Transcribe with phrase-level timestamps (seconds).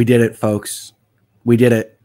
[0.00, 0.94] We did it, folks.
[1.44, 2.00] We did it.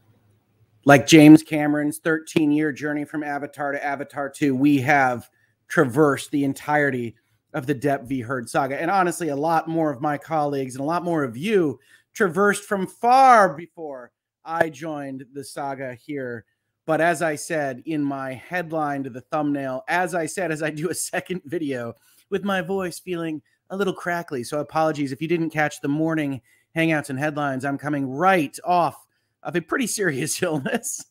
[0.84, 5.30] Like James Cameron's 13 year journey from Avatar to Avatar 2, we have
[5.70, 7.16] traversed the entirety
[7.54, 8.20] of the Depp v.
[8.20, 8.82] Heard saga.
[8.82, 11.80] And honestly, a lot more of my colleagues and a lot more of you
[12.14, 14.12] traversed from far before
[14.44, 16.44] I joined the saga here.
[16.86, 20.70] But as I said in my headline to the thumbnail, as I said, as I
[20.70, 21.94] do a second video
[22.30, 24.44] with my voice feeling a little crackly.
[24.44, 26.42] So apologies if you didn't catch the morning
[26.76, 27.66] hangouts and headlines.
[27.66, 29.06] I'm coming right off
[29.44, 31.04] of a pretty serious illness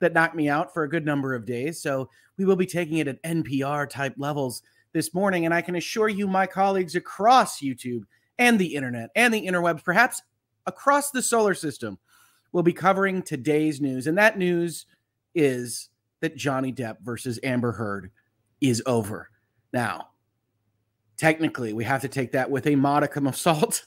[0.00, 1.80] that knocked me out for a good number of days.
[1.80, 4.62] So we will be taking it at NPR type levels
[4.92, 5.44] this morning.
[5.44, 8.02] And I can assure you, my colleagues across YouTube
[8.38, 10.22] and the internet and the interwebs, perhaps
[10.66, 11.98] across the solar system,
[12.52, 14.06] will be covering today's news.
[14.06, 14.86] And that news
[15.34, 18.10] is that Johnny Depp versus Amber Heard
[18.60, 19.28] is over.
[19.72, 20.08] Now,
[21.16, 23.86] technically, we have to take that with a modicum of salt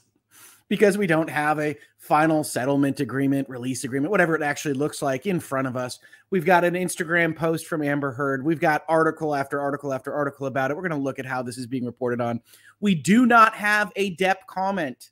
[0.68, 5.26] because we don't have a final settlement agreement, release agreement, whatever it actually looks like
[5.26, 5.98] in front of us.
[6.30, 8.44] We've got an Instagram post from Amber Heard.
[8.44, 10.76] We've got article after article after article about it.
[10.76, 12.40] We're going to look at how this is being reported on.
[12.80, 15.10] We do not have a Depp comment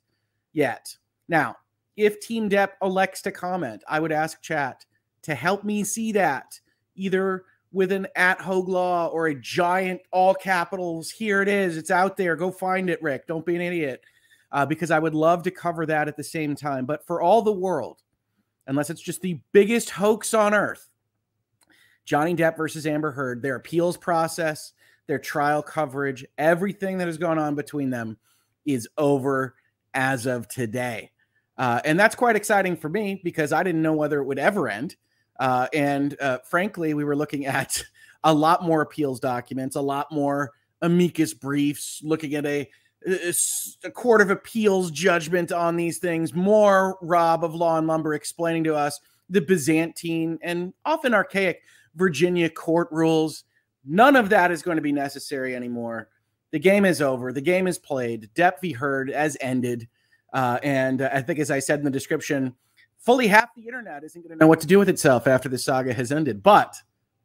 [0.53, 0.95] yet.
[1.27, 1.57] Now,
[1.95, 4.85] if Team Depp elects to comment, I would ask chat
[5.23, 6.59] to help me see that
[6.95, 11.09] either with an at Hoeg Law or a giant all capitals.
[11.09, 11.75] Here it is.
[11.75, 12.35] It's out there.
[12.35, 13.27] Go find it, Rick.
[13.27, 14.01] Don't be an idiot
[14.51, 16.85] uh, because I would love to cover that at the same time.
[16.85, 18.01] But for all the world,
[18.67, 20.89] unless it's just the biggest hoax on earth,
[22.05, 24.73] Johnny Depp versus Amber Heard, their appeals process,
[25.07, 28.17] their trial coverage, everything that has gone on between them
[28.65, 29.55] is over
[29.93, 31.11] as of today.
[31.57, 34.69] Uh, and that's quite exciting for me because I didn't know whether it would ever
[34.69, 34.95] end.
[35.39, 37.83] Uh, and uh, frankly, we were looking at
[38.23, 42.69] a lot more appeals documents, a lot more amicus briefs, looking at a
[43.05, 46.33] a court of appeals judgment on these things.
[46.33, 48.99] More Rob of Law and Lumber explaining to us
[49.29, 51.61] the Byzantine and often archaic
[51.95, 53.43] Virginia court rules.
[53.85, 56.09] None of that is going to be necessary anymore.
[56.51, 57.33] The game is over.
[57.33, 58.29] The game is played.
[58.33, 58.71] Depp v.
[58.71, 59.87] Heard has ended.
[60.33, 62.55] Uh, and uh, I think, as I said in the description,
[62.99, 65.57] fully half the internet isn't going to know what to do with itself after the
[65.57, 66.43] saga has ended.
[66.43, 66.75] But,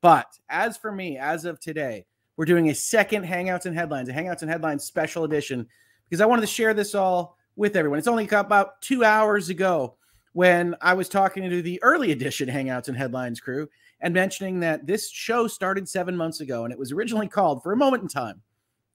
[0.01, 2.07] but as for me, as of today,
[2.37, 5.67] we're doing a second Hangouts and Headlines, a Hangouts and Headlines special edition,
[6.09, 7.99] because I wanted to share this all with everyone.
[7.99, 9.95] It's only about two hours ago
[10.33, 13.69] when I was talking to the early edition Hangouts and Headlines crew
[14.01, 17.73] and mentioning that this show started seven months ago and it was originally called, for
[17.73, 18.41] a moment in time,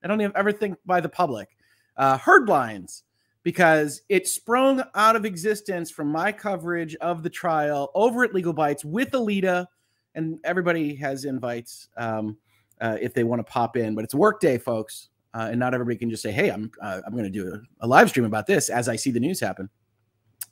[0.03, 1.49] I don't even ever think by the public,
[1.95, 3.03] uh, Heardlines,
[3.43, 8.53] because it sprung out of existence from my coverage of the trial over at Legal
[8.53, 9.67] Bytes with Alita,
[10.15, 11.89] and everybody has invites.
[11.97, 12.37] Um,
[12.81, 13.95] uh, if they want to pop in.
[13.95, 17.01] But it's work day, folks, uh, and not everybody can just say, "Hey, I'm uh,
[17.05, 19.39] I'm going to do a, a, live stream about this" as I see the news
[19.39, 19.69] happen.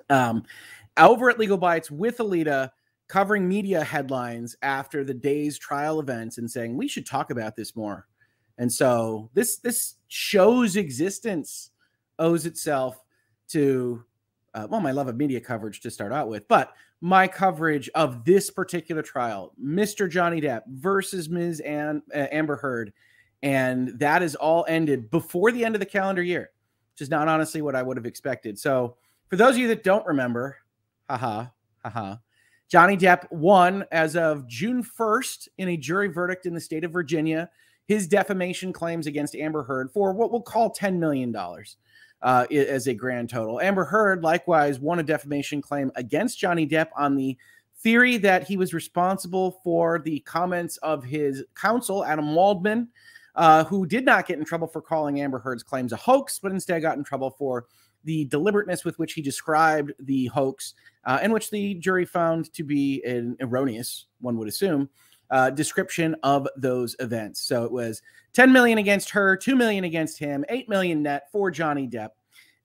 [0.10, 0.44] Um,
[0.98, 2.72] over at Legal Bytes with Alita,
[3.08, 7.76] covering media headlines after the day's trial events and saying we should talk about this
[7.76, 8.08] more.
[8.58, 11.72] And so this this show's existence
[12.20, 13.04] owes itself
[13.50, 14.04] to
[14.54, 18.24] uh, well, my love of media coverage to start out with, but my coverage of
[18.26, 20.10] this particular trial, Mr.
[20.10, 21.60] Johnny Depp versus Ms.
[21.60, 22.94] Ann, uh, Amber Heard,
[23.44, 26.52] and that is all ended before the end of the calendar year,
[26.94, 28.58] which is not honestly what I would have expected.
[28.58, 28.96] So,
[29.28, 30.58] for those of you that don't remember,
[31.10, 31.48] haha,
[31.84, 32.18] haha,
[32.70, 36.92] Johnny Depp won as of June 1st in a jury verdict in the state of
[36.92, 37.50] Virginia
[37.88, 41.36] his defamation claims against Amber Heard for what we'll call $10 million
[42.26, 43.62] uh, as a grand total.
[43.62, 47.38] Amber Heard likewise won a defamation claim against Johnny Depp on the
[47.78, 52.88] theory that he was responsible for the comments of his counsel, Adam Waldman,
[53.36, 56.52] uh, who did not get in trouble for calling Amber Heard's claims a hoax, but
[56.52, 57.68] instead got in trouble for
[58.06, 60.74] the deliberateness with which he described the hoax,
[61.06, 64.90] uh, and which the jury found to be an erroneous, one would assume,
[65.30, 67.42] uh, description of those events.
[67.42, 68.02] So it was
[68.34, 72.10] 10 million against her, 2 million against him, 8 million net for Johnny Depp.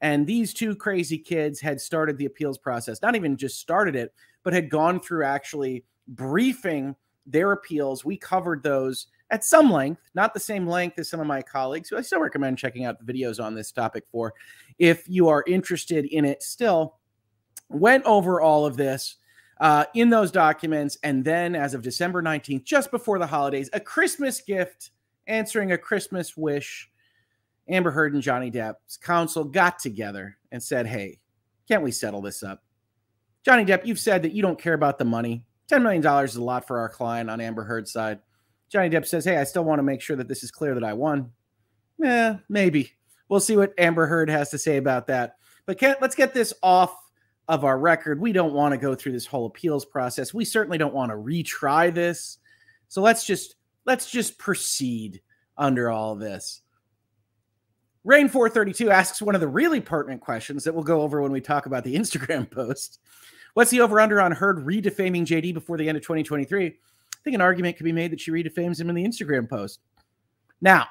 [0.00, 4.14] And these two crazy kids had started the appeals process, not even just started it,
[4.42, 8.04] but had gone through actually briefing their appeals.
[8.04, 11.88] We covered those at some length, not the same length as some of my colleagues,
[11.88, 14.34] who I still recommend checking out the videos on this topic for
[14.78, 16.96] if you are interested in it still.
[17.68, 19.16] Went over all of this
[19.60, 20.98] uh, in those documents.
[21.04, 24.90] And then, as of December 19th, just before the holidays, a Christmas gift
[25.26, 26.89] answering a Christmas wish.
[27.70, 31.20] Amber Heard and Johnny Depp's counsel got together and said, Hey,
[31.68, 32.62] can't we settle this up?
[33.44, 35.44] Johnny Depp, you've said that you don't care about the money.
[35.70, 38.18] $10 million is a lot for our client on Amber Heard's side.
[38.68, 40.84] Johnny Depp says, Hey, I still want to make sure that this is clear that
[40.84, 41.30] I won.
[41.98, 42.92] Yeah, maybe.
[43.28, 45.36] We'll see what Amber Heard has to say about that.
[45.66, 46.94] But let's get this off
[47.46, 48.20] of our record.
[48.20, 50.34] We don't want to go through this whole appeals process.
[50.34, 52.38] We certainly don't want to retry this.
[52.88, 53.56] So let's just
[53.86, 55.20] let's just proceed
[55.56, 56.62] under all this.
[58.04, 61.40] Rain 432 asks one of the really pertinent questions that we'll go over when we
[61.40, 63.00] talk about the Instagram post.
[63.54, 66.66] What's the over under on Heard redefaming JD before the end of 2023?
[66.66, 66.72] I
[67.22, 69.80] think an argument could be made that she redefames him in the Instagram post.
[70.60, 70.86] Now,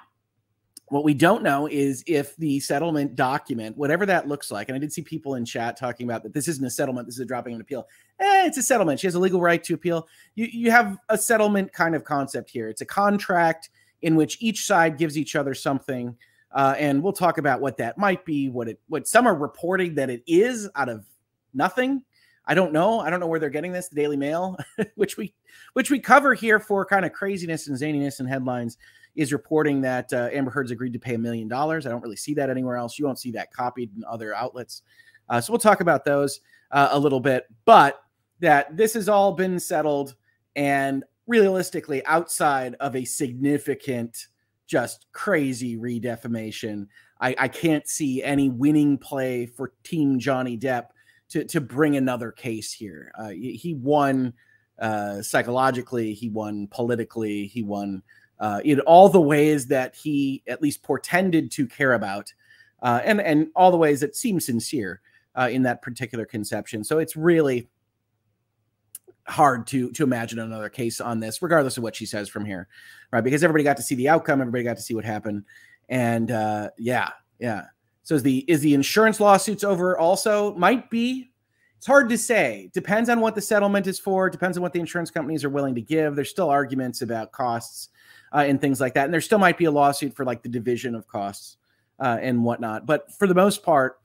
[0.90, 4.80] what we don't know is if the settlement document, whatever that looks like, and I
[4.80, 7.26] did see people in chat talking about that this isn't a settlement, this is a
[7.26, 7.88] dropping an appeal.
[8.20, 9.00] Eh, it's a settlement.
[9.00, 10.08] She has a legal right to appeal.
[10.36, 12.70] You you have a settlement kind of concept here.
[12.70, 13.70] It's a contract
[14.02, 16.16] in which each side gives each other something,
[16.51, 18.50] uh, and we'll talk about what that might be.
[18.50, 21.06] What it what some are reporting that it is out of
[21.54, 22.04] nothing.
[22.46, 23.00] I don't know.
[23.00, 23.90] I don't know where they're getting this.
[23.90, 24.57] The Daily Mail,
[24.96, 25.34] which we
[25.74, 28.78] which we cover here for kind of craziness and zaniness and headlines
[29.16, 31.86] is reporting that uh, Amber Heard's agreed to pay a million dollars.
[31.86, 32.98] I don't really see that anywhere else.
[32.98, 34.84] You won't see that copied in other outlets.
[35.28, 36.40] Uh, so we'll talk about those
[36.72, 38.02] uh, a little bit, but
[38.40, 40.16] that this has all been settled
[40.56, 44.28] and realistically outside of a significant,
[44.69, 46.88] just crazy redefamation.
[47.19, 50.89] I, I can't see any winning play for Team Johnny Depp
[51.30, 53.12] to, to bring another case here.
[53.18, 54.33] Uh, he won
[54.80, 58.04] uh, psychologically, he won politically, he won
[58.39, 62.31] uh, in all the ways that he at least portended to care about,
[62.83, 65.01] uh, and and all the ways that seem sincere
[65.36, 66.83] uh, in that particular conception.
[66.83, 67.68] So it's really
[69.30, 72.68] hard to to imagine another case on this, regardless of what she says from here,
[73.12, 73.24] right?
[73.24, 75.44] Because everybody got to see the outcome, everybody got to see what happened,
[75.88, 77.10] and uh, yeah,
[77.40, 77.66] yeah.
[78.04, 79.98] So is the is the insurance lawsuits over?
[79.98, 81.31] Also, might be.
[81.78, 82.70] It's hard to say.
[82.74, 84.30] Depends on what the settlement is for.
[84.30, 86.14] Depends on what the insurance companies are willing to give.
[86.14, 87.88] There's still arguments about costs
[88.34, 89.06] uh, and things like that.
[89.06, 91.56] And there still might be a lawsuit for like the division of costs
[92.00, 92.86] uh, and whatnot.
[92.86, 93.99] But for the most part,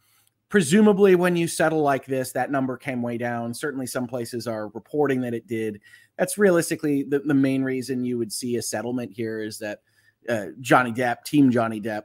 [0.55, 3.53] presumably when you settle like this, that number came way down.
[3.53, 5.81] Certainly, some places are reporting that it did.
[6.17, 9.81] That's realistically the, the main reason you would see a settlement here is that
[10.29, 12.03] uh, Johnny Depp, Team Johnny Depp,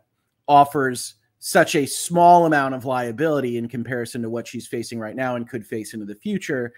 [0.47, 5.35] offers such a small amount of liability in comparison to what she's facing right now
[5.35, 6.73] and could face into the future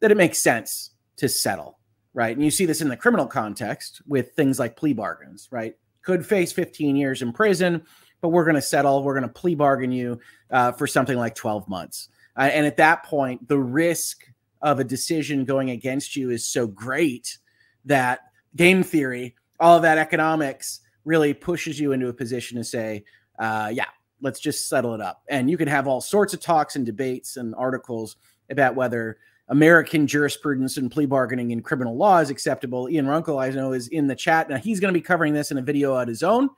[0.00, 1.78] that it makes sense to settle
[2.16, 2.36] right?
[2.36, 5.74] And you see this in the criminal context with things like plea bargains, right?
[6.02, 7.82] Could face 15 years in prison,
[8.24, 9.02] but we're going to settle.
[9.02, 10.18] We're going to plea bargain you
[10.50, 12.08] uh, for something like 12 months.
[12.34, 14.24] Uh, and at that point, the risk
[14.62, 17.36] of a decision going against you is so great
[17.84, 18.20] that
[18.56, 23.04] game theory, all of that economics really pushes you into a position to say,
[23.38, 23.88] uh, yeah,
[24.22, 25.22] let's just settle it up.
[25.28, 28.16] And you can have all sorts of talks and debates and articles
[28.48, 29.18] about whether
[29.48, 32.88] American jurisprudence and plea bargaining in criminal law is acceptable.
[32.88, 34.48] Ian Runkle, I know, is in the chat.
[34.48, 36.48] Now, he's going to be covering this in a video on his own,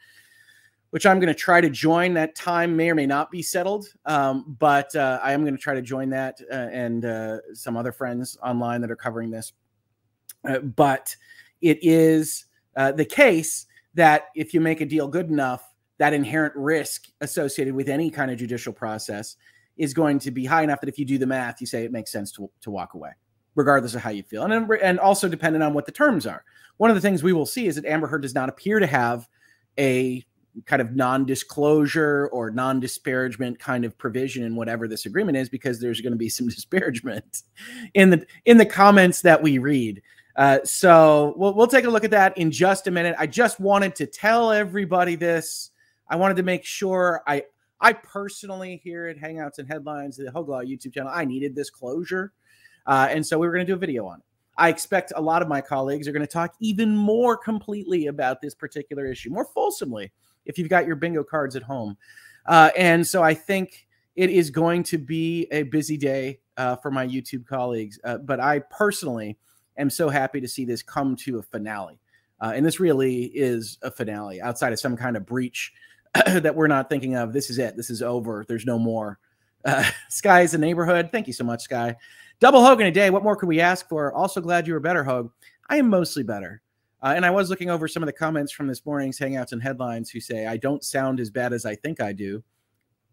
[0.97, 2.15] which I'm going to try to join.
[2.15, 5.61] That time may or may not be settled, um, but uh, I am going to
[5.61, 9.53] try to join that uh, and uh, some other friends online that are covering this.
[10.49, 11.15] Uh, but
[11.61, 12.47] it is
[12.79, 17.75] uh, the case that if you make a deal good enough, that inherent risk associated
[17.75, 19.37] with any kind of judicial process
[19.76, 21.93] is going to be high enough that if you do the math, you say it
[21.93, 23.11] makes sense to, to walk away,
[23.55, 24.45] regardless of how you feel.
[24.45, 26.43] And, and also depending on what the terms are.
[26.79, 28.87] One of the things we will see is that Amber Heard does not appear to
[28.87, 29.29] have
[29.79, 30.25] a
[30.65, 36.01] kind of non-disclosure or non-disparagement kind of provision in whatever this agreement is because there's
[36.01, 37.43] going to be some disparagement
[37.95, 40.03] in the in the comments that we read
[40.37, 43.61] uh, so we'll, we'll take a look at that in just a minute i just
[43.61, 45.71] wanted to tell everybody this
[46.09, 47.43] i wanted to make sure i
[47.81, 51.71] I personally here at Hangouts and Headlines, the Hoeg Law YouTube channel, I needed this
[51.71, 52.33] closure.
[52.87, 54.25] Uh, and so we were going to do a video on it.
[54.59, 58.41] I expect a lot of my colleagues are going to talk even more completely about
[58.41, 60.13] this particular issue, more fulsomely,
[60.47, 61.97] if you've got your bingo cards at home.
[62.47, 66.91] Uh, and so I think it is going to be a busy day uh, for
[66.91, 67.99] my YouTube colleagues.
[68.03, 69.37] Uh, but I personally
[69.76, 72.00] am so happy to see this come to a finale.
[72.41, 75.73] Uh, and this really is a finale outside of some kind of breach
[76.26, 77.33] that we're not thinking of.
[77.33, 77.76] This is it.
[77.76, 78.45] This is over.
[78.47, 79.19] There's no more.
[79.65, 81.11] Uh, Sky is a neighborhood.
[81.12, 81.97] Thank you so much, Sky.
[82.38, 83.11] Double Hogan a day.
[83.11, 84.12] What more could we ask for?
[84.12, 85.31] Also glad you were better, Hoeg.
[85.69, 86.62] I am mostly better.
[87.07, 89.63] Uh, and I was looking over some of the comments from this morning's Hangouts and
[89.63, 92.43] Headlines who say, I don't sound as bad as I think I do,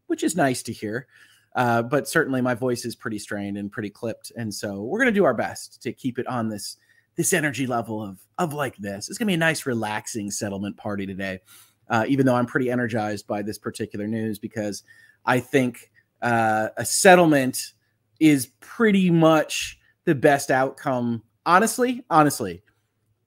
[0.08, 1.08] which is nice to hear.
[1.56, 4.32] Uh, but certainly my voice is pretty strained and pretty clipped.
[4.36, 6.78] And so we're going to do our best to keep it on this
[7.16, 9.10] this energy level of of like this.
[9.10, 11.42] It's going to be a nice, relaxing settlement party today
[11.90, 14.84] uh, even though I'm pretty energized by this particular news because
[15.26, 17.74] I think uh, a settlement
[18.20, 21.24] is pretty much the best outcome.
[21.46, 22.64] Honestly, honestly,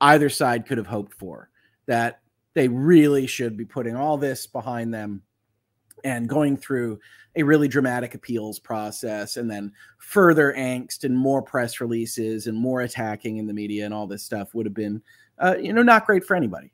[0.00, 1.50] either side could have hoped for
[1.86, 2.20] that
[2.54, 5.22] they really should be putting all this behind them
[6.04, 6.98] and going through
[7.34, 12.80] a really dramatic appeals process and then further angst and more press releases and more
[12.80, 15.02] attacking in the media and all this stuff would have been
[15.38, 16.72] uh, you know not great for anybody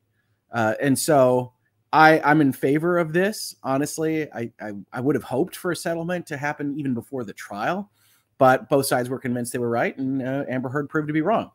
[0.53, 1.53] uh, and so
[1.93, 3.55] I, I'm in favor of this.
[3.63, 7.35] Honestly, I, I, I would have hoped for a settlement to happen even before the
[7.35, 7.91] trial,
[8.39, 11.21] but both sides were convinced they were right, and uh, Amber Heard proved to be
[11.21, 11.51] wrong.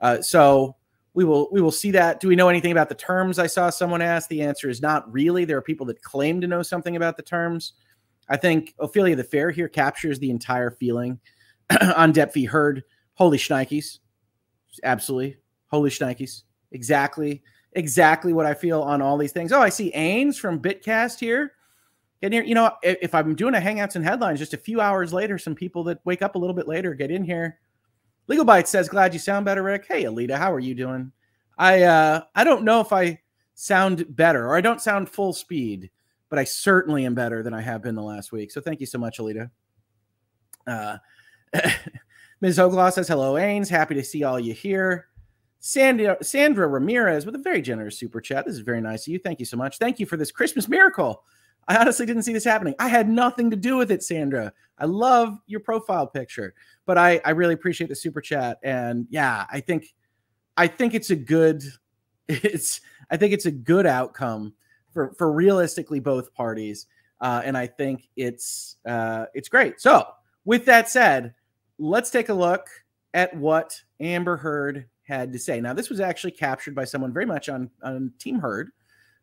[0.00, 0.74] Uh, so
[1.16, 2.20] we will we will see that.
[2.20, 3.38] Do we know anything about the terms?
[3.38, 4.28] I saw someone ask.
[4.28, 5.44] The answer is not really.
[5.44, 7.72] There are people that claim to know something about the terms.
[8.28, 11.18] I think Ophelia the Fair here captures the entire feeling
[11.96, 12.44] on Depp v.
[12.44, 12.84] Heard.
[13.14, 13.98] Holy shnikes.
[14.84, 15.38] Absolutely.
[15.68, 16.42] Holy shnikes.
[16.70, 17.42] Exactly
[17.72, 19.52] exactly what I feel on all these things.
[19.52, 21.52] Oh, I see Ains from Bitcast here.
[22.22, 22.42] Get here.
[22.42, 25.54] You know, if, I'm doing a Hangouts and headlines, just a few hours later, some
[25.54, 27.58] people that wake up a little bit later get in here.
[28.28, 31.12] Legal Bite says, "Glad you sound better, Rick." Hey, Alita, how are you doing?
[31.58, 33.20] I uh, I don't know if I
[33.54, 35.90] sound better or I don't sound full speed,
[36.28, 38.50] but I certainly am better than I have been the last week.
[38.50, 39.50] So thank you so much, Alita.
[40.66, 40.98] Uh,
[42.40, 42.58] Ms.
[42.58, 43.68] Oglaw says, "Hello, Ains.
[43.68, 45.08] Happy to see all you here."
[45.58, 48.46] Sandra, Sandra Ramirez with a very generous super chat.
[48.46, 49.18] This is very nice of you.
[49.18, 49.78] Thank you so much.
[49.78, 51.24] Thank you for this Christmas miracle.
[51.66, 52.74] I honestly didn't see this happening.
[52.78, 54.52] I had nothing to do with it, Sandra.
[54.78, 56.54] I love your profile picture,
[56.86, 58.58] but I, I really appreciate the super chat.
[58.62, 59.94] And yeah, I think
[60.56, 61.62] I think it's a good
[62.28, 64.54] it's I think it's a good outcome
[64.92, 66.86] for for realistically both parties.
[67.20, 69.80] Uh, and I think it's uh, it's great.
[69.80, 70.06] So
[70.44, 71.34] with that said,
[71.78, 72.68] let's take a look
[73.14, 75.60] at what Amber Heard had to say.
[75.60, 78.70] Now, this was actually captured by someone very much on, on Team Heard.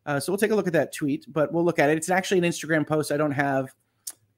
[0.06, 1.96] Uh, so we'll take a look at that tweet, but we'll look at it.
[1.96, 3.12] It's actually an Instagram post.
[3.12, 3.74] I don't have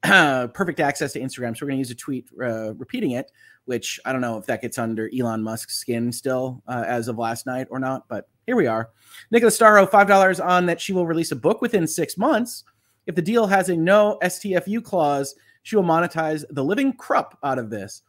[0.54, 3.32] perfect access to Instagram, so we're going to use a tweet uh, repeating it,
[3.64, 7.18] which I don't know if that gets under Elon Musk's skin still uh, as of
[7.18, 8.90] last night or not, but here we are.
[9.30, 12.64] Nicola Starro, $5 on that she will release a book within six months.
[13.06, 17.58] If the deal has a no STFU clause, she will monetize the living crap out
[17.58, 18.02] of this.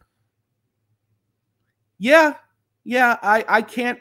[1.98, 2.36] Yeah,
[2.84, 4.00] yeah, I I can't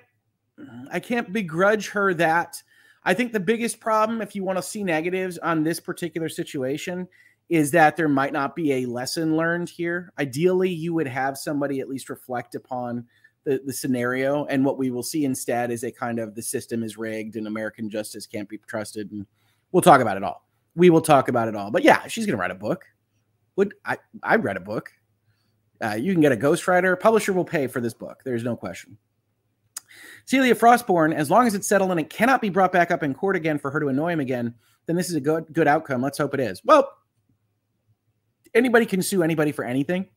[0.91, 2.63] I can't begrudge her that.
[3.05, 7.09] I think the biggest problem, if you want to see negatives on this particular situation,
[7.49, 10.13] is that there might not be a lesson learned here.
[10.19, 13.07] Ideally, you would have somebody at least reflect upon
[13.45, 14.45] the, the scenario.
[14.47, 17.47] And what we will see instead is a kind of the system is rigged and
[17.47, 19.13] American justice can't be trusted.
[19.13, 19.27] And
[19.71, 20.45] we'll talk about it all.
[20.75, 21.71] We will talk about it all.
[21.71, 22.85] But yeah, she's going to write a book.
[23.55, 23.97] Would I?
[24.23, 24.91] I read a book.
[25.83, 26.99] Uh, you can get a ghostwriter.
[26.99, 28.23] Publisher will pay for this book.
[28.25, 28.99] There's no question.
[30.27, 33.15] Celia Frostborn, as long as it's settled and it cannot be brought back up in
[33.15, 34.55] court again for her to annoy him again,
[34.87, 36.03] then this is a good good outcome.
[36.03, 36.63] Let's hope it is.
[36.65, 36.91] Well,
[38.57, 40.09] anybody can sue anybody for anything,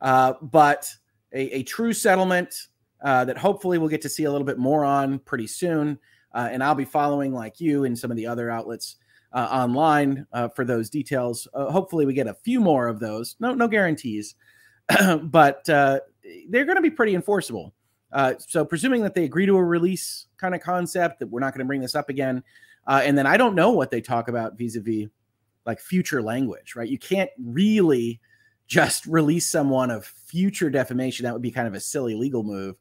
[0.00, 0.92] uh, but
[1.32, 2.54] a, a, true settlement
[3.02, 5.98] uh, that hopefully we'll get to see a little bit more on pretty soon.
[6.34, 8.96] Uh, and I'll be following like you and some of the other outlets
[9.32, 11.48] uh, online uh, for those details.
[11.54, 13.36] Uh, hopefully, we get a few more of those.
[13.40, 14.34] No, no guarantees.
[15.22, 17.74] but they're going to be pretty enforceable.
[18.38, 21.60] So, presuming that they agree to a release kind of concept, that we're not going
[21.60, 22.42] to bring this up again.
[22.86, 25.08] And then I don't know what they talk about vis a vis
[25.68, 26.88] like future language, right?
[26.88, 28.20] You can't really
[28.66, 31.24] just release someone of future defamation.
[31.24, 32.76] That would be kind of a silly legal move.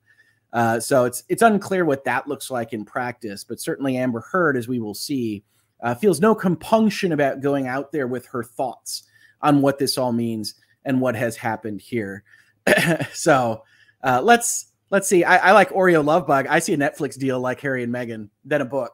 [0.53, 4.56] Uh, so it's it's unclear what that looks like in practice, but certainly Amber Heard,
[4.56, 5.44] as we will see,
[5.84, 9.03] uh, feels no compunction about going out there with her thoughts
[9.41, 12.24] on what this all means and what has happened here.
[13.13, 13.63] so
[14.01, 15.25] uh, let's let's see.
[15.25, 16.48] I, I, like Oreo Lovebug.
[16.48, 18.94] I see a Netflix deal like Harry and Meghan, then a book.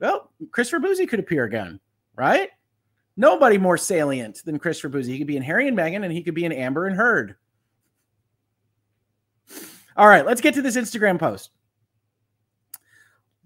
[0.00, 1.80] Well, Christopher Bouzy could appear again,
[2.14, 2.48] right?
[3.16, 5.12] Nobody more salient than Christopher Bouzy.
[5.12, 7.36] He could be in Harry and Meghan, and he could be in Amber and Heard.
[9.96, 11.50] All right, let's get to this Instagram post.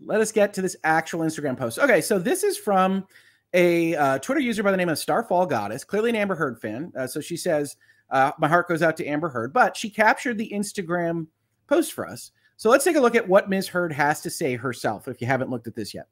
[0.03, 1.79] Let us get to this actual Instagram post.
[1.79, 3.07] Okay, so this is from
[3.53, 6.93] a uh, Twitter user by the name of Starfall Goddess, clearly an Amber Heard fan.
[6.97, 7.77] Uh, so she says,
[8.11, 11.29] uh, My heart goes out to Amber Heard, but she captured the Instagram
[11.69, 12.33] post for us.
[12.57, 13.69] So let's take a look at what Ms.
[13.69, 16.09] Heard has to say herself if you haven't looked at this yet.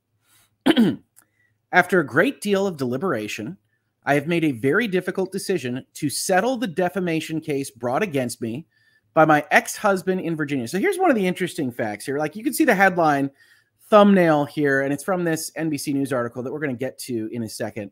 [1.73, 3.59] After a great deal of deliberation,
[4.05, 8.67] I have made a very difficult decision to settle the defamation case brought against me
[9.13, 10.67] by my ex husband in Virginia.
[10.69, 12.19] So here's one of the interesting facts here.
[12.19, 13.31] Like you can see the headline
[13.91, 17.29] thumbnail here, and it's from this NBC News article that we're going to get to
[17.33, 17.91] in a second.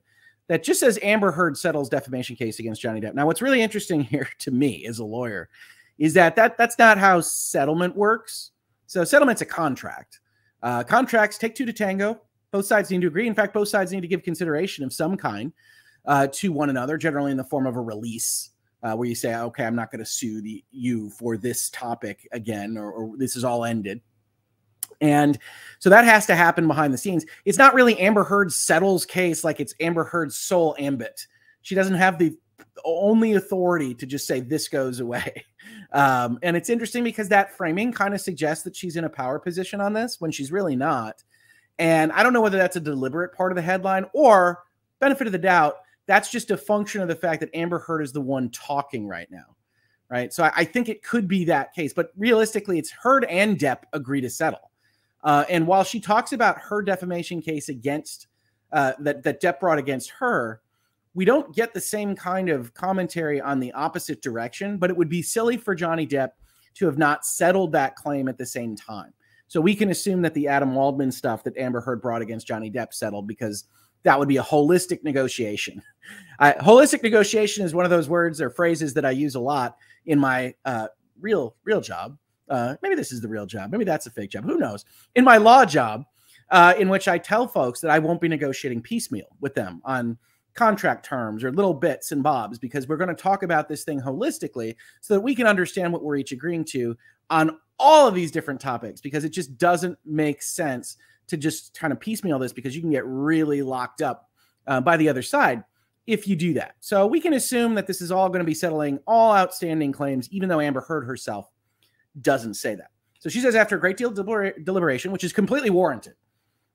[0.48, 3.14] That just says Amber Heard settles defamation case against Johnny Depp.
[3.14, 5.48] Now, what's really interesting here to me as a lawyer
[5.98, 8.52] is that, that that's not how settlement works.
[8.86, 10.20] So, settlement's a contract.
[10.62, 12.20] Uh, contracts take two to tango.
[12.56, 13.26] Both sides need to agree.
[13.26, 15.52] In fact, both sides need to give consideration of some kind
[16.06, 19.34] uh, to one another, generally in the form of a release, uh, where you say,
[19.34, 23.36] "Okay, I'm not going to sue the, you for this topic again, or, or this
[23.36, 24.00] is all ended."
[25.02, 25.38] And
[25.80, 27.26] so that has to happen behind the scenes.
[27.44, 31.26] It's not really Amber Heard's settles case like it's Amber Heard's sole ambit.
[31.60, 32.38] She doesn't have the
[32.86, 35.44] only authority to just say this goes away.
[35.92, 39.38] Um, and it's interesting because that framing kind of suggests that she's in a power
[39.38, 41.22] position on this when she's really not.
[41.78, 44.62] And I don't know whether that's a deliberate part of the headline or
[44.98, 45.76] benefit of the doubt.
[46.06, 49.30] That's just a function of the fact that Amber Heard is the one talking right
[49.30, 49.56] now.
[50.08, 50.32] Right.
[50.32, 53.82] So I, I think it could be that case, but realistically, it's Heard and Depp
[53.92, 54.70] agree to settle.
[55.24, 58.28] Uh, and while she talks about her defamation case against
[58.72, 60.60] uh, that that Depp brought against her,
[61.14, 64.76] we don't get the same kind of commentary on the opposite direction.
[64.76, 66.30] But it would be silly for Johnny Depp
[66.74, 69.12] to have not settled that claim at the same time.
[69.48, 72.70] So we can assume that the Adam Waldman stuff that Amber Heard brought against Johnny
[72.70, 73.64] Depp settled because
[74.02, 75.82] that would be a holistic negotiation.
[76.40, 80.18] Holistic negotiation is one of those words or phrases that I use a lot in
[80.18, 80.88] my uh,
[81.20, 83.70] real real job uh, maybe this is the real job.
[83.72, 84.44] Maybe that's a fake job.
[84.44, 84.84] Who knows?
[85.14, 86.04] In my law job,
[86.50, 90.16] uh, in which I tell folks that I won't be negotiating piecemeal with them on
[90.56, 94.00] contract terms or little bits and bobs because we're going to talk about this thing
[94.00, 96.96] holistically so that we can understand what we're each agreeing to
[97.30, 100.96] on all of these different topics because it just doesn't make sense
[101.26, 104.30] to just kind of piecemeal this because you can get really locked up
[104.66, 105.62] uh, by the other side
[106.06, 106.76] if you do that.
[106.80, 110.28] So we can assume that this is all going to be settling all outstanding claims,
[110.30, 111.50] even though Amber Heard herself
[112.20, 112.90] doesn't say that.
[113.18, 114.14] So she says, after a great deal of
[114.64, 116.14] deliberation, which is completely warranted,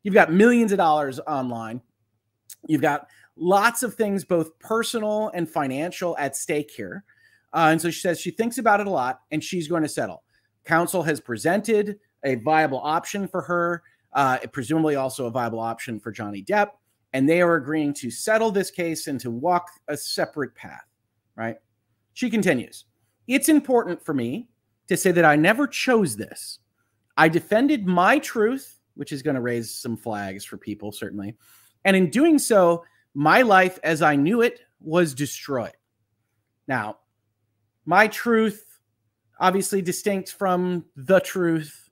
[0.03, 1.81] you've got millions of dollars online.
[2.67, 7.03] You've got lots of things, both personal and financial, at stake here.
[7.53, 9.89] Uh, and so she says she thinks about it a lot and she's going to
[9.89, 10.23] settle.
[10.65, 13.83] Counsel has presented a viable option for her,
[14.13, 16.69] uh, presumably also a viable option for Johnny Depp.
[17.13, 20.85] And they are agreeing to settle this case and to walk a separate path,
[21.35, 21.57] right?
[22.13, 22.85] She continues
[23.27, 24.49] It's important for me
[24.87, 26.59] to say that I never chose this.
[27.17, 31.35] I defended my truth, which is going to raise some flags for people, certainly.
[31.83, 35.73] And in doing so, my life as I knew it was destroyed.
[36.67, 36.97] Now,
[37.85, 38.79] my truth,
[39.39, 41.89] obviously distinct from the truth.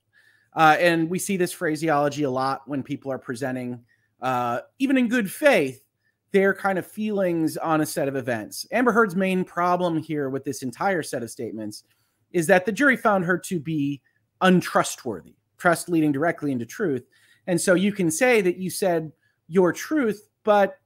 [0.53, 3.83] Uh, and we see this phraseology a lot when people are presenting,
[4.21, 5.81] uh, even in good faith,
[6.31, 8.65] their kind of feelings on a set of events.
[8.71, 11.83] Amber Heard's main problem here with this entire set of statements
[12.31, 14.01] is that the jury found her to be
[14.41, 17.07] untrustworthy, trust leading directly into truth.
[17.47, 19.11] And so you can say that you said
[19.47, 20.77] your truth, but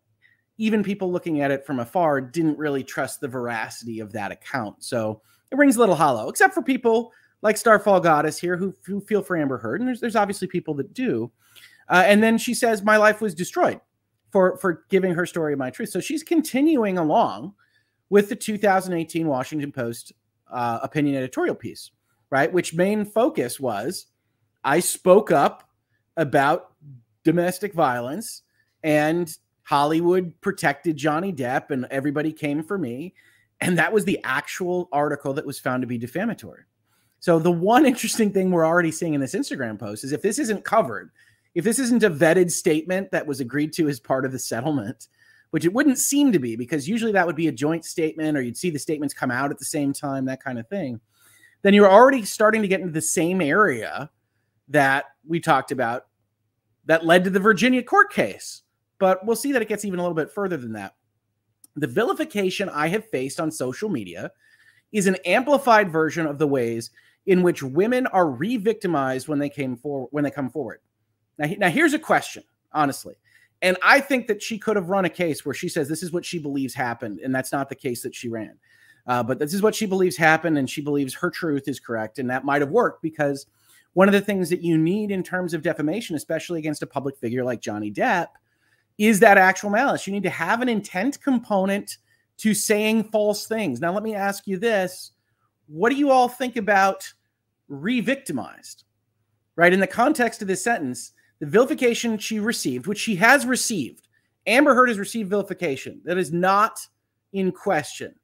[0.58, 4.84] even people looking at it from afar didn't really trust the veracity of that account.
[4.84, 7.12] So it rings a little hollow, except for people
[7.42, 9.82] like Starfall Goddess here who, who feel for Amber Heard.
[9.82, 11.32] And there's, there's obviously people that do.
[11.90, 13.80] Uh, and then she says, My life was destroyed
[14.32, 15.90] for, for giving her story of my truth.
[15.90, 17.54] So she's continuing along
[18.10, 20.14] with the 2018 Washington Post
[20.52, 21.92] uh, opinion editorial piece,
[22.30, 22.52] right?
[22.52, 24.08] Which main focus was
[24.64, 25.70] I spoke up
[26.16, 26.74] about
[27.24, 28.44] domestic violence
[28.84, 33.14] and Hollywood protected Johnny Depp and everybody came for me.
[33.62, 36.64] And that was the actual article that was found to be defamatory.
[37.20, 40.40] So, the one interesting thing we're already seeing in this Instagram post is if this
[40.40, 41.12] isn't covered,
[41.56, 45.08] if this isn't a vetted statement that was agreed to as part of the settlement,
[45.52, 48.42] which it wouldn't seem to be because usually that would be a joint statement or
[48.42, 51.00] you'd see the statements come out at the same time, that kind of thing.
[51.62, 54.10] Then you're already starting to get into the same area
[54.70, 56.08] that we talked about
[56.86, 58.63] that led to the Virginia court case.
[59.04, 60.96] But we'll see that it gets even a little bit further than that.
[61.76, 64.32] The vilification I have faced on social media
[64.94, 66.90] is an amplified version of the ways
[67.26, 70.80] in which women are re-victimized when they came forward when they come forward.
[71.38, 73.16] Now, now here's a question, honestly.
[73.62, 76.14] And I think that she could have run a case where she says this is
[76.14, 78.58] what she believes happened, and that's not the case that she ran.
[79.06, 82.20] Uh, but this is what she believes happened, and she believes her truth is correct,
[82.20, 83.48] and that might have worked because
[83.96, 87.18] one of the things that you need in terms of defamation, especially against a public
[87.18, 88.28] figure like Johnny Depp,
[88.98, 90.06] is that actual malice.
[90.08, 91.98] You need to have an intent component
[92.38, 93.80] to saying false things.
[93.80, 95.12] Now, let me ask you this:
[95.68, 97.12] What do you all think about
[97.68, 98.84] re-victimized?
[99.56, 104.08] Right in the context of this sentence the vilification she received, which she has received,
[104.48, 106.02] Amber Heard has received vilification.
[106.06, 106.80] That is not
[107.34, 108.16] in question.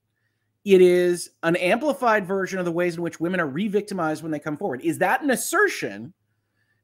[0.64, 4.32] It is an amplified version of the ways in which women are re victimized when
[4.32, 4.80] they come forward.
[4.82, 6.14] Is that an assertion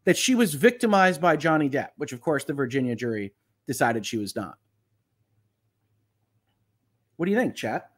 [0.05, 3.33] that she was victimized by Johnny Depp, which, of course, the Virginia jury
[3.67, 4.57] decided she was not?
[7.17, 7.91] What do you think, chat?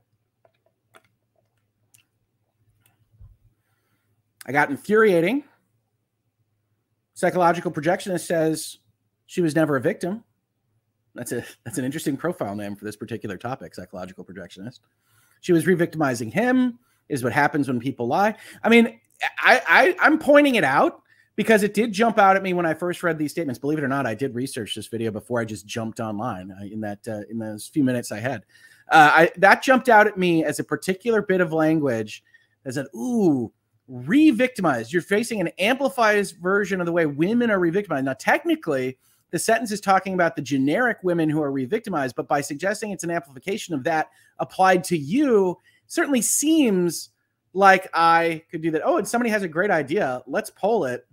[4.46, 5.44] I got infuriating
[7.18, 8.78] Psychological projectionist says
[9.26, 10.24] she was never a victim.
[11.16, 13.74] That's a that's an interesting profile name for this particular topic.
[13.74, 14.82] Psychological projectionist.
[15.42, 16.78] She was re-victimizing him.
[17.10, 18.36] Is what happens when people lie.
[18.64, 19.00] I mean,
[19.40, 21.02] I, I I'm pointing it out
[21.38, 23.60] because it did jump out at me when I first read these statements.
[23.60, 26.66] Believe it or not, I did research this video before I just jumped online uh,
[26.66, 28.44] in that uh, in those few minutes I had.
[28.92, 32.24] Uh, I that jumped out at me as a particular bit of language
[32.64, 33.54] that said, "Ooh,
[33.88, 38.06] re-victimized." You're facing an amplified version of the way women are re-victimized.
[38.06, 38.98] Now, technically,
[39.30, 43.04] the sentence is talking about the generic women who are re-victimized, but by suggesting it's
[43.04, 47.10] an amplification of that applied to you, certainly seems
[47.54, 48.82] like I could do that.
[48.84, 50.24] Oh, and somebody has a great idea.
[50.26, 51.06] Let's poll it.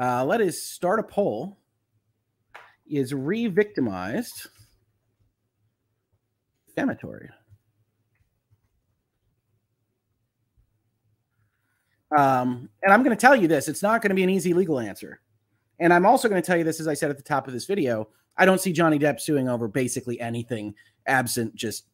[0.00, 1.58] Uh, let us start a poll.
[2.86, 4.48] Is re-victimized
[6.66, 7.30] defamatory?
[12.16, 14.52] Um, and I'm going to tell you this: it's not going to be an easy
[14.52, 15.20] legal answer.
[15.80, 17.52] And I'm also going to tell you this, as I said at the top of
[17.52, 20.74] this video, I don't see Johnny Depp suing over basically anything
[21.06, 21.86] absent just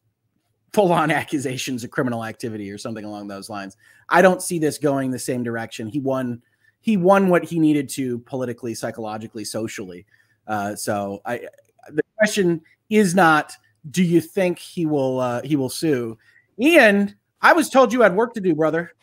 [0.73, 3.77] full on accusations of criminal activity or something along those lines.
[4.09, 5.87] I don't see this going the same direction.
[5.87, 6.41] He won
[6.81, 10.05] he won what he needed to politically, psychologically, socially.
[10.47, 11.47] Uh, so I
[11.89, 13.53] the question is not
[13.89, 16.17] do you think he will uh, he will sue?
[16.59, 18.93] Ian, I was told you had work to do, brother.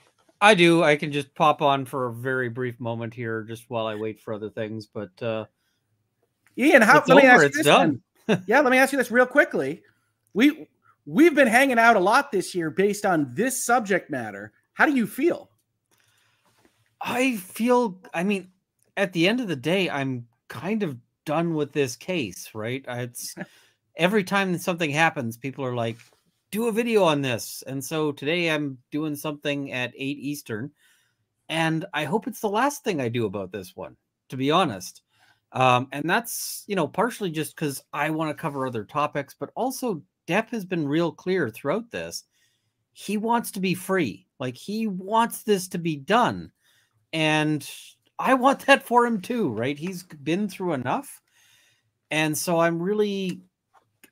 [0.40, 0.84] I do.
[0.84, 4.20] I can just pop on for a very brief moment here, just while I wait
[4.20, 4.86] for other things.
[4.86, 5.46] But uh,
[6.56, 7.02] Ian, how?
[7.06, 7.66] Let over, me ask you this.
[7.66, 8.00] Done.
[8.46, 9.82] yeah, let me ask you this real quickly.
[10.34, 10.68] We
[11.06, 14.52] we've been hanging out a lot this year based on this subject matter.
[14.74, 15.50] How do you feel?
[17.00, 18.00] I feel.
[18.14, 18.48] I mean,
[18.96, 22.50] at the end of the day, I'm kind of done with this case.
[22.54, 22.84] Right?
[22.88, 23.34] It's
[23.96, 25.98] every time something happens, people are like,
[26.50, 27.62] do a video on this.
[27.66, 30.70] And so today I'm doing something at 8 Eastern.
[31.48, 33.96] And I hope it's the last thing I do about this one,
[34.28, 35.02] to be honest.
[35.52, 39.50] Um, and that's, you know, partially just because I want to cover other topics, but
[39.54, 42.24] also Depp has been real clear throughout this.
[42.92, 44.26] He wants to be free.
[44.38, 46.52] Like he wants this to be done.
[47.12, 47.68] And
[48.18, 49.78] I want that for him too, right?
[49.78, 51.20] He's been through enough.
[52.10, 53.42] And so I'm really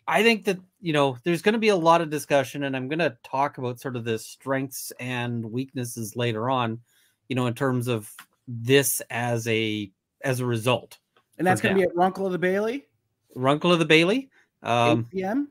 [0.09, 2.89] I think that you know there's going to be a lot of discussion, and I'm
[2.89, 6.81] going to talk about sort of the strengths and weaknesses later on.
[7.29, 8.13] You know, in terms of
[8.47, 9.91] this as a
[10.23, 10.99] as a result,
[11.39, 12.87] and that's going to be at Runkle of the Bailey.
[13.35, 14.31] Runkle of the Bailey,
[14.63, 15.49] um, 8 p.m.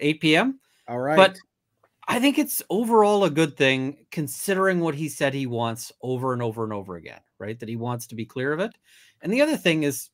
[0.00, 0.60] 8 p.m.
[0.86, 1.38] All right, but
[2.06, 6.42] I think it's overall a good thing considering what he said he wants over and
[6.42, 7.20] over and over again.
[7.38, 8.74] Right, that he wants to be clear of it.
[9.20, 10.10] And the other thing is,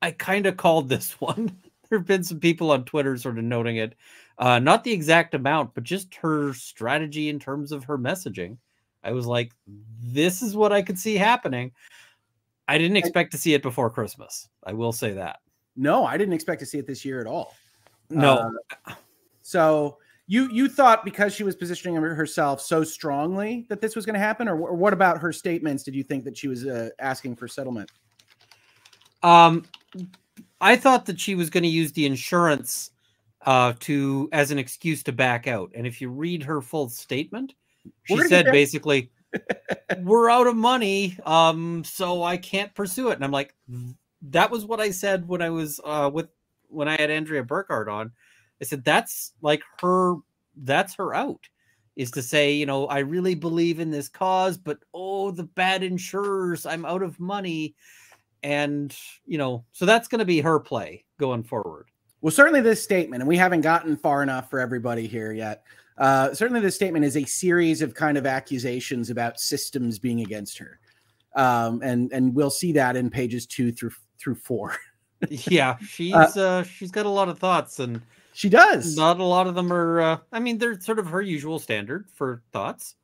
[0.00, 1.56] I kind of called this one
[1.90, 3.94] there have been some people on Twitter sort of noting it.
[4.38, 8.56] Uh, not the exact amount, but just her strategy in terms of her messaging.
[9.02, 9.52] I was like,
[10.02, 11.72] this is what I could see happening.
[12.68, 14.48] I didn't expect to see it before Christmas.
[14.64, 15.40] I will say that.
[15.76, 17.54] No, I didn't expect to see it this year at all.
[18.08, 18.52] No.
[18.86, 18.94] Uh,
[19.42, 19.98] so
[20.30, 24.20] you you thought because she was positioning herself so strongly that this was going to
[24.20, 25.82] happen, or, or, what about her statements?
[25.82, 27.90] Did you think that she was uh, asking for settlement?
[29.24, 29.64] Um,
[30.60, 32.92] I thought that she was going to use the insurance
[33.44, 35.72] uh, to as an excuse to back out.
[35.74, 37.54] And if you read her full statement,
[38.04, 39.10] she said basically,
[39.98, 43.56] "We're out of money, um, so I can't pursue it." And I'm like,
[44.22, 46.28] that was what I said when I was uh, with
[46.68, 48.12] when I had Andrea Burkhart on.
[48.60, 50.16] I said that's like her.
[50.56, 51.48] That's her out.
[51.96, 55.82] Is to say, you know, I really believe in this cause, but oh, the bad
[55.82, 57.74] insurers, I'm out of money
[58.42, 58.96] and
[59.26, 61.88] you know so that's going to be her play going forward
[62.20, 65.62] well certainly this statement and we haven't gotten far enough for everybody here yet
[65.98, 70.56] uh, certainly this statement is a series of kind of accusations about systems being against
[70.56, 70.78] her
[71.36, 74.74] um, and and we'll see that in pages two through through four
[75.28, 78.00] yeah she's uh, uh, she's got a lot of thoughts and
[78.40, 81.20] she does not a lot of them are uh, i mean they're sort of her
[81.20, 82.94] usual standard for thoughts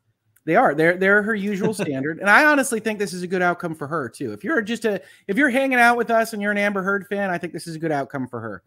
[0.47, 0.77] they are.
[0.77, 3.89] They're they're her usual standard, and I honestly think this is a good outcome for
[3.89, 4.33] her too.
[4.33, 7.05] If you're just a if you're hanging out with us and you're an Amber Heard
[7.09, 8.63] fan, I think this is a good outcome for her.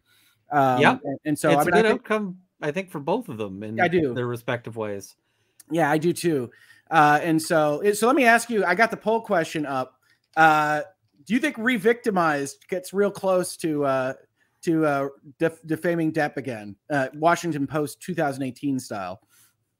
[0.51, 2.37] Um, yeah, and, and, so it's I mean, a good I think, outcome.
[2.61, 4.13] I think for both of them in I do.
[4.13, 5.15] their respective ways.
[5.71, 6.51] Yeah, I do too.
[6.91, 8.65] Uh, and so so let me ask you.
[8.65, 9.93] I got the poll question up.
[10.35, 10.81] Uh,
[11.25, 14.13] do you think re-victimized gets real close to uh,
[14.63, 16.75] to uh, def- defaming Depp again?
[16.89, 19.21] Uh, Washington Post 2018 style.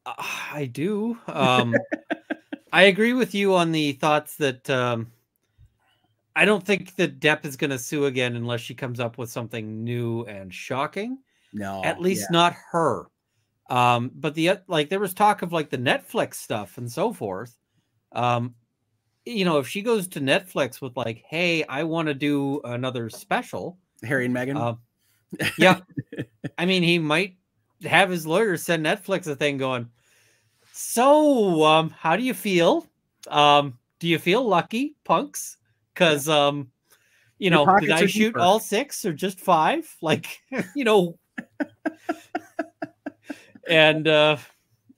[0.05, 1.17] I do.
[1.27, 1.75] Um,
[2.71, 5.11] I agree with you on the thoughts that um,
[6.35, 9.29] I don't think that Depp is going to sue again unless she comes up with
[9.29, 11.19] something new and shocking.
[11.51, 12.37] No, at least yeah.
[12.37, 13.07] not her.
[13.69, 17.57] Um, but the like, there was talk of like the Netflix stuff and so forth.
[18.11, 18.55] Um,
[19.25, 23.09] you know, if she goes to Netflix with like, "Hey, I want to do another
[23.09, 24.57] special," Harry and Meghan.
[24.57, 24.75] Uh,
[25.57, 25.79] yeah,
[26.57, 27.35] I mean, he might
[27.83, 29.89] have his lawyers send Netflix a thing going,
[30.73, 32.88] so um, how do you feel?
[33.27, 35.57] Um, do you feel lucky, punks?
[35.93, 36.71] Because um,
[37.38, 38.39] you Your know, did I shoot deeper.
[38.39, 39.88] all six or just five?
[40.01, 40.39] Like,
[40.75, 41.19] you know,
[43.69, 44.38] and uh,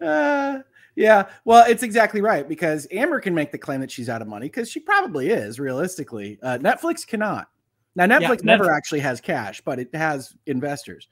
[0.02, 0.62] Uh,
[0.96, 4.28] yeah, well, it's exactly right because Amber can make the claim that she's out of
[4.28, 6.40] money because she probably is realistically.
[6.42, 7.50] Uh, Netflix cannot.
[7.96, 11.08] Now, Netflix never Netf- actually has cash, but it has investors.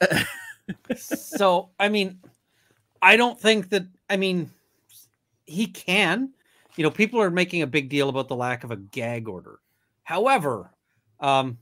[0.96, 2.20] so I mean,
[3.02, 3.86] I don't think that.
[4.08, 4.50] I mean,
[5.44, 6.32] he can.
[6.76, 9.58] You know, people are making a big deal about the lack of a gag order.
[10.04, 10.70] However,
[11.20, 11.58] um,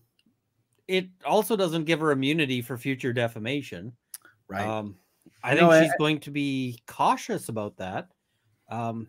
[0.87, 3.93] it also doesn't give her immunity for future defamation.
[4.49, 4.67] Right.
[4.67, 4.97] Um,
[5.43, 8.09] I think she's I- going to be cautious about that.
[8.69, 9.09] Um,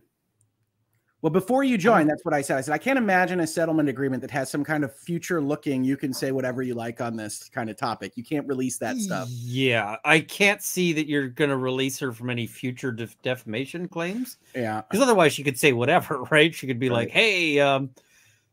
[1.23, 2.57] Well, before you join, that's what I said.
[2.57, 5.83] I said I can't imagine a settlement agreement that has some kind of future looking.
[5.83, 8.13] You can say whatever you like on this kind of topic.
[8.15, 9.27] You can't release that stuff.
[9.31, 13.87] Yeah, I can't see that you're going to release her from any future def- defamation
[13.87, 16.53] claims Yeah, because otherwise she could say whatever, right?
[16.53, 17.89] She could be like, "Hey, um,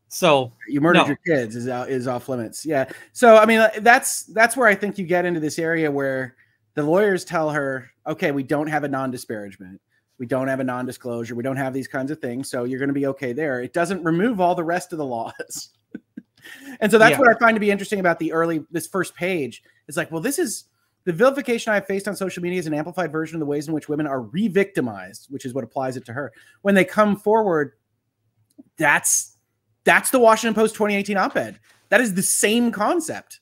[0.07, 1.05] so you murdered No.
[1.07, 2.65] your kids is out, is off limits.
[2.65, 2.85] Yeah.
[3.13, 6.35] So I mean, uh, that's that's where I think you get into this area where
[6.73, 9.79] the lawyers tell her, okay, we don't have a non-disparagement,
[10.17, 12.89] we don't have a non-disclosure, we don't have these kinds of things, so you're going
[12.89, 13.61] to be okay there.
[13.61, 15.69] It doesn't remove all the rest of the laws.
[16.79, 17.19] and so that's Yeah.
[17.19, 19.63] what I find to be interesting about the early this first page.
[19.87, 20.65] It's like, well, this is
[21.03, 23.67] the vilification I have faced on social media is an amplified version of the ways
[23.67, 26.31] in which women are re-victimized, which is what applies it to her.
[26.63, 27.73] When they come forward,
[28.77, 29.37] that's
[29.83, 31.59] that's the Washington Post 2018 op-ed.
[31.89, 33.41] That is the same concept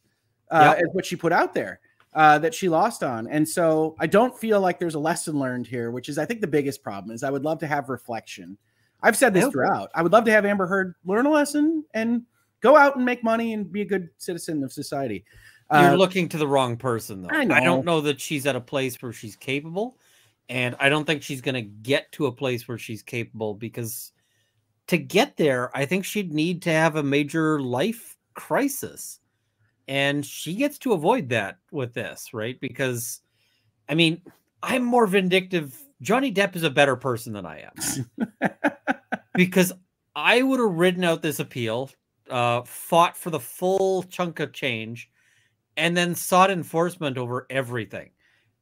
[0.51, 0.77] uh, Yep.
[0.77, 1.79] as what she put out there
[2.15, 3.27] uh, that she lost on.
[3.27, 6.41] And so I don't feel like there's a lesson learned here, which is I think
[6.41, 8.57] the biggest problem is I would love to have reflection.
[9.01, 9.51] I've said this Yep.
[9.51, 9.91] throughout.
[9.95, 12.23] I would love to have Amber Heard learn a lesson and
[12.61, 15.25] go out and make money and be a good citizen of society.
[15.71, 17.29] you're Uh, looking to the wrong person, though.
[17.31, 19.97] I I don't know that she's at a place where she's capable,
[20.49, 24.11] and I don't think she's going to get to a place where she's capable because
[24.87, 29.19] to get there, I think she'd need to have a major life crisis,
[29.87, 32.59] and she gets to avoid that with this, right?
[32.59, 33.21] Because,
[33.89, 34.21] I mean,
[34.61, 35.77] I'm more vindictive.
[36.01, 38.29] Johnny Depp is a better person than I am
[39.35, 39.73] because
[40.15, 41.89] I would have ridden out this appeal,
[42.29, 45.09] uh, fought for the full chunk of change,
[45.75, 48.11] and then sought enforcement over everything.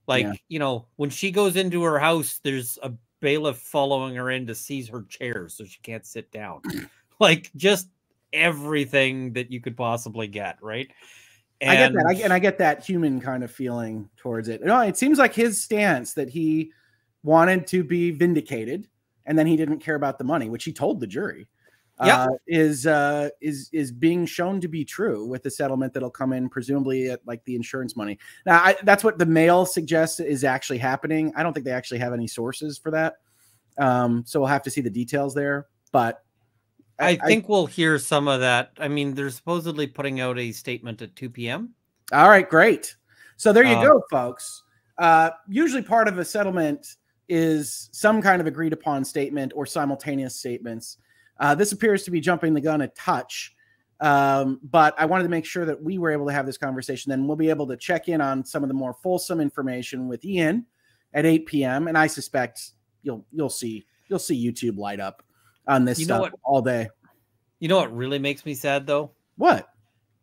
[0.08, 0.34] Like, Yeah.
[0.50, 4.56] you know, when she goes into her house, there's a bailiff following her in to
[4.56, 6.62] seize her chair so she can't sit down.
[7.20, 7.90] like, just
[8.34, 10.90] everything that you could possibly get, right?
[11.60, 14.64] And, I get that, I, And- I get that human kind of feeling towards it.
[14.64, 16.72] No, it seems like his stance that he
[17.24, 18.88] wanted to be vindicated,
[19.26, 21.48] and then he didn't care about the money, which he told the jury.
[22.04, 22.18] Yep.
[22.18, 26.34] Uh, is uh, is is being shown to be true with the settlement that'll come
[26.34, 28.18] in presumably at like the insurance money.
[28.44, 31.32] Now, I, that's what the mail suggests is actually happening.
[31.36, 33.18] I don't think they actually have any sources for that,
[33.78, 35.68] um, so we'll have to see the details there.
[35.92, 36.24] But
[37.02, 38.72] I think we'll hear some of that.
[38.80, 41.74] I mean, they're supposedly putting out a statement at 2 p.m.
[42.14, 42.96] All right, great.
[43.38, 44.64] So there you Um, go, folks.
[44.98, 46.96] Uh, usually, part of a settlement
[47.28, 50.98] is some kind of agreed upon statement or simultaneous statements.
[51.40, 53.56] Uh, this appears to be jumping the gun a touch,
[54.00, 57.10] um, but I wanted to make sure that we were able to have this conversation.
[57.10, 60.24] Then we'll be able to check in on some of the more fulsome information with
[60.26, 60.66] Ian
[61.14, 61.88] at 8 p.m.
[61.88, 65.24] And I suspect you'll you'll see you'll see YouTube light up
[65.68, 66.34] on this You stuff what?
[66.44, 66.90] all day.
[67.60, 69.12] You know what really makes me sad though?
[69.38, 69.68] What?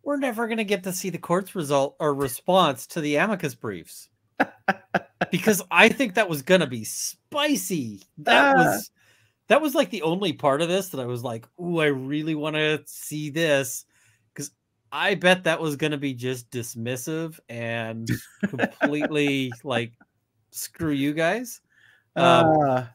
[0.03, 3.55] We're never going to get to see the court's result or response to the amicus
[3.55, 4.09] briefs.
[5.31, 8.03] because I think that was going to be spicy.
[8.19, 8.59] That Ah.
[8.59, 8.91] was
[9.49, 12.35] that was like the only part of this that I was like, "Ooh, I really
[12.35, 13.85] want to see this."
[14.35, 14.51] Cuz
[14.93, 18.09] I bet that was going to be just dismissive and
[18.49, 19.93] completely like
[20.51, 21.61] screw you guys.
[22.17, 22.87] Um, Uh,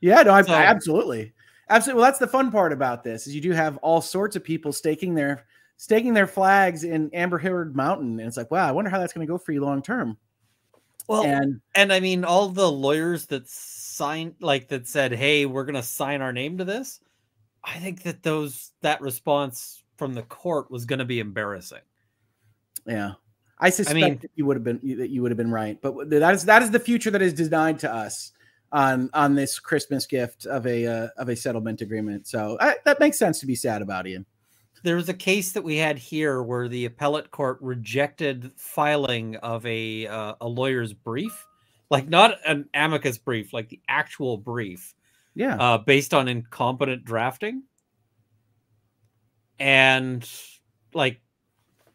[0.00, 1.32] yeah, no, I, so- absolutely,
[1.68, 2.00] absolutely.
[2.00, 4.72] Well, that's the fun part about this is you do have all sorts of people
[4.72, 5.44] staking their
[5.76, 9.12] staking their flags in Amber Heard Mountain, and it's like, wow, I wonder how that's
[9.12, 10.16] going to go for you long term.
[11.08, 15.64] well, And And I mean, all the lawyers that signed, like that said, "Hey, we're
[15.64, 17.00] going to sign our name to this."
[17.64, 21.82] I think that those that response from the court was going to be embarrassing.
[22.86, 23.12] yeah,
[23.58, 26.10] I suspect mean- that you would have been that you would have been right, but
[26.10, 28.32] that is that is the future that is denied to us
[28.72, 32.26] on on this Christmas gift of a uh, of a settlement agreement.
[32.26, 34.26] So I, that makes sense to be sad about, Ian.
[34.82, 39.64] There was a case that we had here where the appellate court rejected filing of
[39.66, 41.46] a uh, a lawyer's brief,
[41.90, 44.94] like not an amicus brief, like the actual brief,
[45.34, 47.62] Yeah, uh, based on incompetent drafting.
[49.60, 50.28] And
[50.92, 51.20] like,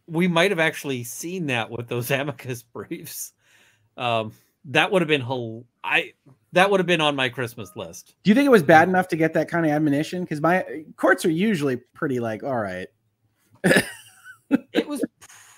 [0.05, 3.33] we might have actually seen that with those amicus briefs.
[3.97, 4.31] Um,
[4.65, 5.65] that would have been whole.
[5.83, 6.13] I
[6.53, 8.15] that would have been on my Christmas list.
[8.23, 10.21] Do you think it was bad enough to get that kind of admonition?
[10.21, 12.88] Because my courts are usually pretty like, all right.
[13.63, 15.03] it was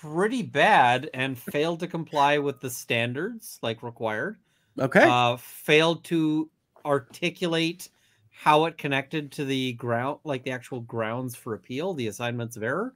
[0.00, 4.38] pretty bad and failed to comply with the standards like required.
[4.78, 5.04] Okay.
[5.04, 6.50] Uh, failed to
[6.84, 7.88] articulate
[8.30, 12.62] how it connected to the ground, like the actual grounds for appeal, the assignments of
[12.62, 12.94] error.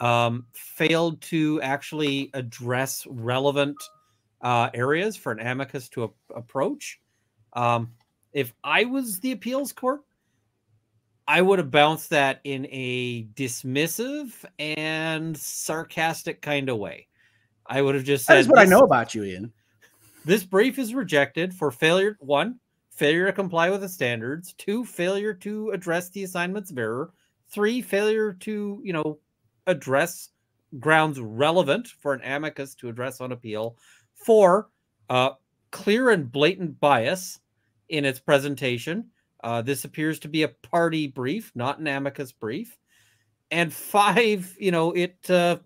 [0.00, 3.76] Um, failed to actually address relevant
[4.40, 7.00] uh, areas for an amicus to a- approach.
[7.52, 7.92] Um,
[8.32, 10.02] if I was the appeals court,
[11.28, 17.06] I would have bounced that in a dismissive and sarcastic kind of way.
[17.66, 19.52] I would have just said, "That is what I know about you, Ian."
[20.24, 22.58] This brief is rejected for failure one,
[22.90, 27.12] failure to comply with the standards, two, failure to address the assignments of error,
[27.48, 29.18] three, failure to, you know,
[29.66, 30.30] address
[30.80, 33.76] grounds relevant for an amicus to address on appeal,
[34.14, 34.70] four,
[35.10, 35.30] uh,
[35.70, 37.40] clear and blatant bias
[37.92, 39.10] in its presentation.
[39.44, 42.76] Uh, this appears to be a party brief, not an amicus brief.
[43.50, 45.58] And five, you know, it, uh,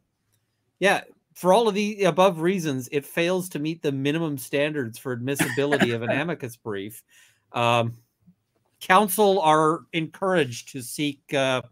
[0.80, 1.02] yeah,
[1.34, 5.92] for all of the above reasons, it fails to meet the minimum standards for admissibility
[5.92, 7.02] of an amicus brief.
[7.52, 7.98] Um,
[8.80, 11.62] counsel are encouraged to seek uh,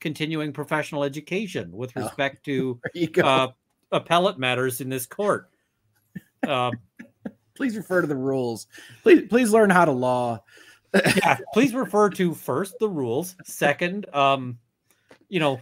[0.00, 3.22] continuing professional education with Oh, respect to you go.
[3.22, 3.48] uh,
[3.90, 5.50] appellate matters in this court.
[6.46, 6.78] Um,
[7.54, 8.66] please refer to the rules.
[9.02, 10.42] Please, please learn how to law.
[11.16, 13.36] yeah, please refer to first the rules.
[13.44, 14.58] Second, um,
[15.28, 15.60] you know,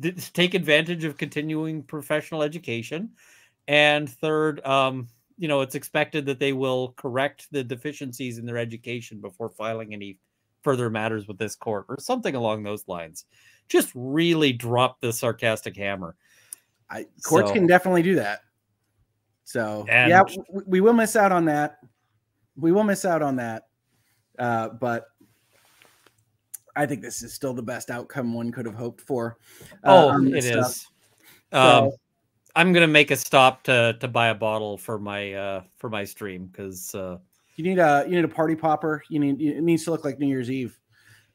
[0.00, 3.10] th- take advantage of continuing professional education,
[3.68, 8.58] and third, um, you know, it's expected that they will correct the deficiencies in their
[8.58, 10.18] education before filing any
[10.62, 13.24] further matters with this court or something along those lines.
[13.68, 16.16] Just really drop the sarcastic hammer.
[16.90, 18.40] I, courts So- can definitely do that.
[19.46, 21.78] So And- yeah, we, we will miss out on that.
[22.56, 23.68] We will miss out on that.
[24.38, 25.06] Uh, but
[26.74, 29.38] I think this is still the best outcome one could have hoped for.
[29.84, 30.66] uh, Oh, it stuff.
[30.70, 30.86] is.
[31.52, 31.90] Um,
[32.56, 36.04] I'm gonna make a stop to to buy a bottle for my uh for my
[36.04, 37.18] stream because uh
[37.54, 39.02] You need a you need a party popper.
[39.08, 40.76] You need it needs to look like New Year's Eve.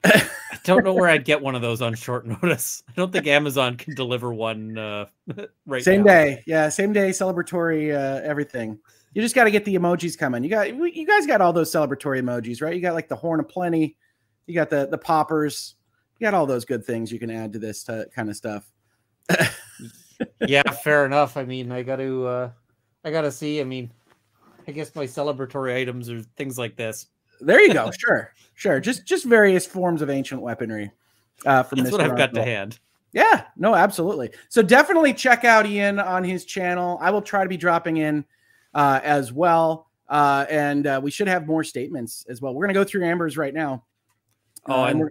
[0.03, 0.29] I
[0.63, 2.83] don't know where I'd get one of those on short notice.
[2.89, 5.05] I don't think Amazon can deliver one uh,
[5.65, 6.13] right same now.
[6.13, 8.79] day, yeah, same day, celebratory uh, everything.
[9.13, 10.43] You just got to get the emojis coming.
[10.43, 12.73] You got you guys got all those celebratory emojis, right?
[12.73, 13.97] You got like the horn of plenty.
[14.47, 15.75] You got the the poppers.
[16.17, 18.71] You got all those good things you can add to this uh, kind of stuff.
[20.47, 21.37] yeah, fair enough.
[21.37, 22.51] I mean, I got to, uh,
[23.03, 23.59] I got to see.
[23.59, 23.91] I mean,
[24.67, 27.07] I guess my celebratory items are things like this.
[27.41, 27.91] There you go.
[27.91, 28.79] sure, sure.
[28.79, 30.91] Just just various forms of ancient weaponry.
[31.45, 31.93] Uh, from That's Mr.
[31.93, 32.79] what I've got to hand.
[33.13, 34.29] Yeah, no, absolutely.
[34.49, 36.97] So definitely check out Ian on his channel.
[37.01, 38.23] I will try to be dropping in
[38.73, 39.87] uh, as well.
[40.07, 42.53] Uh, and uh, we should have more statements as well.
[42.53, 43.83] We're going to go through Amber's right now.
[44.67, 45.09] Oh, Uh, and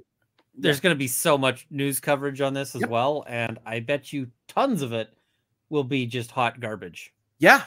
[0.56, 2.90] there's going to be so much news coverage on this as Yep.
[2.90, 5.08] well, and I bet you tons of it
[5.68, 7.12] will be just hot garbage.
[7.38, 7.64] yeah.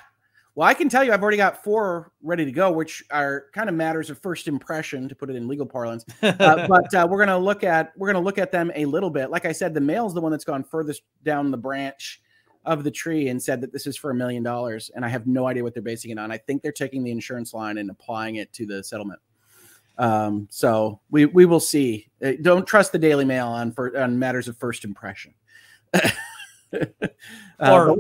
[0.56, 3.70] Well, I can tell you, I've already got four ready to go, which are kind
[3.70, 6.06] of matters of first impression, to put it in legal parlance.
[6.22, 8.86] Uh, but uh, we're going to look at we're going to look at them a
[8.86, 9.32] little bit.
[9.32, 12.22] Like I said, the Mail's the one that's gone furthest down the branch
[12.66, 15.26] of the tree and said that this is for a million dollars, and I have
[15.26, 16.32] no idea what they're basing it on.
[16.32, 19.20] I think they're taking the insurance line and applying it to the settlement.
[19.98, 22.10] Um, so we we will see.
[22.24, 25.34] Uh, Don't trust the Daily Mail on for on matters of first impression.
[27.60, 27.98] Uh, or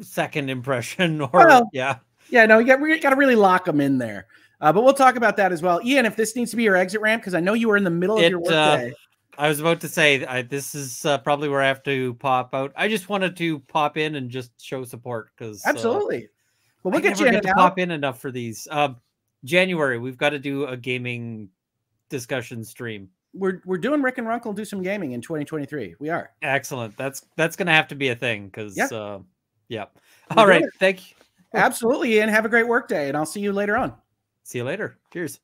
[0.00, 1.96] second impression, or Well, yeah.
[2.30, 4.26] yeah, no, you got we got to really lock them in there.
[4.60, 6.06] Uh, but we'll talk about that as well, Ian.
[6.06, 7.90] If this needs to be your exit ramp, because I know you were in the
[7.90, 8.90] middle of It, your uh.
[9.38, 12.54] I was about to say I, this is uh, probably where I have to pop
[12.54, 12.70] out.
[12.76, 16.28] I just wanted to pop in and just show support because Absolutely.
[16.82, 17.56] Well, we'll I get you get to out.
[17.56, 18.68] pop in enough for these.
[18.70, 18.96] Um,
[19.44, 21.48] January, we've got to do a gaming
[22.10, 23.08] discussion stream.
[23.34, 25.94] We're we're doing Rick and Runkle do some gaming in 2023.
[25.98, 26.30] We are.
[26.42, 26.94] Excellent.
[26.98, 28.88] That's that's gonna have to be a thing because Yeah.
[28.92, 29.20] uh,
[30.30, 30.64] We're All right.
[30.78, 31.16] Thank you.
[31.54, 33.94] Absolutely, And Have a great work day, and I'll see you later on.
[34.44, 34.98] See you later.
[35.12, 35.40] Cheers.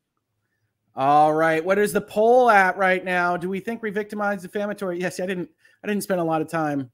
[0.96, 1.64] All right.
[1.64, 3.36] What is the poll at right now?
[3.36, 5.00] Do we think re-victimized defamatory?
[5.00, 5.48] Yes, I didn't.
[5.84, 6.90] I didn't spend a lot of time.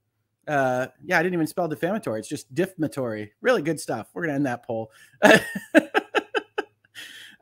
[0.47, 2.18] Uh, yeah, I didn't even spell defamatory.
[2.18, 3.32] It's just diffamatory.
[3.41, 4.09] Really good stuff.
[4.12, 4.93] We're gonna end that poll.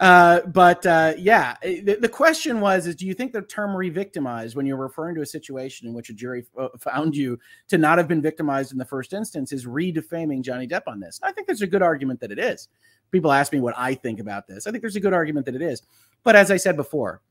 [0.02, 4.56] uh, but uh, yeah, the, the question was: Is do you think the term re-victimized,
[4.56, 6.44] when you're referring to a situation in which a jury
[6.80, 7.38] found you
[7.68, 11.20] to not have been victimized in the first instance, is re-defaming Johnny Depp on this?
[11.22, 12.66] I think there's a good argument that it is.
[13.12, 14.66] People ask me what I think about this.
[14.66, 15.82] I think there's a good argument that it is.
[16.24, 17.22] But as I said before,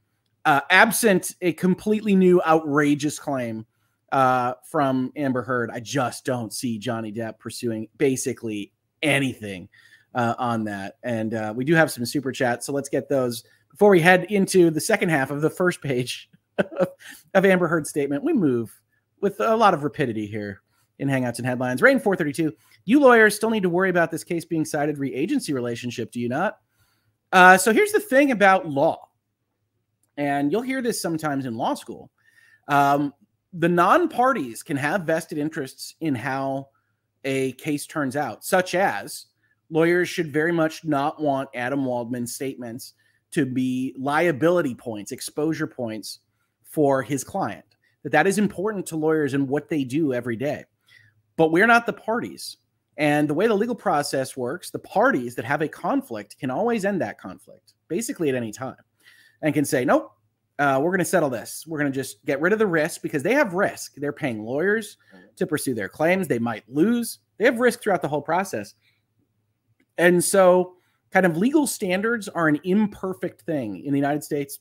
[0.45, 3.65] uh, absent a completely new outrageous claim
[4.13, 9.67] uh, from Amber Heard, I just don't see Johnny Depp pursuing basically anything
[10.15, 10.97] uh, on that.
[11.03, 14.25] And uh, we do have some super chats, so let's get those before we head
[14.25, 16.29] into the second half of the first page
[17.33, 18.23] of Amber Heard's statement.
[18.23, 18.79] We move
[19.21, 20.61] with a lot of rapidity here
[20.99, 21.81] in Hangouts and Headlines.
[21.81, 22.53] Rain 432.
[22.85, 26.29] You lawyers still need to worry about this case being cited re-agency relationship, do you
[26.29, 26.57] not?
[27.31, 29.07] Uh, so here's the thing about law,
[30.17, 32.11] and you'll hear this sometimes in law school.
[32.67, 33.13] Um,
[33.53, 36.69] the non-parties can have vested interests in how
[37.23, 39.27] a case turns out, such as
[39.71, 42.93] lawyers should very much not want Adam Waldman's statements
[43.31, 46.19] to be liability points, exposure points
[46.63, 47.65] for his client.
[48.03, 50.65] That that is important to lawyers and what they do every day.
[51.37, 52.57] But we're not the parties.
[52.97, 56.83] And the way the legal process works, the parties that have a conflict can always
[56.83, 58.75] end that conflict, basically at any time,
[59.41, 60.11] and can say, nope,
[60.59, 61.65] uh, we're going to settle this.
[61.65, 63.93] We're going to just get rid of the risk because they have risk.
[63.95, 64.97] They're paying lawyers
[65.37, 66.27] to pursue their claims.
[66.27, 67.19] They might lose.
[67.37, 68.75] They have risk throughout the whole process.
[70.01, 70.73] And so,
[71.11, 74.59] kind of legal standards are an imperfect thing in the United States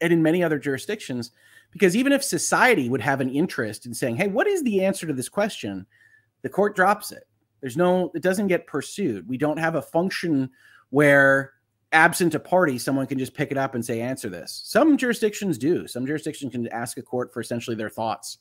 [0.00, 1.30] and in many other jurisdictions
[1.74, 5.08] because even if society would have an interest in saying, hey, what is the answer
[5.08, 5.84] to this question?
[6.42, 7.24] The court drops it.
[7.60, 9.28] There's no, it doesn't get pursued.
[9.28, 10.50] We don't have a function
[10.90, 11.54] where
[11.90, 14.62] absent a party, someone can just pick it up and say, answer this.
[14.64, 15.88] Some jurisdictions do.
[15.88, 18.38] Some jurisdictions can ask a court for essentially their thoughts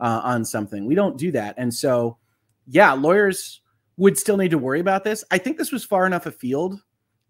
[0.00, 0.84] uh, on something.
[0.84, 1.54] We don't do that.
[1.58, 2.18] And so,
[2.66, 3.60] yeah, lawyers
[3.96, 5.24] would still need to worry about this.
[5.30, 6.80] I think this was far enough afield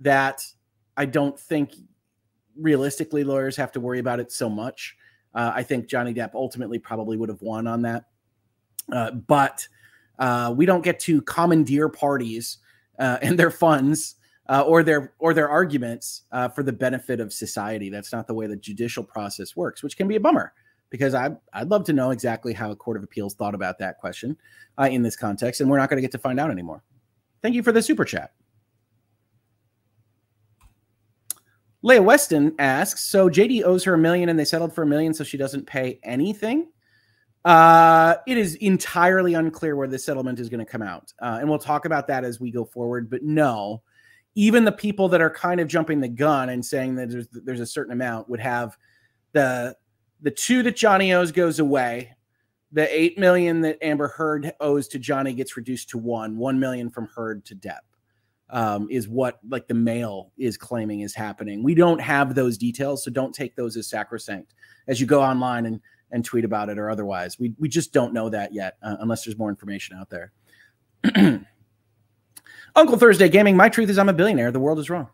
[0.01, 0.43] that
[0.97, 1.73] I don't think
[2.57, 4.97] realistically lawyers have to worry about it so much.
[5.35, 8.05] Uh, I think Johnny Depp ultimately probably would have won on that.
[8.93, 9.67] Uh, but
[10.19, 12.59] uh, we don't get to commandeer parties
[12.99, 14.17] uh, and their funds
[14.49, 17.89] uh, or their or their arguments uh, for the benefit of society.
[17.89, 20.53] That's not the way the judicial process works, which can be a bummer
[20.93, 23.99] because I I'd love to know exactly how a court of appeals thought about that
[23.99, 24.37] question
[24.79, 26.85] in this context, and we're not going to get to find out anymore.
[27.41, 28.33] Thank you for the super chat.
[31.83, 35.13] Leah Weston asks, so JD owes her a million and they settled for a million,
[35.13, 36.69] so she doesn't pay anything.
[37.45, 41.49] Uh, it is entirely unclear where the settlement is going to come out, uh, and
[41.49, 43.11] we'll talk about that as we go forward.
[43.11, 43.83] But no,
[44.35, 47.61] even the people that are kind of jumping the gun and saying that there's there's
[47.61, 48.77] a certain amount would have
[49.33, 49.75] the
[50.23, 52.15] the two that Johnny owes goes away.
[52.71, 56.39] The eight million that Amber Heard owes to Johnny gets reduced to one.
[56.39, 57.81] One million from Heard to Depp
[58.49, 61.63] um, is what like the Mail is claiming is happening.
[61.63, 64.55] We don't have those details, so don't take those as sacrosanct
[64.89, 65.81] as you go online and
[66.13, 67.39] and tweet about it or otherwise.
[67.39, 70.33] We we just don't know that yet uh, unless there's more information out there.
[72.75, 73.57] Uncle Thursday Gaming.
[73.57, 74.51] My truth is I'm a billionaire.
[74.51, 75.09] The world is wrong.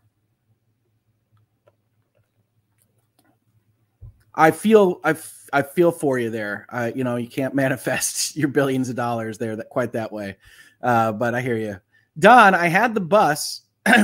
[4.39, 5.15] I feel I,
[5.51, 6.65] I feel for you there.
[6.71, 10.37] Uh, you know you can't manifest your billions of dollars there that quite that way,
[10.81, 11.77] uh, but I hear you.
[12.17, 13.61] Don, I had the bus.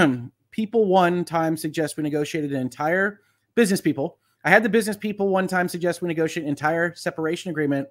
[0.52, 3.22] people one time suggest we negotiated an entire
[3.56, 4.20] business people.
[4.44, 7.88] I had the business people one time suggest we negotiate an entire separation agreement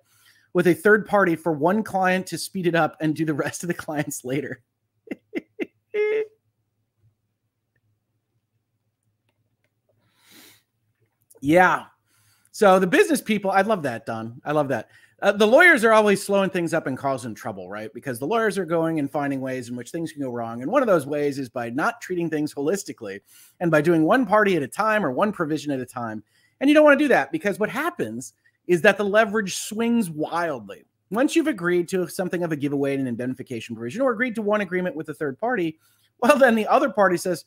[0.52, 3.64] with a third party for one client to speed it up and do the rest
[3.64, 4.60] of the clients later.
[11.40, 11.84] yeah.
[12.54, 14.40] So the business people, I love that, Don.
[14.44, 14.88] I love that
[15.20, 17.92] uh, the lawyers are always slowing things up and causing trouble, right?
[17.92, 20.62] Because the lawyers are going and finding ways in which things can go wrong.
[20.62, 23.18] And one of those ways is by not treating things holistically
[23.58, 26.22] and by doing one party at a time or one provision at a time.
[26.60, 28.34] And you don't want to do that because what happens
[28.68, 30.84] is that the leverage swings wildly.
[31.10, 34.42] Once you've agreed to something of a giveaway and an indemnification provision or agreed to
[34.42, 35.76] one agreement with a third party,
[36.20, 37.46] well, then the other party says,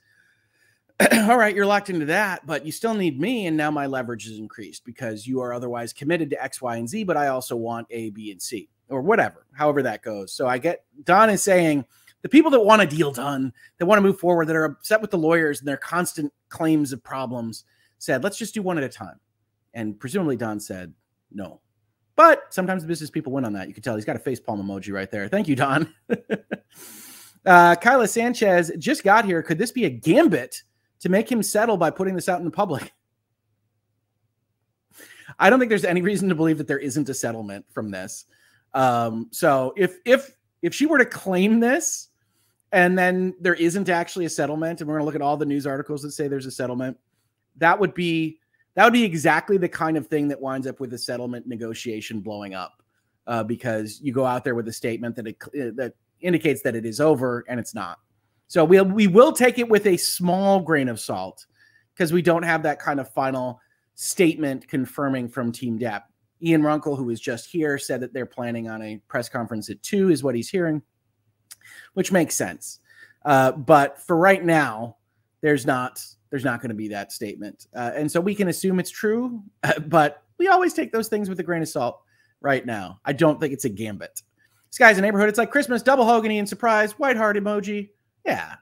[1.12, 3.46] all right, you're locked into that, but you still need me.
[3.46, 6.90] And now my leverage is increased because you are otherwise committed to X, Y, and
[6.90, 10.34] Z, but I also want A, B, and C or whatever, however that goes.
[10.34, 11.86] So I get Don is saying
[12.22, 15.02] the people that want a deal done, that want to move forward, that are upset
[15.02, 17.66] with the lawyers and their constant claims of problems,
[18.00, 19.20] said, let's just do one at a time.
[19.74, 20.94] And presumably Don said,
[21.32, 21.62] no.
[22.16, 23.68] But sometimes the business people win on that.
[23.68, 25.28] You can tell he's got a face palm emoji right there.
[25.28, 25.94] Thank you, Don.
[27.46, 29.44] uh, Kyla Sanchez just got here.
[29.44, 30.64] Could this be a gambit
[31.02, 32.92] to make him settle by putting this out in the public.
[35.40, 38.26] I don't think there's any reason to believe that there isn't a settlement from this.
[38.74, 42.10] Um, so if if if she were to claim this
[42.72, 45.68] and then there isn't actually a settlement, and we're gonna look at all the news
[45.68, 46.98] articles that say there's a settlement,
[47.58, 48.40] that would be
[48.76, 52.20] that would be exactly the kind of thing that winds up with a settlement negotiation
[52.20, 52.84] blowing up.
[53.26, 56.86] Uh, because you go out there with a statement that it, that indicates that it
[56.86, 58.00] is over and it's not.
[58.48, 61.46] So we'll we will take it with a small grain of salt
[61.94, 63.60] because we don't have that kind of final
[63.96, 66.04] statement confirming from Team Depp.
[66.42, 69.82] Ian Runkle, who was just here, said that they're planning on a press conference at
[69.82, 70.82] two, is what he's hearing,
[71.94, 72.80] which makes sense.
[73.26, 74.98] Uh, but for right now,
[75.42, 78.80] there's not there's not going to be that statement, uh, and so we can assume
[78.80, 79.44] it's true.
[79.88, 82.02] but we always take those things with a grain of salt.
[82.40, 84.22] Right now, I don't think it's a gambit.
[84.78, 85.28] Guy's a neighborhood.
[85.28, 87.90] It's like Christmas, double Hogan and surprise, white heart emoji.
[88.28, 88.56] Yeah,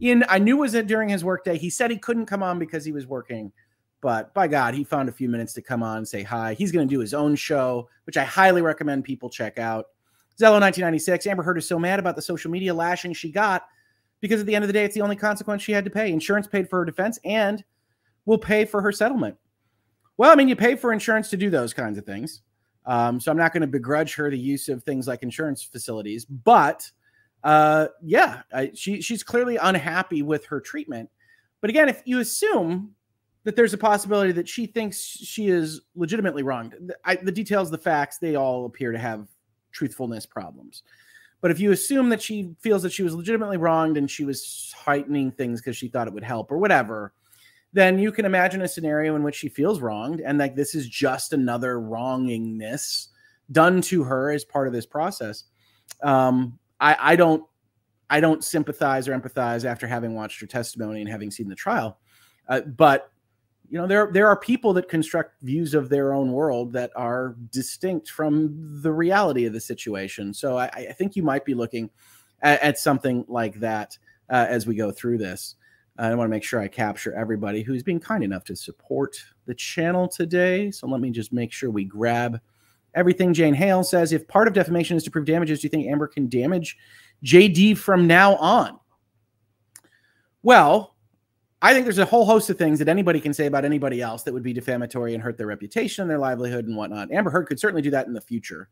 [0.00, 0.24] Ian.
[0.28, 1.58] I knew it was it during his workday.
[1.58, 3.50] He said he couldn't come on because he was working
[4.06, 6.54] but by God, he found a few minutes to come on and say hi.
[6.54, 9.86] He's going to do his own show, which I highly recommend people check out.
[10.38, 11.26] Zello 1996.
[11.26, 13.66] Amber Heard is so mad about the social media lashing she got
[14.20, 16.12] because at the end of the day, it's the only consequence she had to pay.
[16.12, 17.64] Insurance paid for her defense and
[18.26, 19.36] will pay for her settlement.
[20.18, 22.42] Well, I mean, you pay for insurance to do those kinds of things.
[22.84, 26.24] Um, so I'm not going to begrudge her the use of things like insurance facilities,
[26.24, 26.88] but
[27.46, 31.08] uh, yeah, I, she she's clearly unhappy with her treatment.
[31.60, 32.96] But again, if you assume
[33.44, 36.74] that there's a possibility that she thinks she is legitimately wronged.
[37.04, 39.28] I, the details, the facts, they all appear to have
[39.70, 40.82] truthfulness problems.
[41.40, 44.74] But if you assume that she feels that she was legitimately wronged and she was
[44.76, 47.12] heightening things because she thought it would help or whatever,
[47.72, 50.88] then you can imagine a scenario in which she feels wronged and like this is
[50.88, 53.08] just another wrongingness
[53.52, 55.44] done to her as part of this process.
[56.02, 57.44] Um, I, I don't
[58.08, 61.98] I don't sympathize or empathize after having watched her testimony and having seen the trial.
[62.48, 63.10] Uh, but
[63.68, 67.36] you know there there are people that construct views of their own world that are
[67.50, 70.32] distinct from the reality of the situation.
[70.32, 71.90] So i, I think you might be looking
[72.42, 73.98] at, at something like that
[74.30, 75.56] uh, as we go through this.
[75.98, 79.16] I want to make sure i capture everybody who's being kind enough to support
[79.46, 80.70] the channel today.
[80.70, 82.38] So let me just make sure we grab
[82.96, 85.86] everything jane hale says if part of defamation is to prove damages do you think
[85.86, 86.76] amber can damage
[87.24, 88.78] jd from now on
[90.42, 90.96] well
[91.62, 94.22] I think there's a whole host of things that anybody can say about anybody else
[94.24, 97.10] that would be defamatory and hurt their reputation and their livelihood and whatnot.
[97.10, 98.68] Amber Heard could certainly do that in the future.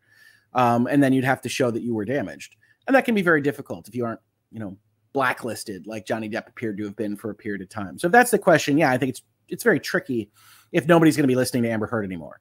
[0.52, 2.56] Um, and then you'd have to show that you were damaged.
[2.86, 4.20] And that can be very difficult if you aren't,
[4.52, 4.76] you know,
[5.12, 7.98] blacklisted like Johnny Depp appeared to have been for a period of time.
[7.98, 10.30] So if that's the question, yeah, I think it's it's very tricky
[10.72, 12.40] if nobody's going to be listening to Amber Heard anymore.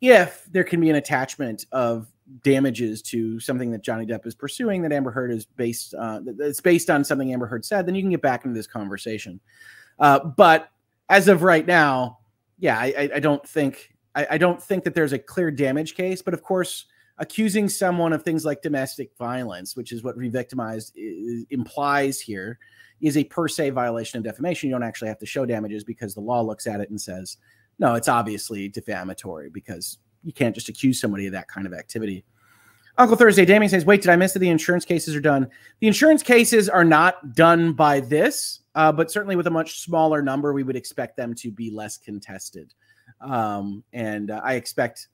[0.00, 2.06] If there can be an attachment of
[2.42, 6.60] damages to something that Johnny Depp is pursuing that Amber Heard is based uh, that's
[6.60, 9.40] based on something Amber Heard said, then you can get back into this conversation.
[9.98, 10.70] Uh, but
[11.08, 12.18] as of right now,
[12.58, 16.22] yeah, I, I don't think I, I, don't think that there's a clear damage case.
[16.22, 16.86] But of course,
[17.18, 20.92] accusing someone of things like domestic violence, which is what revictimized
[21.50, 22.58] implies here,
[23.00, 24.68] is a per se violation of defamation.
[24.68, 27.38] You don't actually have to show damages because the law looks at it and says,
[27.80, 32.24] no, it's obviously defamatory because you can't just accuse somebody of that kind of activity.
[32.98, 35.48] Uncle Thursday, Damien says, wait, did I miss that the insurance cases are done?
[35.80, 40.20] The insurance cases are not done by this, uh, but certainly with a much smaller
[40.20, 42.74] number, we would expect them to be less contested.
[43.22, 45.08] Um, and uh, I expect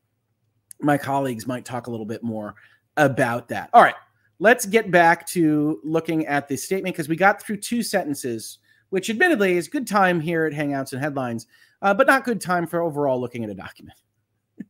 [0.81, 2.57] my colleagues might talk a little bit more
[2.97, 3.71] about that.
[3.73, 3.95] All right,
[4.41, 8.59] let's get back to looking at the statement because we got through two sentences,
[8.91, 11.47] which admittedly is good time here at Hangouts and Headlines,
[11.83, 13.99] uh, but not good time for overall looking at a document.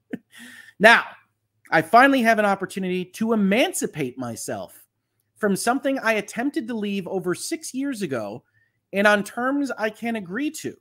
[0.78, 1.04] now,
[1.70, 4.84] I finally have an opportunity to emancipate myself
[5.36, 8.42] from something I attempted to leave over six years ago
[8.92, 10.76] and on terms I can agree to.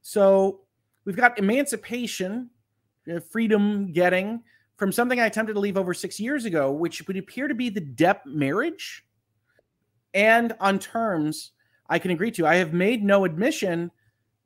[0.00, 0.60] So
[1.04, 2.50] we've got emancipation,
[3.12, 4.42] uh, freedom getting
[4.76, 7.68] from something I attempted to leave over six years ago, which would appear to be
[7.68, 9.04] the Depp marriage.
[10.14, 11.52] And on terms
[11.88, 12.46] I can agree to.
[12.46, 13.90] I have made no admission.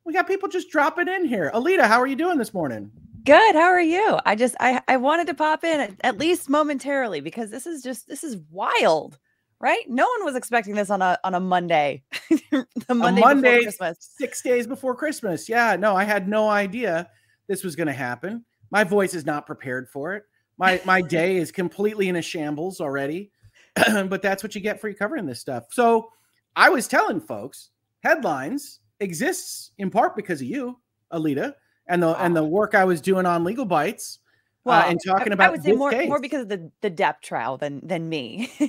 [0.07, 1.51] We got people just dropping in here.
[1.53, 2.89] Alita, how are you doing this morning?
[3.25, 3.55] Good.
[3.55, 4.17] How are you?
[4.25, 7.83] I just I I wanted to pop in at, at least momentarily because this is
[7.83, 9.19] just this is wild,
[9.59, 9.83] right?
[9.89, 12.03] No one was expecting this on a on a Monday.
[12.29, 13.97] the Monday, a Monday Christmas.
[13.99, 15.49] Six days before Christmas.
[15.49, 17.09] Yeah, no, I had no idea
[17.49, 18.45] this was going to happen.
[18.71, 20.23] My voice is not prepared for it.
[20.57, 23.33] My my day is completely in a shambles already.
[23.75, 25.65] but that's what you get for you covering this stuff.
[25.71, 26.11] So
[26.55, 27.71] I was telling folks,
[28.03, 30.79] headlines exists in part because of you,
[31.11, 31.53] Alita
[31.87, 32.17] and the wow.
[32.19, 34.17] and the work I was doing on Legal Bytes.
[34.17, 34.21] Uh,
[34.65, 36.09] well, uh, and talking about I would say more, case.
[36.09, 38.51] more because of the, the Depp trial than than me.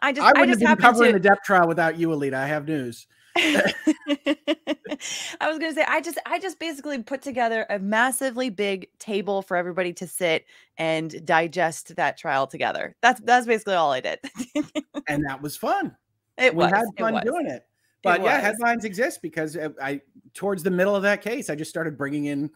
[0.00, 1.18] I just I wouldn't I just have been covering to...
[1.18, 2.34] the Depp trial without you, Alita.
[2.34, 3.06] I have news.
[3.36, 3.74] I
[5.48, 9.56] was gonna say I just I just basically put together a massively big table for
[9.56, 10.44] everybody to sit
[10.76, 12.94] and digest that trial together.
[13.00, 14.18] That's that's basically all I did.
[15.08, 15.96] and that was fun.
[16.36, 17.66] It we was, had fun doing it.
[18.04, 20.00] But yeah, headlines exist because uh, I
[20.34, 22.50] towards the middle of that case, I just started bringing in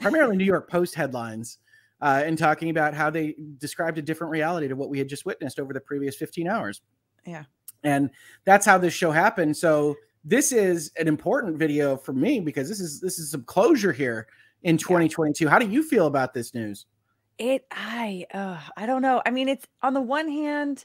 [0.00, 1.58] primarily New York Post headlines
[2.00, 5.24] uh, and talking about how they described a different reality to what we had just
[5.24, 6.82] witnessed over the previous 15 hours.
[7.24, 7.44] Yeah.
[7.84, 8.10] And
[8.44, 9.56] that's how this show happened.
[9.56, 13.92] So this is an important video for me because this is this is some closure
[13.92, 14.26] here
[14.62, 15.44] in 2022.
[15.44, 15.50] Yeah.
[15.50, 16.86] How do you feel about this news?
[17.38, 19.22] It I uh I don't know.
[19.24, 20.84] I mean, it's on the one hand,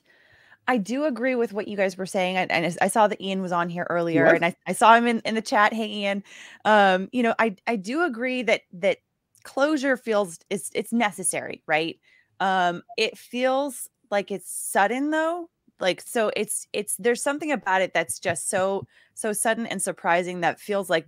[0.67, 2.37] I do agree with what you guys were saying.
[2.37, 4.33] And, and I saw that Ian was on here earlier was?
[4.33, 5.73] and I, I saw him in, in the chat.
[5.73, 6.23] Hey Ian.
[6.65, 8.99] Um, you know, I I do agree that that
[9.43, 11.99] closure feels it's it's necessary, right?
[12.39, 15.49] Um, it feels like it's sudden though.
[15.79, 20.41] Like so it's it's there's something about it that's just so so sudden and surprising
[20.41, 21.07] that feels like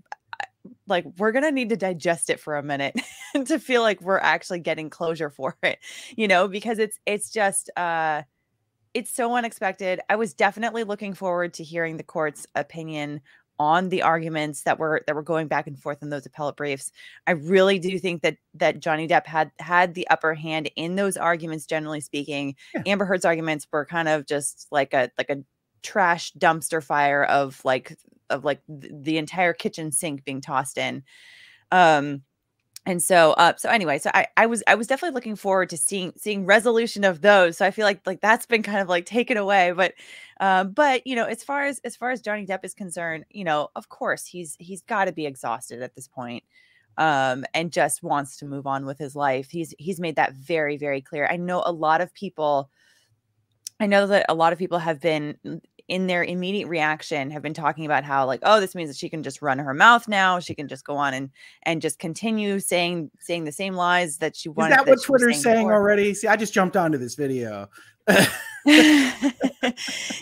[0.88, 3.00] like we're gonna need to digest it for a minute
[3.46, 5.80] to feel like we're actually getting closure for it
[6.16, 8.24] you know because it's it's just uh
[8.96, 10.00] it's so unexpected.
[10.10, 13.20] I was definitely looking forward to hearing the court's opinion
[13.60, 16.92] on the arguments that were that were going back and forth in those appellate briefs.
[17.28, 21.18] I really do think that that johnny depp had had the upper hand in those
[21.18, 22.56] arguments generally speaking.
[22.74, 22.84] Yeah.
[22.86, 25.44] amber heard's arguments were kind of just like a like a
[25.84, 27.98] trash dumpster fire of like
[28.30, 31.04] of like th- the entire kitchen sink being tossed in.
[31.72, 32.24] Um
[32.86, 35.78] and so uh so anyway so i i was i was definitely looking forward to
[35.78, 37.58] seeing seeing resolution of those.
[37.58, 39.94] So i feel like like that's been kind of like taken away but
[40.40, 43.44] um but you know as far as as far as johnny depp is concerned you
[43.44, 46.44] know of course he's he's got to be exhausted at this point
[46.98, 49.50] um and just wants to move on with his life.
[49.52, 51.28] He's he's made that very very clear.
[51.30, 52.70] I know a lot of people
[53.80, 55.38] i know that a lot of people have been
[55.88, 59.10] in their immediate reaction have been talking about how like oh this means that she
[59.10, 61.30] can just run her mouth now she can just go on and
[61.64, 65.42] and just continue saying saying the same lies that she Is wanted that what Twitter's
[65.44, 65.74] saying before.
[65.74, 66.14] already?
[66.14, 67.70] See, I just jumped onto this video.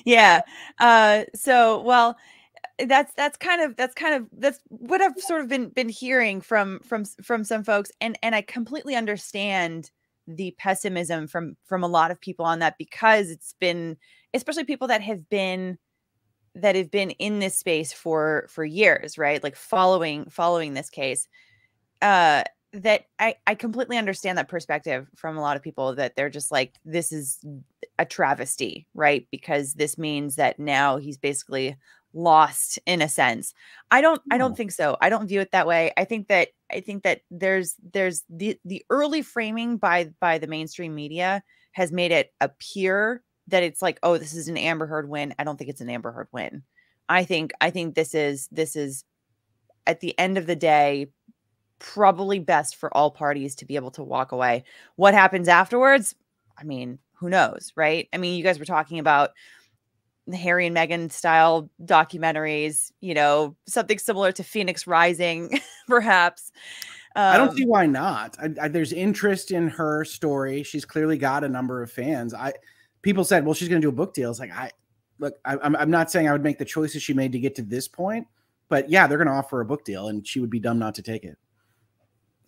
[0.06, 0.42] yeah
[0.80, 2.18] uh so well
[2.88, 6.40] that's that's kind of that's kind of that's what i've sort of been been hearing
[6.42, 9.92] from from from some folks and and i completely understand
[10.28, 13.98] the pessimism from from a lot of people on that because it's been
[14.34, 15.78] especially people that have been
[16.56, 19.44] that have been in this space for for years right?
[19.44, 21.28] Like following following this case
[22.02, 22.44] uh
[22.74, 26.52] that I, I completely understand that perspective from a lot of people that they're just
[26.52, 27.40] like this is
[28.00, 29.28] a travesty right?
[29.32, 31.76] Because this means that now he's basically
[32.14, 33.54] lost in a sense.
[33.92, 34.58] I don't i don't mm.
[34.58, 34.98] think so.
[35.02, 35.92] I don't view it that way.
[35.98, 40.48] I think that i think that there's there's the the early framing by by the
[40.48, 41.44] mainstream media
[41.74, 45.34] has made it appear that it's like oh this is an amber heard win.
[45.40, 46.64] I don't think it's an amber heard win.
[47.10, 49.04] I think i think this is this is
[49.86, 51.08] at the end of the day
[51.80, 54.64] probably best for all parties to be able to walk away.
[54.96, 56.16] What happens afterwards?
[56.58, 58.08] I mean who knows right?
[58.14, 59.32] I mean you guys were talking about
[60.32, 66.52] Harry and Meghan style documentaries, you know, something similar to Phoenix Rising, perhaps.
[67.16, 68.36] I don't Um, see why not.
[68.40, 70.64] I, I, there's interest in her story.
[70.64, 72.34] She's clearly got a number of fans.
[72.34, 72.54] I
[73.02, 74.32] people said, well, she's going to do a book deal.
[74.32, 74.72] It's like I
[75.20, 75.36] look.
[75.46, 77.62] I, I'm I'm not saying I would make the choices she made to get to
[77.62, 78.26] this point,
[78.70, 80.96] but yeah, they're going to offer a book deal, and she would be dumb not
[80.96, 81.38] to take it.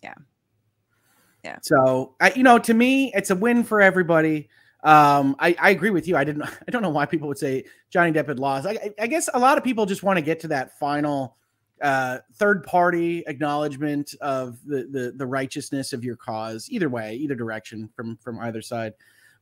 [0.02, 0.14] Yeah.
[1.44, 1.58] Yeah.
[1.62, 4.48] So I, you know, to me, it's a win for everybody.
[4.82, 6.16] Um, I, I agree with you.
[6.16, 6.42] I didn't.
[6.68, 8.66] I don't know why people would say Johnny Depp had lost.
[8.66, 11.36] I, I- guess a lot of people just want to get to that final
[11.82, 16.68] uh, third party acknowledgement of the, the the righteousness of your cause.
[16.70, 18.94] Either way, either direction from from either side.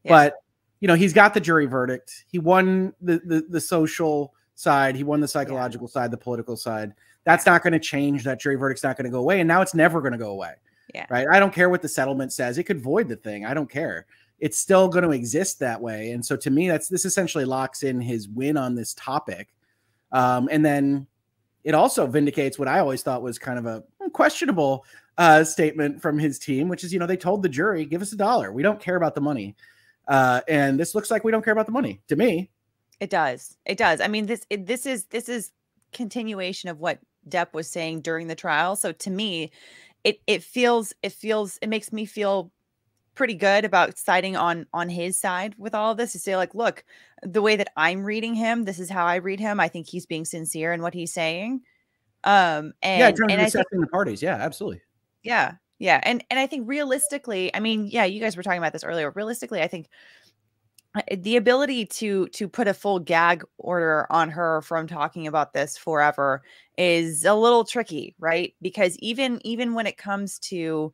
[0.03, 0.11] Yeah.
[0.11, 0.35] But
[0.81, 2.25] you know, he's got the jury verdict.
[2.29, 4.97] He won the the, the social side.
[4.97, 6.93] He won the psychological side, the political side.
[7.25, 8.25] That's not going to change.
[8.25, 10.31] That jury verdict's not going to go away, and now it's never going to go
[10.31, 10.55] away.
[10.95, 11.07] Yeah.
[11.09, 11.27] Right.
[11.31, 12.59] I don't care what the settlement says.
[12.59, 13.45] It could void the thing.
[13.47, 14.07] I don't care.
[14.39, 16.11] It's still going to exist that way.
[16.11, 19.55] And so to me, that's this essentially locks in his win on this topic.
[20.13, 21.07] Um, and then
[21.63, 23.83] it also vindicates what I always thought was kind of a
[24.13, 24.85] questionable
[25.17, 28.13] uh, statement from his team, which is, you know, they told the jury, give us
[28.13, 28.53] a dollar.
[28.53, 29.57] We don't care about the money.
[30.07, 32.51] Uh, and this looks like we don't care about the money to me.
[33.01, 33.57] It does.
[33.65, 34.01] It does.
[34.01, 35.51] I mean, this it, this is this is
[35.93, 38.77] continuation of what Depp was saying during the trial.
[38.77, 39.51] So to me,
[40.05, 42.53] it it feels it feels it makes me feel
[43.15, 46.55] pretty good about siding on on his side with all of this to say like
[46.55, 46.85] look
[47.23, 50.07] the way that i'm reading him this is how i read him i think he's
[50.07, 51.61] being sincere in what he's saying
[52.25, 54.23] um and yeah, and i think the parties.
[54.23, 54.81] Yeah, absolutely.
[55.23, 58.73] yeah yeah and and i think realistically i mean yeah you guys were talking about
[58.73, 59.89] this earlier realistically i think
[60.97, 65.53] uh, the ability to to put a full gag order on her from talking about
[65.53, 66.43] this forever
[66.79, 70.93] is a little tricky right because even even when it comes to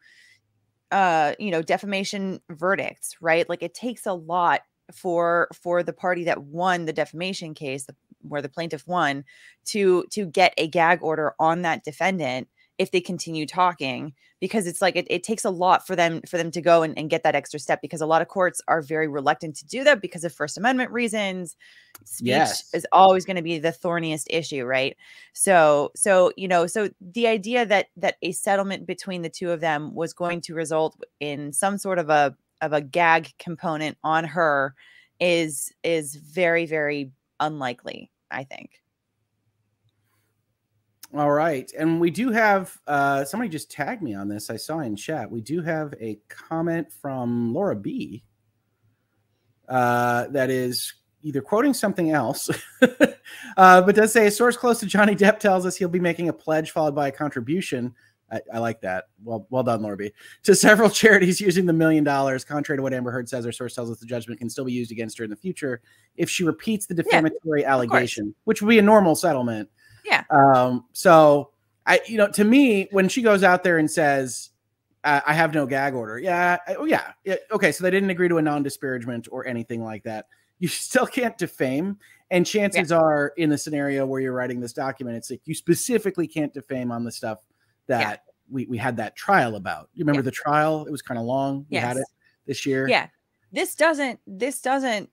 [0.93, 3.49] uh you know defamation verdicts right?
[3.49, 4.63] Like it takes a lot
[4.95, 9.25] for for the party that won the defamation case the, where the plaintiff won
[9.67, 12.49] to to get a gag order on that defendant
[12.81, 16.39] if they continue talking because it's like it, it takes a lot for them for
[16.39, 18.81] them to go and, and get that extra step because a lot of courts are
[18.81, 21.57] very reluctant to do that because of first amendment reasons
[22.05, 22.73] speech Yes.
[22.73, 24.97] is always going to be the thorniest issue right
[25.35, 29.61] so so you know so the idea that that a settlement between the two of
[29.61, 34.25] them was going to result in some sort of a of a gag component on
[34.25, 34.75] her
[35.21, 37.11] is is very very
[37.41, 38.11] unlikely.
[38.31, 38.81] I think.
[41.15, 41.71] All right.
[41.77, 44.49] And we do have uh, somebody just tagged me on this.
[44.49, 45.31] I saw in chat.
[45.31, 48.23] We do have a comment from Laura B.
[49.69, 52.51] Uh, that is either quoting something else,
[53.57, 56.29] uh, but does say a source close to Johnny Depp tells us he'll be making
[56.29, 57.95] a pledge followed by a contribution.
[58.33, 59.05] I, I like that.
[59.23, 60.13] Well, well done, Laura B.
[60.45, 63.47] To several charities using the million dollars, contrary to what Amber Heard says.
[63.47, 65.83] Our source tells us the judgment can still be used against her in the future
[66.17, 69.69] if she repeats the defamatory yeah, allegation, which would be a normal settlement
[70.05, 70.25] yeah.
[70.31, 71.51] Um, so
[71.87, 74.51] I, you know, to me, when she goes out there and says,
[75.05, 76.19] I, I have no gag order.
[76.19, 76.59] Yeah.
[76.79, 77.13] oh, yeah.
[77.25, 77.37] yeah.
[77.53, 77.73] Okay.
[77.73, 80.27] So they didn't agree to a non disparagement or anything like that.
[80.59, 81.99] You still can't defame.
[82.33, 82.99] And chances yeah.
[82.99, 86.93] are, in the scenario where you're writing this document, it's like you specifically can't defame
[86.93, 87.41] on the stuff
[87.89, 88.17] that yeah.
[88.49, 89.89] we, we had that trial about.
[89.95, 90.85] You remember the trial?
[90.87, 91.67] It was kind of long.
[91.71, 92.07] We had it
[92.47, 92.89] this year.
[92.89, 93.09] Yeah.
[93.51, 95.11] This doesn't, this doesn't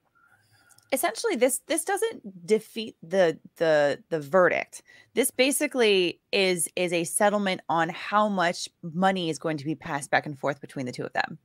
[0.92, 4.84] essentially this this doesn't defeat the the the verdict.
[5.14, 10.10] This basically is is a settlement on how much money is going to be passed
[10.12, 11.38] back and forth between the two of them.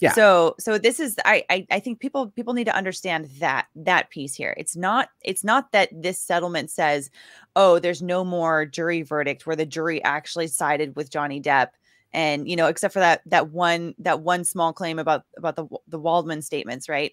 [0.00, 0.12] Yeah.
[0.12, 4.10] So so this is I, I i think people people need to understand that that
[4.10, 4.54] piece here.
[4.56, 7.10] It's not it's not that this settlement says
[7.56, 11.68] oh there's no more jury verdict where the jury actually sided with johnny depp.
[12.12, 15.66] And you know except for that that one that one small claim about about the
[15.88, 17.12] the waldman statements right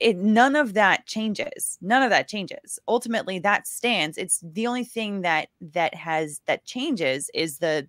[0.00, 2.78] it none of that changes none of that changes.
[2.88, 4.18] Ultimately that stands.
[4.18, 7.88] It's the only thing that that has that changes is the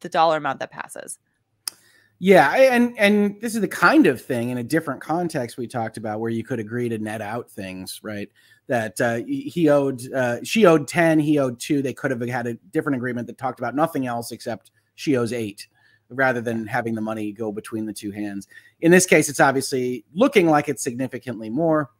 [0.00, 1.18] the dollar amount that passes.
[2.18, 5.96] Yeah and and this is the kind of thing in a different context we talked
[5.96, 8.28] about where you could agree to net out things right?
[8.68, 12.46] That uh, he owed uh, she owed 10 he owed 2 they could have had
[12.46, 15.66] a different agreement that talked about nothing else except she owes 8
[16.14, 18.48] rather than having the money go between the two hands.
[18.80, 21.90] In this case, it's obviously looking like it's significantly more,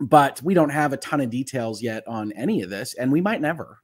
[0.00, 3.20] but we don't have a ton of details yet on any of this, and we
[3.20, 3.78] might never.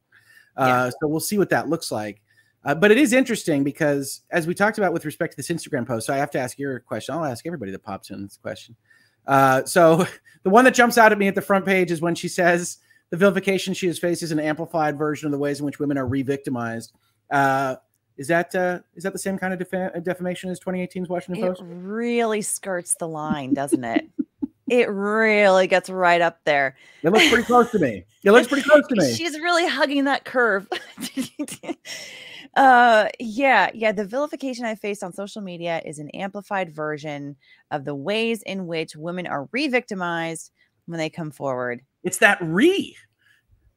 [0.57, 0.91] Uh.
[0.91, 2.21] So we'll see what that looks like.
[2.65, 5.87] Uh, but it is interesting because, as we talked about with respect to this Instagram
[5.87, 7.15] post, so I have to ask your question.
[7.15, 8.75] I'll ask everybody that pops in this question.
[9.27, 10.07] Uh, so
[10.43, 12.79] the one that jumps out at me at the front page is when she says
[13.11, 15.97] the vilification she has faced is an amplified version of the ways in which women
[15.97, 16.93] are re-victimized.
[17.31, 17.77] Uh,
[18.19, 21.61] is that uh, is that the same kind of uh, defamation as 2018's Washington Post?
[21.63, 24.07] It really skirts the line, doesn't it?
[24.69, 26.77] it really gets right up there.
[27.03, 28.05] It looks pretty close to me.
[28.25, 29.15] It looks pretty close to me.
[29.15, 30.67] She's really hugging that curve.
[32.57, 37.37] uh yeah, yeah, the vilification I faced on social media is an amplified version
[37.71, 40.51] of the ways in which women are re-victimized
[40.87, 41.83] when they come forward.
[42.03, 42.97] It's that re.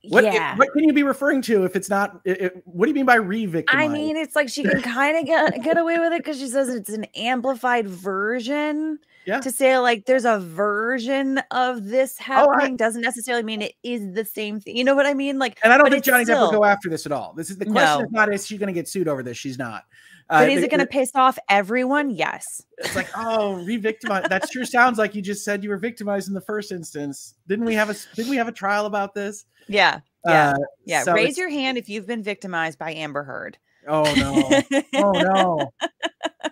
[0.10, 0.56] What, yeah.
[0.56, 2.22] what can you be referring to if it's not?
[2.26, 3.86] It, it, what do you mean by re-victimize?
[3.86, 6.48] I mean, it's like she can kind of get get away with it because she
[6.48, 8.98] says it's an amplified version.
[9.26, 9.40] Yeah.
[9.40, 13.76] To say like there's a version of this happening oh, I, doesn't necessarily mean it
[13.84, 14.76] is the same thing.
[14.76, 15.38] You know what I mean?
[15.38, 17.34] Like, and I don't think Johnny still, Depp will go after this at all.
[17.34, 18.00] This is the question.
[18.00, 18.06] No.
[18.06, 19.38] Is not is she going to get sued over this?
[19.38, 19.86] She's not.
[20.32, 22.10] Uh, but is it going to piss off everyone?
[22.10, 22.64] Yes.
[22.78, 24.30] It's like, oh, re-victimize.
[24.30, 27.36] that sure sounds like you just said you were victimized in the first instance.
[27.50, 29.46] Didn't we have a didn't we have a trial about this?
[29.68, 30.00] Yeah.
[30.26, 30.52] Yeah.
[30.52, 31.04] Uh, yeah.
[31.04, 33.58] So Raise your hand if you've been victimized by Amber Heard.
[33.90, 34.82] Oh no.
[34.96, 35.72] oh no.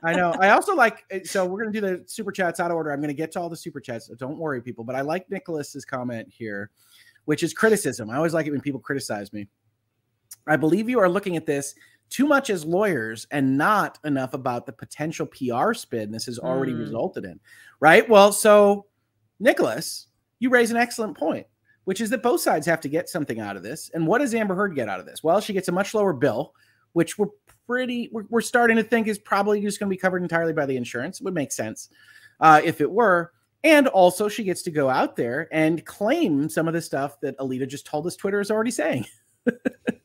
[0.04, 0.34] I know.
[0.40, 2.92] I also like eh, so we're gonna do the super chats out of order.
[2.92, 4.10] I'm gonna get to all the super chats.
[4.18, 4.84] Don't worry, people.
[4.84, 6.70] But I like Nicholas's comment here,
[7.26, 8.10] which is criticism.
[8.10, 9.48] I always like it when people criticize me.
[10.48, 11.76] I believe you are looking at this
[12.10, 16.74] too much as lawyers and not enough about the potential PR spin this has already
[16.74, 16.80] mm.
[16.80, 17.39] resulted in.
[17.80, 18.07] Right.
[18.10, 18.88] Well, so
[19.39, 20.07] Nicholas,
[20.39, 21.45] you raise an excellent point,
[21.86, 23.89] which is that both sides have to get something out of this.
[23.93, 25.24] And what does Amber Heard get out of this?
[25.24, 26.53] Well, she gets a much lower bill,
[26.93, 27.28] which we're
[27.68, 30.66] pretty, we're, we're starting to think is probably just going to be covered entirely by
[30.66, 31.20] the insurance.
[31.20, 31.89] It would make sense
[32.39, 33.32] uh, if it were.
[33.64, 37.38] And also, she gets to go out there and claim some of the stuff that
[37.39, 39.05] Alita just told us Twitter is already saying.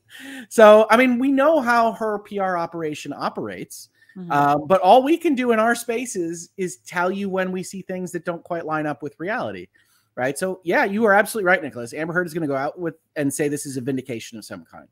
[0.49, 3.89] so, I mean, we know how her PR operation operates.
[4.17, 4.31] Mm-hmm.
[4.31, 7.83] Uh, but all we can do in our spaces is tell you when we see
[7.83, 9.67] things that don't quite line up with reality,
[10.15, 10.39] right?
[10.39, 11.93] So, yeah, you are absolutely right, Nicholas.
[11.93, 14.45] Amber Heard is going to go out with and say this is a vindication of
[14.45, 14.87] some kind.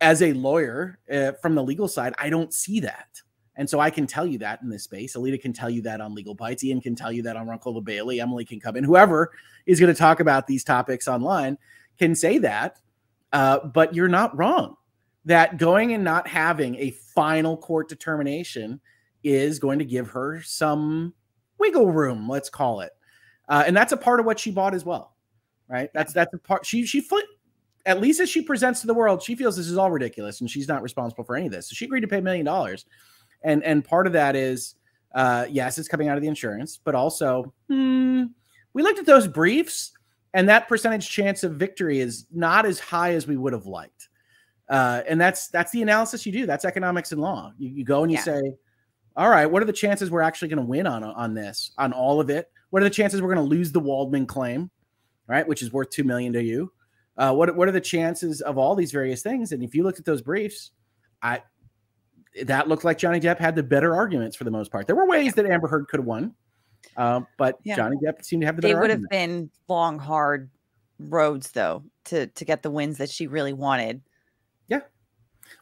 [0.00, 3.20] As a lawyer uh, from the legal side, I don't see that.
[3.56, 5.16] And so I can tell you that in this space.
[5.16, 6.62] Alita can tell you that on Legal Bytes.
[6.62, 8.20] Ian can tell you that on Runkle Bailey.
[8.20, 8.84] Emily can come in.
[8.84, 9.32] Whoever
[9.66, 11.58] is going to talk about these topics online
[11.98, 12.78] can say that
[13.32, 14.76] uh, but you're not wrong
[15.24, 18.80] that going and not having a final court determination
[19.22, 21.12] is going to give her some
[21.58, 22.92] wiggle room, let's call it.
[23.48, 25.14] Uh, and that's a part of what she bought as well,
[25.68, 25.90] right?
[25.92, 27.24] That's that's a part she she foot
[27.84, 30.50] at least as she presents to the world, she feels this is all ridiculous and
[30.50, 31.68] she's not responsible for any of this.
[31.68, 32.84] So she agreed to pay a million dollars.
[33.42, 34.76] And and part of that is
[35.14, 38.24] uh yes, it's coming out of the insurance, but also hmm,
[38.72, 39.92] we looked at those briefs,
[40.38, 44.08] and that percentage chance of victory is not as high as we would have liked.
[44.68, 46.46] Uh, and that's that's the analysis you do.
[46.46, 47.52] That's economics and law.
[47.58, 48.22] You, you go and you yeah.
[48.22, 48.40] say,
[49.16, 51.92] all right, what are the chances we're actually going to win on on this, on
[51.92, 52.52] all of it?
[52.70, 54.70] What are the chances we're going to lose the Waldman claim,
[55.26, 56.70] right, which is worth two million to you?
[57.16, 59.50] Uh, what what are the chances of all these various things?
[59.50, 60.70] And if you look at those briefs,
[61.20, 61.42] I
[62.44, 64.86] that looked like Johnny Depp had the better arguments for the most part.
[64.86, 66.32] There were ways that Amber Heard could have won,
[66.96, 67.76] uh, but yeah.
[67.76, 68.62] Johnny Depp seemed to have the.
[68.62, 69.02] They would argument.
[69.02, 70.50] have been long, hard
[70.98, 74.02] roads though to to get the wins that she really wanted.
[74.66, 74.80] Yeah.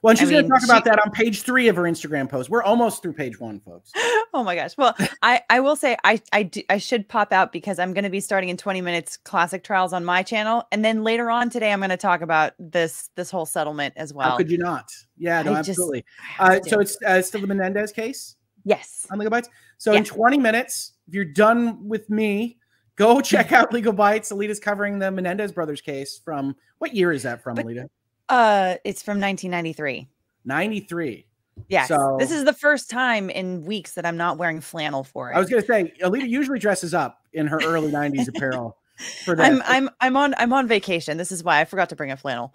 [0.03, 2.29] Well, and she's going to talk she, about that on page three of her Instagram
[2.29, 2.51] post.
[2.51, 3.93] We're almost through page one, folks.
[4.35, 4.77] Oh my gosh.
[4.77, 8.05] Well, I I will say I I do, I should pop out because I'm going
[8.05, 11.49] to be starting in 20 minutes classic trials on my channel, and then later on
[11.49, 14.33] today I'm going to talk about this this whole settlement as well.
[14.33, 14.91] How could you not?
[15.17, 16.05] Yeah, no, I absolutely.
[16.39, 18.37] Uh, so it's uh, still the Menendez case.
[18.67, 19.07] Yes.
[19.11, 19.49] On Legal Bytes.
[19.79, 22.59] So in 20 minutes, if you're done with me,
[22.97, 24.33] go check out Legal Bytes.
[24.33, 27.89] Alita's covering the Menendez brothers case from what year is that from, but, Alita?
[28.29, 30.09] Uh, it's from 1993.
[30.45, 31.27] 93.
[31.69, 31.89] Yes.
[31.89, 35.37] So, this is the first time in weeks that I'm not wearing flannel for it.
[35.37, 38.77] I was going to say, Alita usually dresses up in her early 90s apparel.
[39.27, 41.19] For I'm I'm I'm on I'm on vacation.
[41.19, 42.55] This is why I forgot to bring a flannel.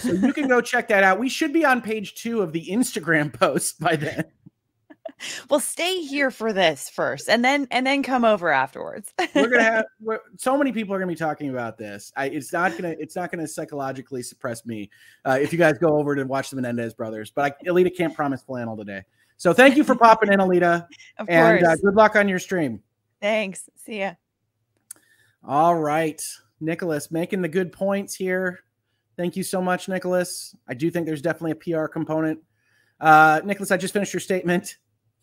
[0.00, 1.18] so you can go check that out.
[1.18, 4.24] We should be on page two of the Instagram post by then
[5.50, 9.12] well, stay here for this first, and then and then come over afterwards.
[9.34, 12.12] we're gonna have we're, so many people are gonna be talking about this.
[12.16, 14.90] I, it's not gonna it's not gonna psychologically suppress me
[15.24, 17.30] uh, if you guys go over to watch the Menendez brothers.
[17.30, 19.02] But I, Alita can't promise flannel today.
[19.36, 20.86] So thank you for popping in, Alita,
[21.18, 21.30] of course.
[21.30, 22.82] and uh, good luck on your stream.
[23.20, 23.68] Thanks.
[23.76, 24.14] See ya.
[25.44, 26.22] All right,
[26.60, 28.60] Nicholas, making the good points here.
[29.16, 30.54] Thank you so much, Nicholas.
[30.68, 32.40] I do think there's definitely a PR component.
[33.00, 34.76] Uh, Nicholas, I just finished your statement.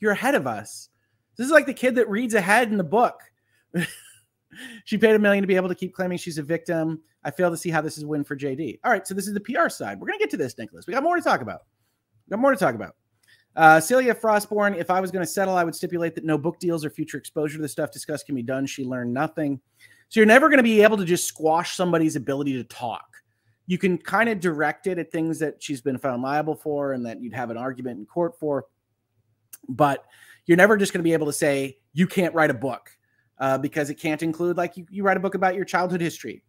[0.05, 0.89] You're ahead of us.
[1.35, 3.19] This is like the kid that reads ahead in the book.
[4.85, 7.01] she paid a million to be able to keep claiming she's a victim.
[7.23, 8.81] I fail to see how this is a win for JD.
[8.83, 9.99] All right, so this is the PR side.
[9.99, 10.85] We're gonna get to this, Nicholas.
[10.85, 11.61] We got more to talk about.
[12.27, 12.95] We got more to talk about.
[13.55, 16.59] Uh, Celia Frostborn, if I was going to settle, I would stipulate that no book
[16.59, 18.67] deals or future exposure to the stuff discussed can be done.
[18.67, 19.59] She learned nothing.
[20.09, 23.05] So you're never going to be able to just squash somebody's ability to talk.
[23.65, 27.05] You can kind of direct it at things that she's been found liable for and
[27.05, 28.65] that you'd have an argument in court for
[29.67, 30.05] but
[30.45, 32.91] you're never just going to be able to say you can't write a book
[33.39, 36.43] uh, because it can't include like you, you write a book about your childhood history.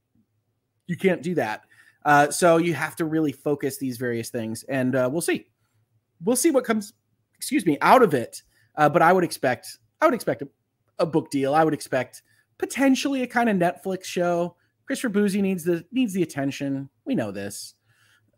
[0.86, 1.62] You can't do that.
[2.04, 5.46] Uh, so you have to really focus these various things and uh, we'll see.
[6.24, 6.92] We'll see what comes
[7.36, 8.40] excuse me out of it
[8.76, 10.48] uh, but i would expect i would expect a,
[10.98, 11.54] a book deal.
[11.54, 12.22] I would expect
[12.58, 14.56] potentially a kind of netflix show.
[14.86, 16.88] Christopher Bouzy needs the needs the attention.
[17.04, 17.74] We know this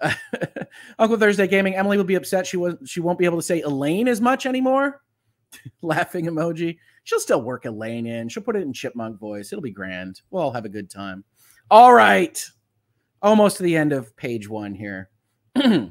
[0.98, 1.74] Uncle Thursday Gaming.
[1.74, 2.46] Emily will be upset.
[2.46, 5.02] She was she won't be able to say Elaine as much anymore.
[5.82, 6.78] Laughing emoji.
[7.04, 8.28] She'll still work Elaine in.
[8.28, 9.52] She'll put it in chipmunk voice.
[9.52, 10.20] It'll be grand.
[10.30, 11.24] We'll all have a good time.
[11.70, 12.42] All right.
[13.22, 15.10] Almost to the end of page one here.
[15.56, 15.90] all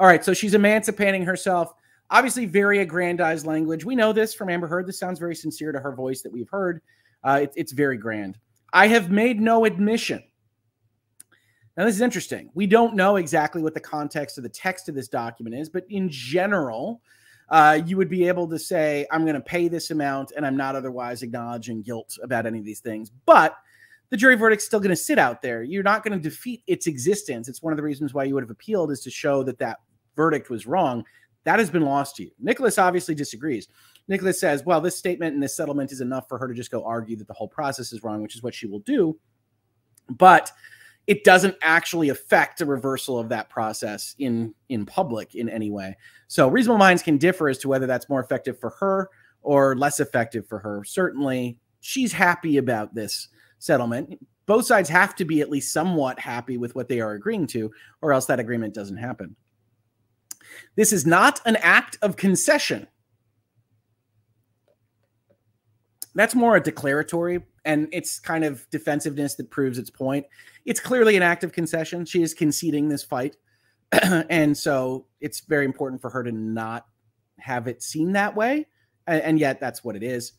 [0.00, 0.24] right.
[0.24, 1.72] So she's emancipating herself.
[2.10, 3.84] Obviously, very aggrandized language.
[3.84, 4.86] We know this from Amber Heard.
[4.86, 6.80] This sounds very sincere to her voice that we've heard.
[7.22, 8.38] Uh, it, it's very grand.
[8.72, 10.22] I have made no admission
[11.78, 12.50] now, this is interesting.
[12.54, 15.84] We don't know exactly what the context of the text of this document is, but
[15.88, 17.00] in general,
[17.50, 20.56] uh, you would be able to say, I'm going to pay this amount and I'm
[20.56, 23.12] not otherwise acknowledging guilt about any of these things.
[23.26, 23.56] But
[24.10, 25.62] the jury verdict's still going to sit out there.
[25.62, 27.48] You're not going to defeat its existence.
[27.48, 29.78] It's one of the reasons why you would have appealed is to show that that
[30.16, 31.04] verdict was wrong.
[31.44, 32.32] That has been lost to you.
[32.40, 33.68] Nicholas obviously disagrees.
[34.08, 36.84] Nicholas says, well, this statement and this settlement is enough for her to just go
[36.84, 39.16] argue that the whole process is wrong, which is what she will do.
[40.10, 40.50] But
[41.08, 45.96] it doesn't actually affect a reversal of that process in in public in any way.
[46.28, 49.08] So reasonable minds can differ as to whether that's more effective for her
[49.40, 50.84] or less effective for her.
[50.84, 53.28] Certainly, she's happy about this
[53.58, 54.20] settlement.
[54.44, 57.70] Both sides have to be at least somewhat happy with what they are agreeing to,
[58.02, 59.34] or else that agreement doesn't happen.
[60.76, 62.86] This is not an act of concession.
[66.14, 70.24] That's more a declaratory and it's kind of defensiveness that proves its point.
[70.64, 72.06] It's clearly an act of concession.
[72.06, 73.36] She is conceding this fight.
[73.92, 76.86] and so it's very important for her to not
[77.38, 78.66] have it seen that way.
[79.06, 80.32] And, and yet that's what it is.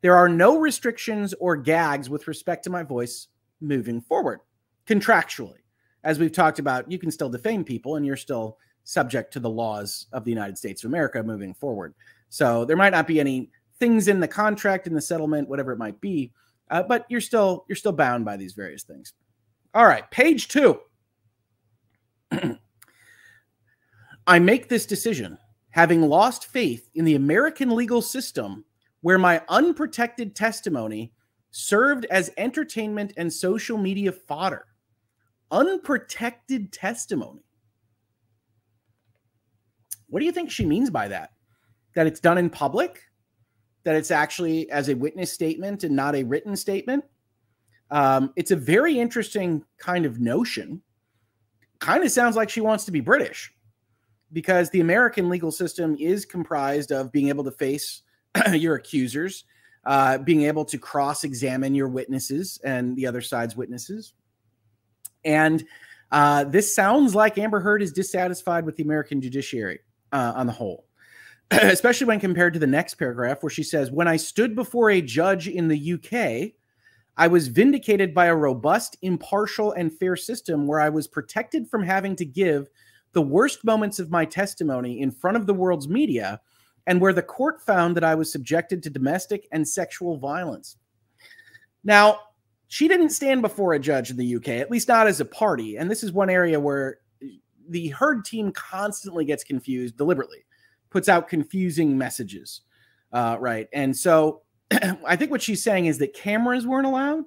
[0.00, 3.26] There are no restrictions or gags with respect to my voice
[3.60, 4.38] moving forward
[4.86, 5.64] contractually.
[6.04, 9.50] As we've talked about, you can still defame people and you're still subject to the
[9.50, 11.94] laws of the United States of America moving forward.
[12.28, 15.78] So there might not be any things in the contract, in the settlement, whatever it
[15.78, 16.32] might be,
[16.70, 19.12] uh, but you're still you're still bound by these various things.
[19.74, 20.80] All right, page two.
[24.26, 25.38] I make this decision
[25.70, 28.64] having lost faith in the American legal system
[29.02, 31.12] where my unprotected testimony
[31.50, 34.66] served as entertainment and social media fodder.
[35.50, 37.44] Unprotected testimony.
[40.08, 41.30] What do you think she means by that?
[41.94, 43.02] That it's done in public?
[43.86, 47.04] That it's actually as a witness statement and not a written statement?
[47.90, 50.82] Um, it's a very interesting kind of notion.
[51.78, 53.52] Kind of sounds like she wants to be British
[54.32, 58.02] because the American legal system is comprised of being able to face
[58.52, 59.44] your accusers,
[59.84, 64.14] uh, being able to cross examine your witnesses and the other side's witnesses.
[65.24, 65.64] And
[66.10, 69.80] uh, this sounds like Amber Heard is dissatisfied with the American judiciary
[70.12, 70.85] uh, on the whole,
[71.50, 75.00] especially when compared to the next paragraph where she says, When I stood before a
[75.00, 76.52] judge in the UK,
[77.16, 81.82] I was vindicated by a robust, impartial, and fair system where I was protected from
[81.82, 82.68] having to give
[83.12, 86.40] the worst moments of my testimony in front of the world's media,
[86.86, 90.76] and where the court found that I was subjected to domestic and sexual violence.
[91.82, 92.20] Now,
[92.68, 95.76] she didn't stand before a judge in the UK, at least not as a party.
[95.76, 96.98] And this is one area where
[97.68, 100.44] the Heard team constantly gets confused deliberately,
[100.96, 102.62] puts out confusing messages.
[103.12, 103.68] Uh, right.
[103.74, 104.40] And so
[105.06, 107.24] I think what she's saying is that cameras weren't allowed.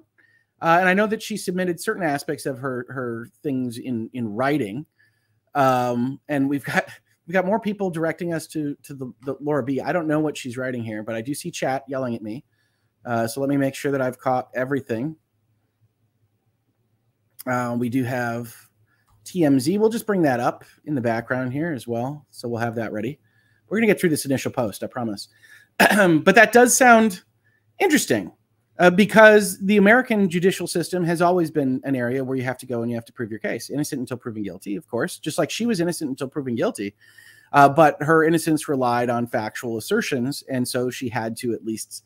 [0.60, 4.34] Uh, and I know that she submitted certain aspects of her her things in in
[4.34, 4.86] writing.
[5.54, 6.86] Um, and we've got
[7.28, 9.80] we've got more people directing us to to the, the Laura B.
[9.80, 12.44] I don't know what she's writing here, but I do see chat yelling at me.
[13.04, 15.14] Uh, so let me make sure that I've caught everything.
[17.46, 18.52] Uh, we do have
[19.26, 19.78] TMZ.
[19.78, 22.26] We'll just bring that up in the background here as well.
[22.32, 23.20] So we'll have that ready.
[23.70, 25.28] We're going to get through this initial post, I promise.
[25.78, 27.22] but that does sound
[27.78, 28.32] interesting
[28.80, 32.66] uh, because the American judicial system has always been an area where you have to
[32.66, 33.70] go and you have to prove your case.
[33.70, 36.94] Innocent until proven guilty, of course, just like she was innocent until proven guilty.
[37.52, 40.42] Uh, but her innocence relied on factual assertions.
[40.48, 42.04] And so she had to at least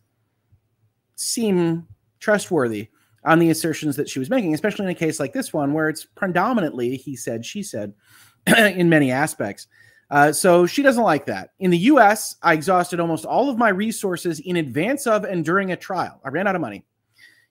[1.17, 1.87] seem
[2.19, 2.89] trustworthy
[3.25, 5.89] on the assertions that she was making, especially in a case like this one, where
[5.89, 7.95] it's predominantly he said, she said
[8.47, 9.67] in many aspects.
[10.15, 11.51] Uh, so she doesn't like that.
[11.59, 15.73] In the US, I exhausted almost all of my resources in advance of and during
[15.73, 16.21] a trial.
[16.25, 16.87] I ran out of money,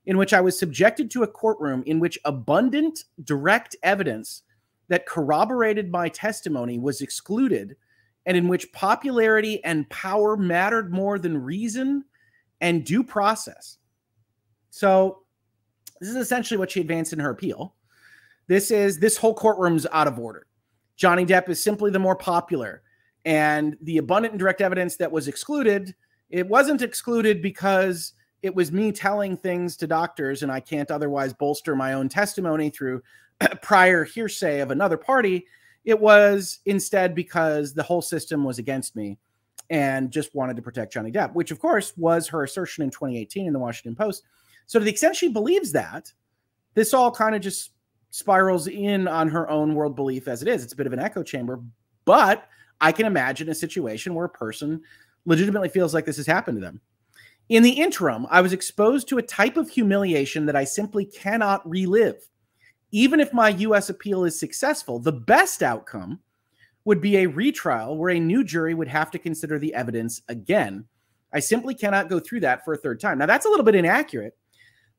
[0.06, 4.44] in which I was subjected to a courtroom in which abundant direct evidence
[4.88, 7.76] that corroborated my testimony was excluded,
[8.26, 12.06] and in which popularity and power mattered more than reason
[12.62, 13.78] and due process.
[14.70, 15.24] So
[16.00, 17.76] this is essentially what she advanced in her appeal.
[18.48, 20.48] This is this whole courtroom's out of order.
[20.96, 22.82] Johnny Depp is simply the more popular.
[23.26, 25.96] And the abundant and direct evidence that was excluded,
[26.30, 31.34] it wasn't excluded because it was me telling things to doctors and I can't otherwise
[31.34, 33.02] bolster my own testimony through
[33.62, 35.48] prior hearsay of another party.
[35.86, 39.18] It was instead because the whole system was against me
[39.70, 43.48] and just wanted to protect Johnny Depp, which of course was her assertion in 2018
[43.48, 44.24] in the Washington Post.
[44.66, 46.12] So to the extent she believes that,
[46.74, 47.72] this all kind of just
[48.14, 50.64] spirals in on her own world belief as it is.
[50.64, 51.60] It's a bit of an echo chamber,
[52.06, 52.48] but
[52.80, 54.84] I can imagine a situation where a person
[55.26, 56.80] legitimately feels like this has happened to them.
[57.50, 61.68] In the interim, I was exposed to a type of humiliation that I simply cannot
[61.68, 62.30] relive.
[62.92, 66.20] Even if my US appeal is successful, the best outcome
[66.86, 70.86] would be a retrial where a new jury would have to consider the evidence again.
[71.34, 73.18] I simply cannot go through that for a third time.
[73.18, 74.38] Now, that's a little bit inaccurate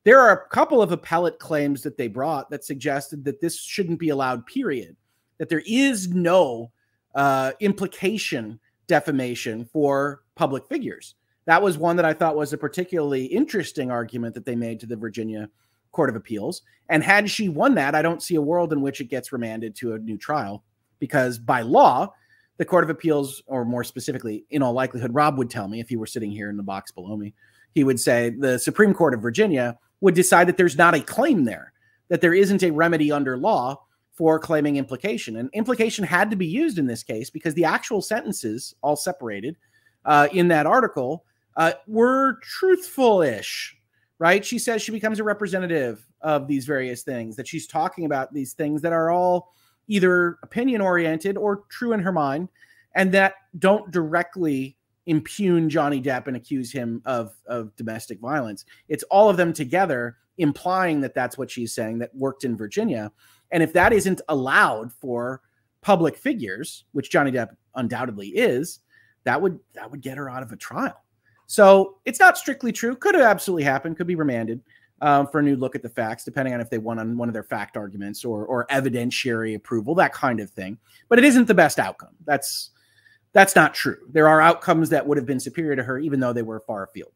[0.05, 3.99] there are a couple of appellate claims that they brought that suggested that this shouldn't
[3.99, 4.97] be allowed, period.
[5.39, 6.71] That there is no
[7.15, 11.15] uh, implication defamation for public figures.
[11.47, 14.87] That was one that I thought was a particularly interesting argument that they made to
[14.87, 15.49] the Virginia
[15.93, 16.63] Court of Appeals.
[16.89, 19.75] And had she won that, I don't see a world in which it gets remanded
[19.77, 20.65] to a new trial
[20.99, 22.13] because by law,
[22.57, 25.89] the Court of Appeals, or more specifically, in all likelihood, Rob would tell me if
[25.89, 27.35] he were sitting here in the box below me,
[27.75, 31.45] he would say the Supreme Court of Virginia would decide that there's not a claim
[31.45, 31.73] there,
[32.09, 33.81] that there isn't a remedy under law
[34.13, 35.37] for claiming implication.
[35.37, 39.57] And implication had to be used in this case because the actual sentences, all separated
[40.05, 41.25] uh, in that article,
[41.57, 43.77] uh, were truthful ish,
[44.19, 44.45] right?
[44.45, 48.53] She says she becomes a representative of these various things, that she's talking about these
[48.53, 49.53] things that are all
[49.89, 52.49] either opinion oriented or true in her mind,
[52.95, 54.77] and that don't directly
[55.07, 58.65] impugn Johnny Depp and accuse him of of domestic violence.
[58.89, 63.13] It's all of them together implying that that's what she's saying that worked in Virginia.
[63.51, 65.43] And if that isn't allowed for
[65.81, 68.81] public figures, which Johnny Depp undoubtedly is,
[69.25, 71.03] that would that would get her out of a trial.
[71.47, 72.97] So it's not strictly true.
[72.97, 73.97] Could have absolutely happened.
[73.97, 74.61] Could be remanded
[75.03, 77.29] um, for a new look at the facts, depending on if they won on one
[77.29, 80.79] of their fact arguments or or evidentiary approval, that kind of thing.
[81.09, 82.15] But it isn't the best outcome.
[82.25, 82.71] That's
[83.35, 83.99] that's not true.
[84.11, 86.85] There are outcomes that would have been superior to her, even though they were far
[86.85, 87.13] afield.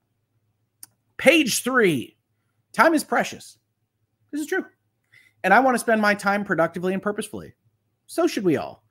[1.17, 2.17] Page three
[2.73, 3.59] Time is precious.
[4.31, 4.65] This is true.
[5.43, 7.55] And I want to spend my time productively and purposefully.
[8.07, 8.85] So should we all.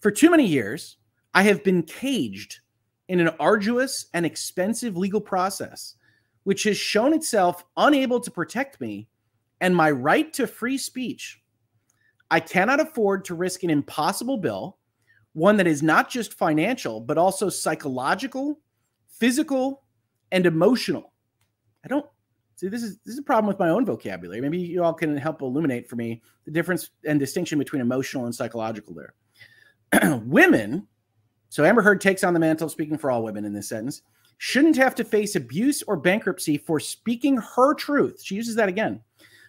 [0.00, 0.98] For too many years,
[1.34, 2.60] I have been caged
[3.08, 5.96] in an arduous and expensive legal process,
[6.44, 9.08] which has shown itself unable to protect me
[9.60, 11.40] and my right to free speech.
[12.30, 14.78] I cannot afford to risk an impossible bill,
[15.34, 18.60] one that is not just financial, but also psychological,
[19.08, 19.82] physical,
[20.32, 21.12] and emotional.
[21.84, 22.06] I don't
[22.56, 24.40] see this is this is a problem with my own vocabulary.
[24.40, 28.34] Maybe you all can help illuminate for me the difference and distinction between emotional and
[28.34, 29.14] psychological there.
[30.24, 30.86] women,
[31.48, 34.02] so Amber Heard takes on the mantle, speaking for all women in this sentence,
[34.38, 38.22] shouldn't have to face abuse or bankruptcy for speaking her truth.
[38.22, 39.00] She uses that again.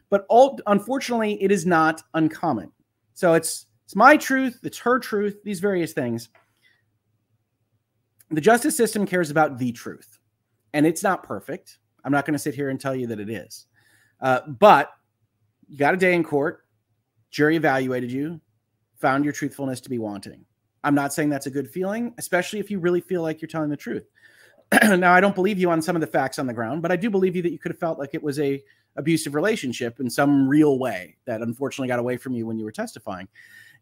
[0.10, 2.72] But all, unfortunately, it is not uncommon.
[3.14, 6.30] So it's it's my truth, it's her truth, these various things.
[8.32, 10.20] The justice system cares about the truth,
[10.74, 11.78] and it's not perfect.
[12.04, 13.68] I'm not going to sit here and tell you that it is.
[14.20, 14.92] Uh, but
[15.68, 16.66] you got a day in court,
[17.30, 18.42] jury evaluated you,
[19.00, 20.46] found your truthfulness to be wanting.
[20.84, 23.70] I'm not saying that's a good feeling, especially if you really feel like you're telling
[23.70, 24.06] the truth.
[24.84, 26.96] now, I don't believe you on some of the facts on the ground, but I
[26.96, 28.64] do believe you that you could have felt like it was a
[28.96, 32.72] abusive relationship in some real way that unfortunately got away from you when you were
[32.72, 33.28] testifying.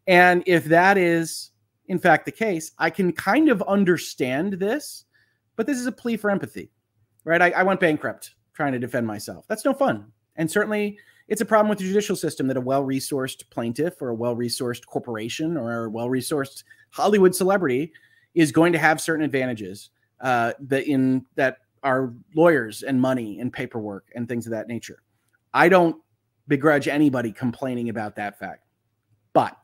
[0.06, 1.50] And if that is
[1.86, 5.04] in fact the case, I can kind of understand this,
[5.56, 6.70] but this is a plea for empathy,
[7.24, 7.42] right?
[7.42, 9.44] I, I went bankrupt trying to defend myself.
[9.48, 10.06] That's no fun.
[10.36, 10.98] And certainly
[11.28, 15.56] it's a problem with the judicial system that a well-resourced plaintiff or a well-resourced corporation
[15.56, 17.92] or a well-resourced Hollywood celebrity
[18.34, 19.90] is going to have certain advantages
[20.20, 25.02] uh, that in that are lawyers and money and paperwork and things of that nature.
[25.52, 25.96] I don't
[26.48, 28.64] begrudge anybody complaining about that fact,
[29.34, 29.56] but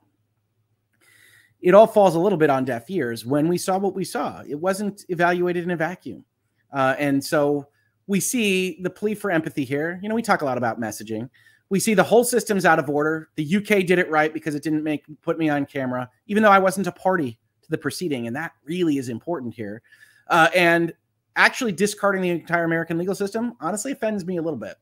[1.63, 4.43] it all falls a little bit on deaf ears when we saw what we saw.
[4.49, 6.25] It wasn't evaluated in a vacuum,
[6.73, 7.69] uh, and so
[8.07, 10.01] we see the plea for empathy here.
[10.03, 11.29] You know, we talk a lot about messaging
[11.71, 13.31] we see the whole system's out of order.
[13.37, 16.51] The UK did it right because it didn't make put me on camera, even though
[16.51, 19.81] I wasn't a party to the proceeding, and that really is important here.
[20.29, 20.93] Uh, and
[21.37, 24.75] actually discarding the entire American legal system honestly offends me a little bit.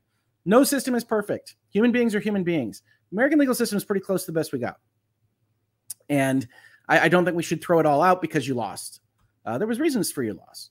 [0.47, 1.57] No system is perfect.
[1.70, 2.83] Human beings are human beings.
[3.12, 4.79] American legal system is pretty close to the best we got,
[6.09, 6.49] and
[6.89, 9.01] I, I don't think we should throw it all out because you lost.
[9.45, 10.70] Uh, there was reasons for your loss.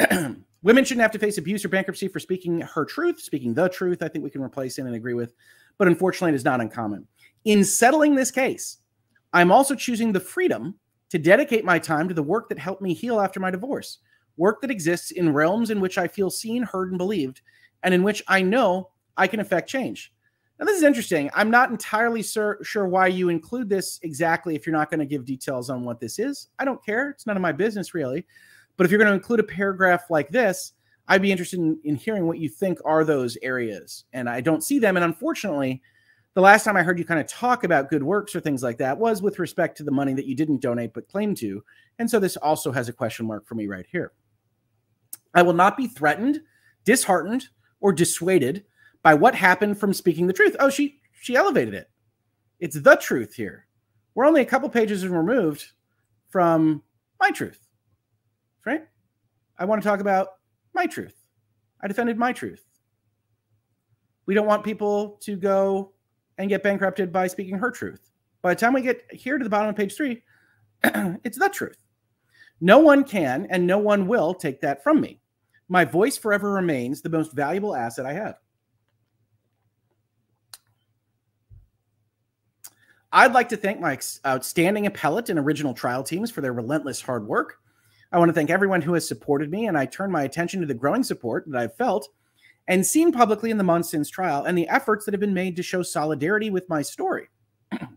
[0.62, 4.02] Women shouldn't have to face abuse or bankruptcy for speaking her truth, speaking the truth.
[4.02, 5.34] I think we can replace and agree with,
[5.76, 7.06] but unfortunately, it is not uncommon.
[7.44, 8.78] In settling this case,
[9.34, 10.76] I'm also choosing the freedom
[11.10, 13.98] to dedicate my time to the work that helped me heal after my divorce,
[14.36, 17.42] work that exists in realms in which I feel seen, heard, and believed,
[17.82, 20.13] and in which I know I can affect change.
[20.64, 21.30] This is interesting.
[21.34, 25.06] I'm not entirely sur- sure why you include this exactly if you're not going to
[25.06, 26.48] give details on what this is.
[26.58, 27.10] I don't care.
[27.10, 28.26] It's none of my business, really.
[28.76, 30.72] But if you're going to include a paragraph like this,
[31.06, 34.04] I'd be interested in, in hearing what you think are those areas.
[34.12, 34.96] And I don't see them.
[34.96, 35.82] And unfortunately,
[36.34, 38.78] the last time I heard you kind of talk about good works or things like
[38.78, 41.62] that was with respect to the money that you didn't donate but claimed to.
[41.98, 44.12] And so this also has a question mark for me right here.
[45.34, 46.40] I will not be threatened,
[46.84, 47.48] disheartened,
[47.80, 48.64] or dissuaded
[49.04, 50.56] by what happened from speaking the truth.
[50.58, 51.88] Oh, she she elevated it.
[52.58, 53.68] It's the truth here.
[54.16, 55.64] We're only a couple pages removed
[56.28, 56.82] from
[57.20, 57.64] my truth
[58.64, 58.82] right?
[59.58, 60.28] I want to talk about
[60.74, 61.14] my truth.
[61.82, 62.64] I defended my truth.
[64.26, 65.92] We don't want people to go
[66.38, 68.10] and get bankrupted by speaking her truth.
[68.42, 70.22] By the time we get here to the bottom of page three,
[70.84, 71.78] it's the truth.
[72.60, 75.20] No one can and no one will take that from me.
[75.68, 78.36] My voice forever remains the most valuable asset I have.
[83.14, 83.96] I'd like to thank my
[84.26, 87.58] outstanding appellate and original trial teams for their relentless hard work.
[88.10, 90.66] I want to thank everyone who has supported me, and I turn my attention to
[90.66, 92.08] the growing support that I've felt
[92.66, 95.54] and seen publicly in the months since trial and the efforts that have been made
[95.54, 97.28] to show solidarity with my story.
[97.72, 97.96] I'm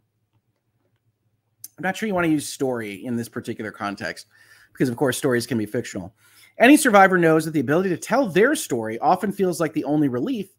[1.79, 4.27] not sure you want to use story in this particular context
[4.71, 6.13] because, of course, stories can be fictional.
[6.59, 10.09] Any survivor knows that the ability to tell their story often feels like the only
[10.09, 10.49] relief.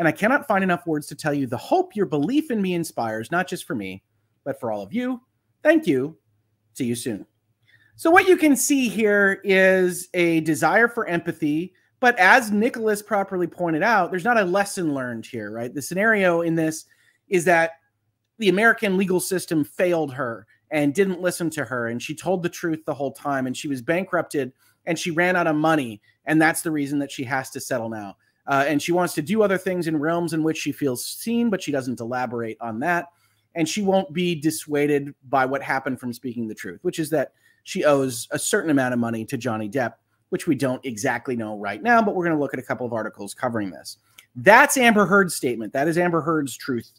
[0.00, 2.72] And I cannot find enough words to tell you the hope your belief in me
[2.72, 4.02] inspires, not just for me,
[4.44, 5.20] but for all of you.
[5.62, 6.16] Thank you.
[6.72, 7.26] See you soon.
[7.96, 11.74] So, what you can see here is a desire for empathy.
[12.00, 15.74] But as Nicholas properly pointed out, there's not a lesson learned here, right?
[15.74, 16.86] The scenario in this
[17.28, 17.72] is that
[18.38, 21.88] the American legal system failed her and didn't listen to her.
[21.88, 23.46] And she told the truth the whole time.
[23.46, 24.54] And she was bankrupted
[24.86, 26.00] and she ran out of money.
[26.24, 28.16] And that's the reason that she has to settle now.
[28.50, 31.50] Uh, and she wants to do other things in realms in which she feels seen,
[31.50, 33.06] but she doesn't elaborate on that.
[33.54, 37.32] And she won't be dissuaded by what happened from speaking the truth, which is that
[37.62, 39.94] she owes a certain amount of money to Johnny Depp,
[40.30, 42.84] which we don't exactly know right now, but we're going to look at a couple
[42.84, 43.98] of articles covering this.
[44.34, 45.72] That's Amber Heard's statement.
[45.72, 46.90] That is Amber Heard's truth,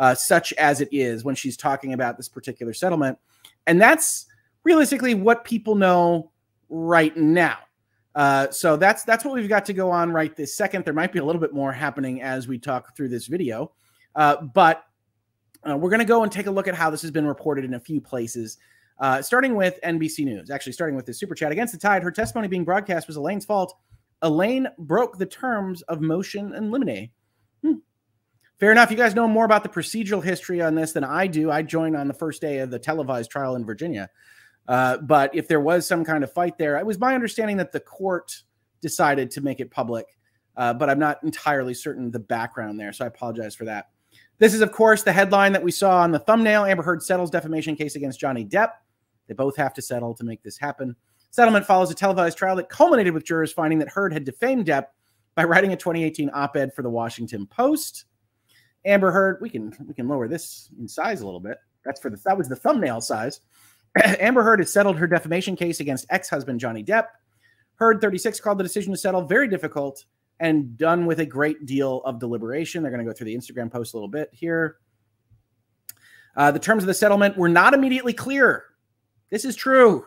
[0.00, 3.16] uh, such as it is when she's talking about this particular settlement.
[3.68, 4.26] And that's
[4.64, 6.32] realistically what people know
[6.68, 7.58] right now.
[8.16, 10.86] Uh, so that's that's what we've got to go on right this second.
[10.86, 13.72] There might be a little bit more happening as we talk through this video,
[14.14, 14.84] uh, but
[15.68, 17.66] uh, we're going to go and take a look at how this has been reported
[17.66, 18.56] in a few places.
[18.98, 22.02] Uh, starting with NBC News, actually starting with the super chat against the tide.
[22.02, 23.76] Her testimony being broadcast was Elaine's fault.
[24.22, 27.10] Elaine broke the terms of motion in limine.
[27.62, 27.74] Hmm.
[28.58, 28.90] Fair enough.
[28.90, 31.50] You guys know more about the procedural history on this than I do.
[31.50, 34.08] I joined on the first day of the televised trial in Virginia.
[34.68, 37.72] Uh, but if there was some kind of fight there, it was my understanding that
[37.72, 38.42] the court
[38.80, 40.06] decided to make it public.
[40.56, 42.92] Uh, but I'm not entirely certain the background there.
[42.92, 43.90] So I apologize for that.
[44.38, 46.64] This is, of course, the headline that we saw on the thumbnail.
[46.64, 48.70] Amber Heard settles defamation case against Johnny Depp.
[49.28, 50.96] They both have to settle to make this happen.
[51.30, 54.86] Settlement follows a televised trial that culminated with jurors finding that Heard had defamed Depp
[55.34, 58.06] by writing a 2018 op-ed for the Washington Post.
[58.84, 61.58] Amber Heard, we can we can lower this in size a little bit.
[61.84, 63.40] That's for the that was the thumbnail size.
[64.20, 67.06] Amber Heard has settled her defamation case against ex-husband Johnny Depp.
[67.76, 70.04] Heard 36 called the decision to settle very difficult
[70.40, 72.82] and done with a great deal of deliberation.
[72.82, 74.76] They're going to go through the Instagram post a little bit here.
[76.36, 78.64] Uh, the terms of the settlement were not immediately clear.
[79.30, 80.04] This is true.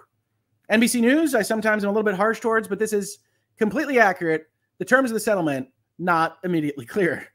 [0.71, 3.19] NBC News, I sometimes am a little bit harsh towards, but this is
[3.57, 4.45] completely accurate.
[4.77, 5.67] The terms of the settlement
[5.97, 7.27] not immediately clear.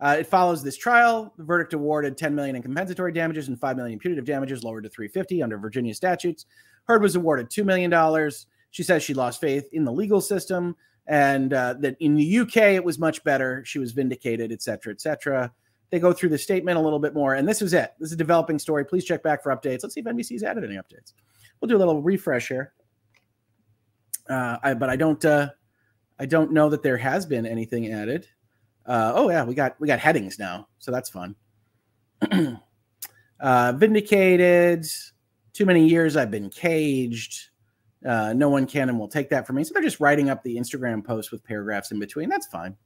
[0.00, 1.32] Uh, it follows this trial.
[1.38, 4.84] The verdict awarded 10 million in compensatory damages and 5 million in punitive damages, lowered
[4.84, 6.46] to 350 under Virginia statutes.
[6.84, 8.30] Heard was awarded $2 million.
[8.70, 12.56] She says she lost faith in the legal system and uh, that in the UK
[12.56, 13.62] it was much better.
[13.64, 15.52] She was vindicated, et cetera, et cetera.
[15.90, 17.92] They go through the statement a little bit more, and this is it.
[17.98, 18.84] This is a developing story.
[18.84, 19.82] Please check back for updates.
[19.82, 21.12] Let's see if NBC's added any updates.
[21.60, 22.72] We'll do a little refresh here.
[24.28, 25.50] Uh, I, but I don't, uh,
[26.18, 28.26] I don't know that there has been anything added.
[28.86, 31.34] Uh, oh yeah, we got we got headings now, so that's fun.
[33.40, 34.86] uh, vindicated.
[35.52, 37.48] Too many years I've been caged.
[38.06, 39.64] Uh, no one can and will take that from me.
[39.64, 42.28] So they're just writing up the Instagram post with paragraphs in between.
[42.28, 42.76] That's fine.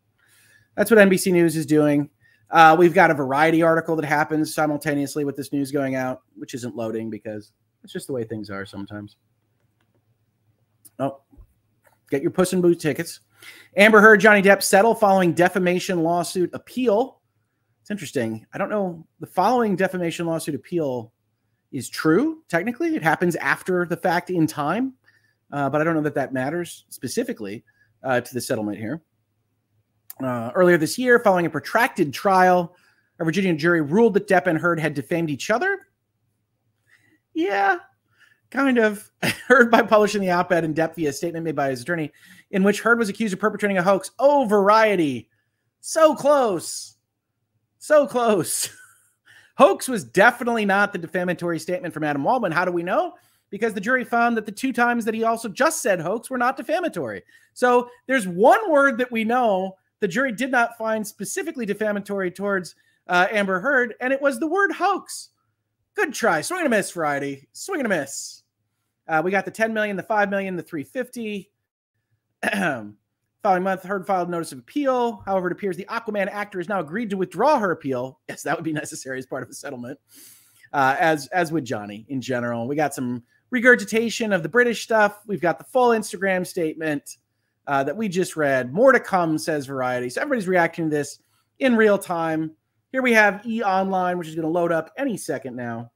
[0.77, 2.09] That's what NBC News is doing.
[2.51, 6.55] Uh, we've got a variety article that happens simultaneously with this news going out, which
[6.55, 7.53] isn't loading because
[7.85, 9.17] it's just the way things are sometimes.
[10.99, 11.21] Oh,
[12.11, 13.21] get your Puss in Boot tickets.
[13.77, 17.21] Amber Heard, Johnny Depp settle following defamation lawsuit appeal.
[17.83, 18.47] It's interesting.
[18.53, 19.07] I don't know.
[19.21, 21.13] The following defamation lawsuit appeal
[21.73, 22.43] is true.
[22.49, 24.95] Technically, it happens after the fact in time,
[25.53, 27.65] uh, but I don't know that that matters specifically
[28.03, 29.03] uh, to the settlement here.
[30.23, 32.77] Uh, earlier this year, following a protracted trial,
[33.21, 35.79] a Virginia jury ruled that Depp and Heard had defamed each other.
[37.35, 37.79] Yeah,
[38.51, 39.11] kind of.
[39.47, 42.13] Heard by publishing the op ed in Depp via a statement made by his attorney
[42.51, 44.11] in which Heard was accused of perpetrating a hoax.
[44.19, 45.29] Oh, variety.
[45.81, 46.97] So close.
[47.79, 48.69] So close.
[49.57, 52.53] hoax was definitely not the defamatory statement from Adam Waldman.
[52.53, 53.15] How do we know?
[53.51, 56.39] Because the jury found that the two times that he also just said hoax were
[56.39, 57.23] not defamatory.
[57.53, 62.75] So there's one word that we know the jury did not find specifically defamatory towards
[63.07, 65.31] uh, Amber Heard, and it was the word hoax.
[65.95, 66.41] Good try.
[66.41, 67.49] Swing and a miss, Variety.
[67.53, 68.45] Swing and a miss.
[69.09, 71.51] Uh, we got the 10 million, the 5 million, the 350.
[72.43, 75.23] Following month, Heard filed notice of appeal.
[75.25, 78.19] However, it appears the Aquaman actor has now agreed to withdraw her appeal.
[78.29, 79.99] Yes, that would be necessary as part of a settlement,
[80.73, 82.69] uh, as as would Johnny in general.
[82.69, 85.21] We got some regurgitation of the British stuff.
[85.27, 87.17] We've got the full Instagram statement
[87.67, 88.73] uh, that we just read.
[88.73, 90.11] More to come, says Variety.
[90.11, 91.21] So everybody's reacting to this
[91.61, 92.53] in real time.
[92.93, 95.91] Here we have E Online, which is going to load up any second now.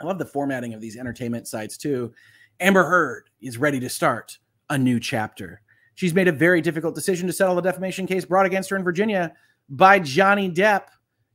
[0.00, 2.12] I love the formatting of these entertainment sites too.
[2.60, 4.38] Amber Heard is ready to start
[4.70, 5.60] a new chapter.
[5.94, 8.84] She's made a very difficult decision to settle the defamation case brought against her in
[8.84, 9.32] Virginia
[9.68, 10.86] by Johnny Depp.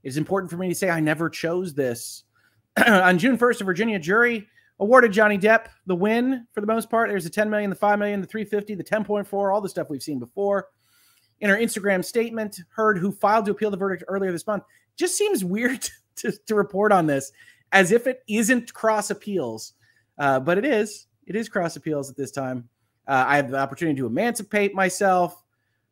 [0.04, 2.24] It's important for me to say I never chose this.
[2.88, 4.48] On June 1st, a Virginia jury
[4.80, 7.10] awarded Johnny Depp the win for the most part.
[7.10, 10.04] There's the 10 million, the 5 million, the 350, the 10.4, all the stuff we've
[10.04, 10.68] seen before.
[11.42, 14.64] In her Instagram statement, Heard, who filed to appeal the verdict earlier this month,
[14.98, 15.88] just seems weird
[16.18, 17.32] to, to report on this
[17.72, 19.74] as if it isn't cross appeals,
[20.18, 21.08] uh, but it is.
[21.28, 22.68] It is cross appeals at this time.
[23.10, 25.44] Uh, I have the opportunity to emancipate myself.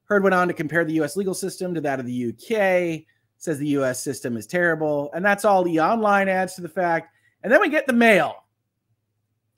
[0.04, 1.18] Heard went on to compare the U.S.
[1.18, 3.06] legal system to that of the UK.
[3.40, 4.04] Says the U.S.
[4.04, 7.12] system is terrible, and that's all the online adds to the fact.
[7.42, 8.36] And then we get the mail.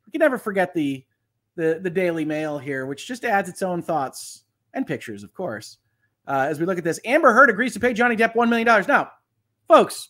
[0.06, 1.03] We can never forget the
[1.56, 5.80] the the Daily Mail here, which just adds its own thoughts and pictures, of course.
[6.26, 8.68] Uh, as we look at this, Amber Heard agrees to pay Johnny Depp one million
[8.68, 8.88] dollars.
[8.88, 9.11] Now,
[9.68, 10.10] folks,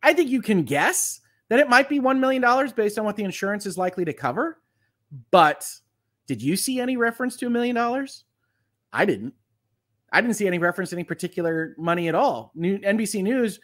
[0.00, 3.16] I think you can guess that it might be one million dollars based on what
[3.16, 4.60] the insurance is likely to cover,
[5.32, 5.68] but
[6.30, 8.22] did you see any reference to a million dollars?
[8.92, 9.34] I didn't.
[10.12, 12.52] I didn't see any reference to any particular money at all.
[12.54, 13.58] New NBC News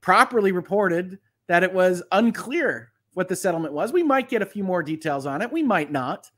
[0.00, 3.92] properly reported that it was unclear what the settlement was.
[3.92, 5.52] We might get a few more details on it.
[5.52, 6.30] We might not.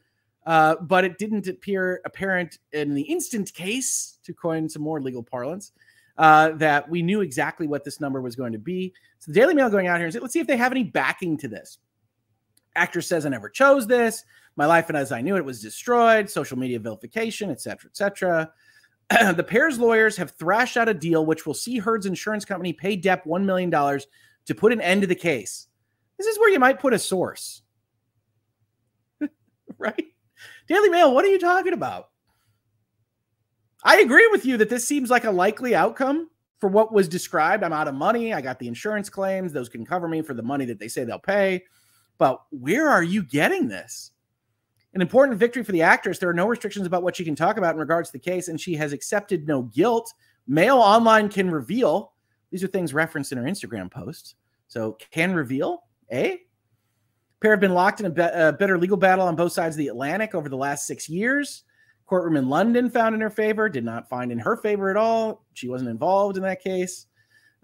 [0.45, 5.23] Uh, but it didn't appear apparent in the instant case, to coin some more legal
[5.23, 5.71] parlance,
[6.19, 8.93] uh, that we knew exactly what this number was going to be.
[9.21, 11.37] So the Daily Mail going out here and let's see if they have any backing
[11.39, 11.79] to this.
[12.75, 14.25] Actress says, I never chose this.
[14.57, 18.53] My life and as I knew it was destroyed, social media vilification, etc., etc.
[19.35, 22.97] the pair's lawyers have thrashed out a deal which will see Heard's insurance company pay
[22.97, 25.69] Depp $1 million to put an end to the case.
[26.19, 27.63] This is where you might put a source.
[29.79, 30.07] right?
[30.69, 32.11] Daily Mail, what are you talking about?
[33.85, 36.29] I agree with you that this seems like a likely outcome
[36.61, 37.65] for what was described.
[37.65, 38.33] I'm out of money.
[38.33, 39.53] I got the insurance claims.
[39.53, 41.65] Those can cover me for the money that they say they'll pay.
[42.19, 44.13] But where are you getting this?
[44.95, 46.19] An important victory for the actress.
[46.19, 48.49] There are no restrictions about what she can talk about in regards to the case,
[48.49, 50.13] and she has accepted no guilt.
[50.47, 52.13] Mail online can reveal.
[52.51, 54.35] These are things referenced in her Instagram post.
[54.69, 56.37] So can reveal, eh?
[57.41, 59.79] Pair have been locked in a, be- a bitter legal battle on both sides of
[59.79, 61.65] the Atlantic over the last six years.
[62.07, 65.45] Courtroom in London found in her favor, did not find in her favor at all.
[65.55, 67.07] She wasn't involved in that case.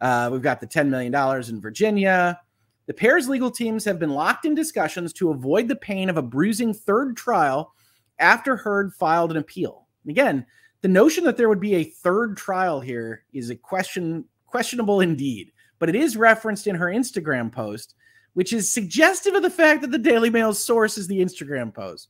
[0.00, 1.14] Uh, we've got the $10 million
[1.48, 2.40] in Virginia.
[2.88, 6.22] The pair's legal teams have been locked in discussions to avoid the pain of a
[6.22, 7.74] bruising third trial
[8.18, 9.86] after Heard filed an appeal.
[10.04, 10.46] And again,
[10.80, 15.52] the notion that there would be a third trial here is a question questionable indeed,
[15.78, 17.94] but it is referenced in her Instagram post,
[18.32, 22.08] which is suggestive of the fact that the Daily Mail's source is the Instagram post.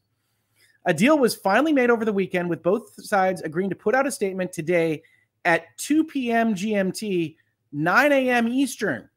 [0.84, 4.06] A deal was finally made over the weekend with both sides agreeing to put out
[4.06, 5.02] a statement today
[5.44, 6.54] at 2 p.m.
[6.54, 7.34] GMT,
[7.72, 8.46] 9 a.m.
[8.46, 9.10] Eastern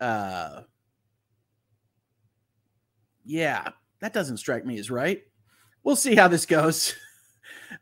[0.00, 0.62] uh
[3.24, 3.68] yeah,
[4.00, 5.22] that doesn't strike me as right.
[5.82, 6.94] We'll see how this goes.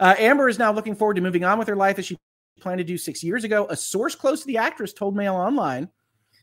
[0.01, 2.17] Uh, Amber is now looking forward to moving on with her life as she
[2.61, 3.67] planned to do six years ago.
[3.69, 5.89] A source close to the actress told Mail Online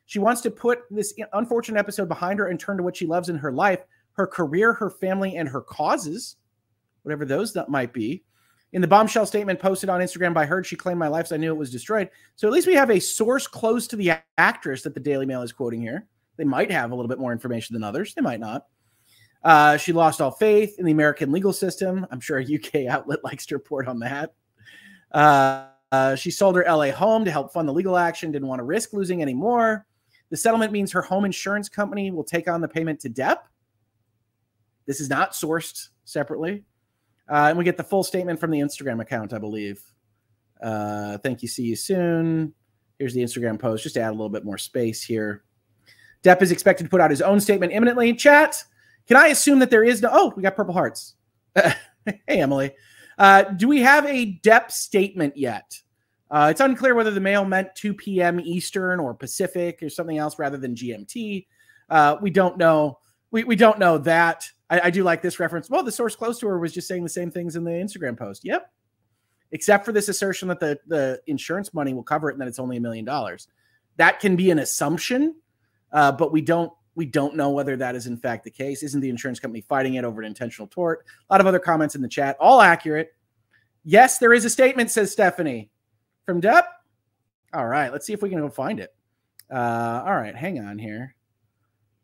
[0.06, 3.30] she wants to put this unfortunate episode behind her and turn to what she loves
[3.30, 3.80] in her life
[4.14, 6.36] her career, her family, and her causes,
[7.04, 8.24] whatever those that might be.
[8.72, 11.52] In the bombshell statement posted on Instagram by Heard, she claimed my life I knew
[11.52, 12.10] it was destroyed.
[12.36, 15.42] So at least we have a source close to the actress that the Daily Mail
[15.42, 16.06] is quoting here.
[16.38, 18.14] They might have a little bit more information than others.
[18.14, 18.66] They might not.
[19.44, 22.06] Uh, she lost all faith in the American legal system.
[22.12, 24.34] I'm sure a UK outlet likes to report on that.
[25.12, 28.60] Uh, uh, she sold her LA home to help fund the legal action, didn't want
[28.60, 29.88] to risk losing any more.
[30.30, 33.38] The settlement means her home insurance company will take on the payment to Depp.
[34.86, 36.64] This is not sourced separately.
[37.30, 39.82] Uh, and we get the full statement from the Instagram account, I believe.
[40.62, 41.48] Uh, thank you.
[41.48, 42.54] See you soon.
[42.98, 45.46] Here's the Instagram post, just add a little bit more space here.
[46.22, 48.14] Depp is expected to put out his own statement imminently.
[48.14, 48.62] Chat,
[49.08, 50.10] can I assume that there is no?
[50.12, 51.16] Oh, we got purple hearts.
[51.56, 51.74] hey,
[52.28, 52.72] Emily.
[53.18, 55.80] Uh, do we have a Depp statement yet?
[56.30, 58.40] Uh, it's unclear whether the mail meant 2 p.m.
[58.40, 61.48] Eastern or Pacific or something else rather than GMT.
[61.90, 63.00] Uh, we don't know.
[63.32, 64.50] We, we don't know that.
[64.70, 65.70] I, I do like this reference.
[65.70, 68.18] Well, the source close to her was just saying the same things in the Instagram
[68.18, 68.46] post.
[68.46, 68.72] Yep.
[69.52, 72.60] Except for this assertion that the, the insurance money will cover it and that it's
[72.60, 73.48] only a million dollars.
[73.98, 75.36] That can be an assumption,
[75.92, 78.84] uh, but we don't we don't know whether that is in fact the case.
[78.84, 81.06] Isn't the insurance company fighting it over an intentional tort?
[81.30, 83.14] A lot of other comments in the chat, all accurate.
[83.84, 85.72] Yes, there is a statement, says Stephanie
[86.26, 86.64] from Depp.
[87.54, 88.94] All right, let's see if we can go find it.
[89.52, 91.16] Uh, all right, hang on here.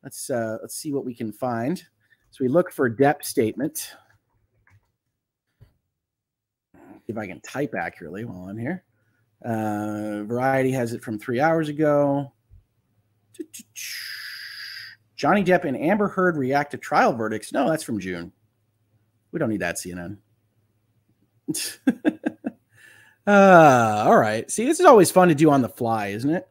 [0.04, 1.84] Let's uh, let's see what we can find.
[2.36, 3.94] So we look for Depp statement.
[7.07, 8.84] If I can type accurately while I'm here.
[9.41, 12.34] Uh, Variety has it from three hours ago.
[15.16, 17.53] Johnny Depp and Amber Heard react to trial verdicts.
[17.53, 18.34] No, that's from June.
[19.32, 20.18] We don't need that CNN.
[23.26, 24.52] uh, all right.
[24.52, 26.49] See, this is always fun to do on the fly, isn't it?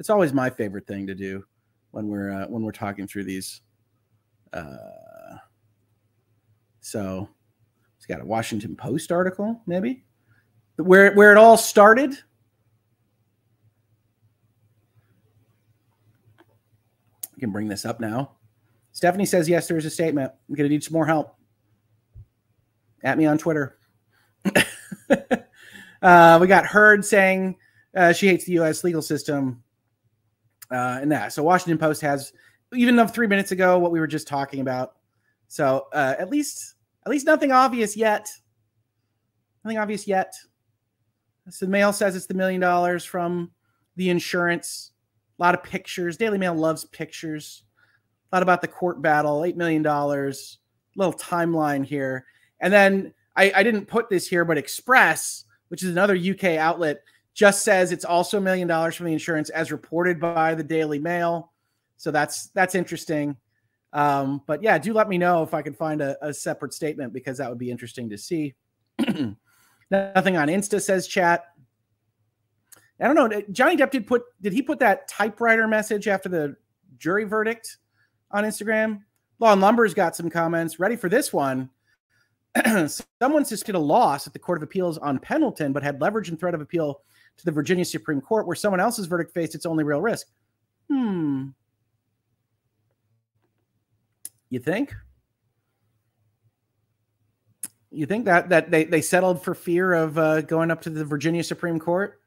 [0.00, 1.44] It's always my favorite thing to do
[1.92, 3.60] when we're uh, when we're talking through these.
[4.52, 4.74] Uh,
[6.82, 7.28] so
[7.96, 10.04] it's got a Washington Post article, maybe
[10.76, 12.18] where where it all started.
[16.40, 18.32] I can bring this up now.
[18.92, 20.32] Stephanie says yes, there is a statement.
[20.48, 21.36] I'm gonna need some more help.
[23.04, 23.78] At me on Twitter.
[26.02, 27.56] uh, we got Heard saying
[27.96, 28.84] uh, she hates the U.S.
[28.84, 29.62] legal system,
[30.70, 31.32] uh, and that.
[31.32, 32.32] So Washington Post has
[32.72, 34.96] even of three minutes ago what we were just talking about.
[35.52, 38.26] So uh, at least at least nothing obvious yet.
[39.62, 40.32] Nothing obvious yet.
[41.50, 43.50] So the Mail says it's the million dollars from
[43.96, 44.92] the insurance.
[45.38, 46.16] A lot of pictures.
[46.16, 47.64] Daily Mail loves pictures.
[48.32, 49.44] A lot about the court battle.
[49.44, 50.56] Eight million dollars.
[50.96, 52.24] Little timeline here,
[52.60, 57.02] and then I, I didn't put this here, but Express, which is another UK outlet,
[57.34, 60.98] just says it's also a million dollars from the insurance as reported by the Daily
[60.98, 61.52] Mail.
[61.98, 63.36] So that's that's interesting.
[63.92, 67.12] Um, but yeah, do let me know if I can find a, a separate statement
[67.12, 68.54] because that would be interesting to see.
[68.98, 71.44] Nothing on Insta says chat.
[73.00, 73.42] I don't know.
[73.50, 76.56] Johnny Depp did put did he put that typewriter message after the
[76.98, 77.78] jury verdict
[78.30, 79.00] on Instagram?
[79.40, 80.78] Law and Lumber's got some comments.
[80.78, 81.68] Ready for this one?
[83.20, 86.38] Someone sustained a loss at the Court of Appeals on Pendleton, but had leverage and
[86.38, 87.00] threat of appeal
[87.38, 90.28] to the Virginia Supreme Court, where someone else's verdict faced its only real risk.
[90.88, 91.48] Hmm.
[94.52, 94.94] You think?
[97.90, 101.06] You think that that they, they settled for fear of uh, going up to the
[101.06, 102.20] Virginia Supreme Court?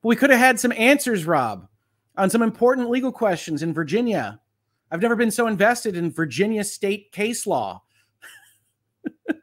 [0.00, 1.66] But we could have had some answers, Rob,
[2.16, 4.40] on some important legal questions in Virginia.
[4.92, 7.82] I've never been so invested in Virginia state case law.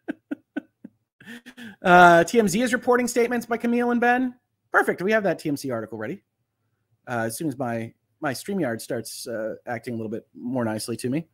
[1.84, 4.34] uh, TMZ is reporting statements by Camille and Ben.
[4.72, 5.02] Perfect.
[5.02, 6.24] We have that TMZ article ready.
[7.06, 10.95] Uh, as soon as my my StreamYard starts uh, acting a little bit more nicely
[10.95, 11.28] to me.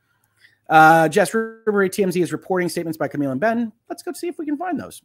[0.69, 3.71] Uh, Jess Rubery, TMZ is reporting statements by Camille and Ben.
[3.89, 5.01] Let's go see if we can find those.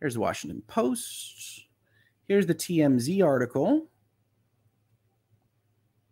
[0.00, 1.66] Here's the Washington Post.
[2.28, 3.88] Here's the TMZ article.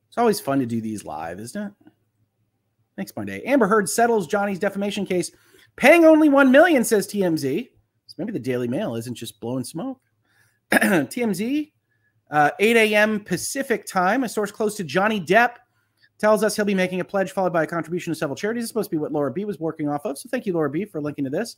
[0.08, 1.72] It's always fun to do these live, isn't it?
[2.96, 3.42] Thanks, my day.
[3.44, 5.30] Amber Heard settles Johnny's defamation case,
[5.76, 7.68] paying only one million, says TMZ.
[8.06, 10.00] So maybe the Daily Mail isn't just blowing smoke.
[10.72, 11.72] TMZ,
[12.30, 13.20] uh, 8 a.m.
[13.20, 14.24] Pacific time.
[14.24, 15.56] A source close to Johnny Depp
[16.22, 18.62] tells us he'll be making a pledge followed by a contribution to several charities.
[18.62, 20.16] It's supposed to be what Laura B was working off of.
[20.16, 21.56] So thank you, Laura B, for linking to this.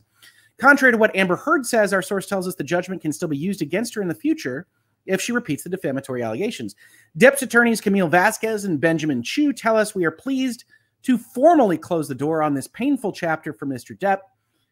[0.56, 3.36] Contrary to what Amber Heard says, our source tells us the judgment can still be
[3.36, 4.66] used against her in the future
[5.04, 6.74] if she repeats the defamatory allegations.
[7.18, 10.64] Depp's attorneys Camille Vasquez and Benjamin Chew tell us we are pleased
[11.02, 13.94] to formally close the door on this painful chapter for Mr.
[13.94, 14.20] Depp,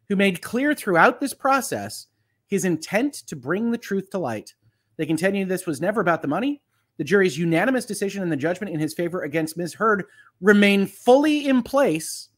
[0.08, 2.06] who made clear throughout this process
[2.46, 4.54] his intent to bring the truth to light.
[4.96, 6.62] They continue this was never about the money.
[6.98, 9.74] The jury's unanimous decision and the judgment in his favor against Ms.
[9.74, 10.04] Heard
[10.40, 12.28] remain fully in place.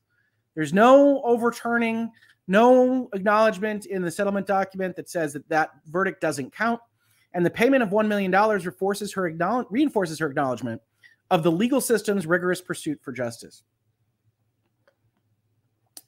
[0.54, 2.10] There's no overturning,
[2.46, 6.80] no acknowledgement in the settlement document that says that that verdict doesn't count.
[7.32, 10.80] And the payment of $1 million reinforces her, reinforces her acknowledgement
[11.30, 13.64] of the legal system's rigorous pursuit for justice.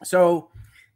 [0.05, 0.51] So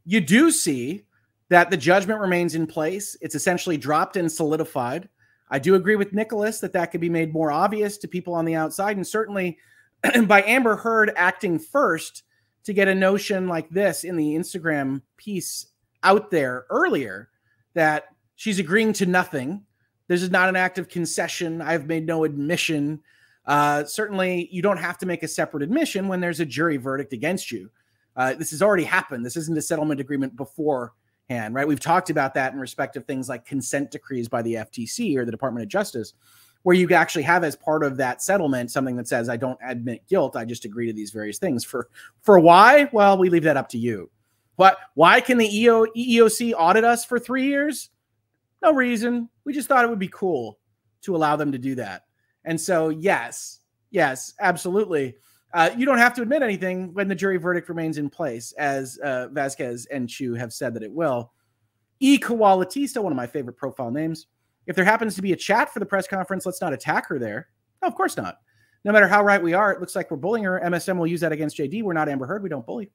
[0.04, 1.04] you do see
[1.48, 3.16] that the judgment remains in place.
[3.20, 5.08] It's essentially dropped and solidified.
[5.50, 8.44] I do agree with Nicholas that that could be made more obvious to people on
[8.44, 8.96] the outside.
[8.96, 9.58] And certainly
[10.26, 12.22] by Amber Heard acting first
[12.64, 15.66] to get a notion like this in the Instagram piece
[16.02, 17.28] out there earlier
[17.74, 18.04] that
[18.36, 19.64] she's agreeing to nothing.
[20.08, 21.60] This is not an act of concession.
[21.60, 23.00] I've made no admission.
[23.46, 27.12] Uh, certainly, you don't have to make a separate admission when there's a jury verdict
[27.12, 27.70] against you.
[28.16, 29.24] Uh, this has already happened.
[29.24, 30.92] This isn't a settlement agreement before
[31.30, 31.66] hand, right?
[31.66, 35.24] We've talked about that in respect of things like consent decrees by the FTC or
[35.24, 36.12] the Department of Justice,
[36.64, 40.06] where you actually have as part of that settlement something that says, "I don't admit
[40.08, 40.36] guilt.
[40.36, 41.88] I just agree to these various things." For
[42.20, 42.90] for why?
[42.92, 44.10] Well, we leave that up to you.
[44.56, 44.76] What?
[44.94, 47.88] Why can the EO, EEOC audit us for three years?
[48.60, 49.30] No reason.
[49.44, 50.58] We just thought it would be cool
[51.02, 52.02] to allow them to do that.
[52.44, 55.16] And so, yes, yes, absolutely.
[55.52, 58.98] Uh, you don't have to admit anything when the jury verdict remains in place, as
[58.98, 61.32] uh, Vasquez and Chew have said that it will.
[61.98, 62.18] E.
[62.18, 64.26] Koalatista, one of my favorite profile names.
[64.66, 67.18] If there happens to be a chat for the press conference, let's not attack her
[67.18, 67.48] there.
[67.82, 68.38] No, of course not.
[68.84, 70.60] No matter how right we are, it looks like we're bullying her.
[70.64, 71.82] MSM will use that against JD.
[71.82, 72.42] We're not Amber Heard.
[72.42, 72.90] We don't bully.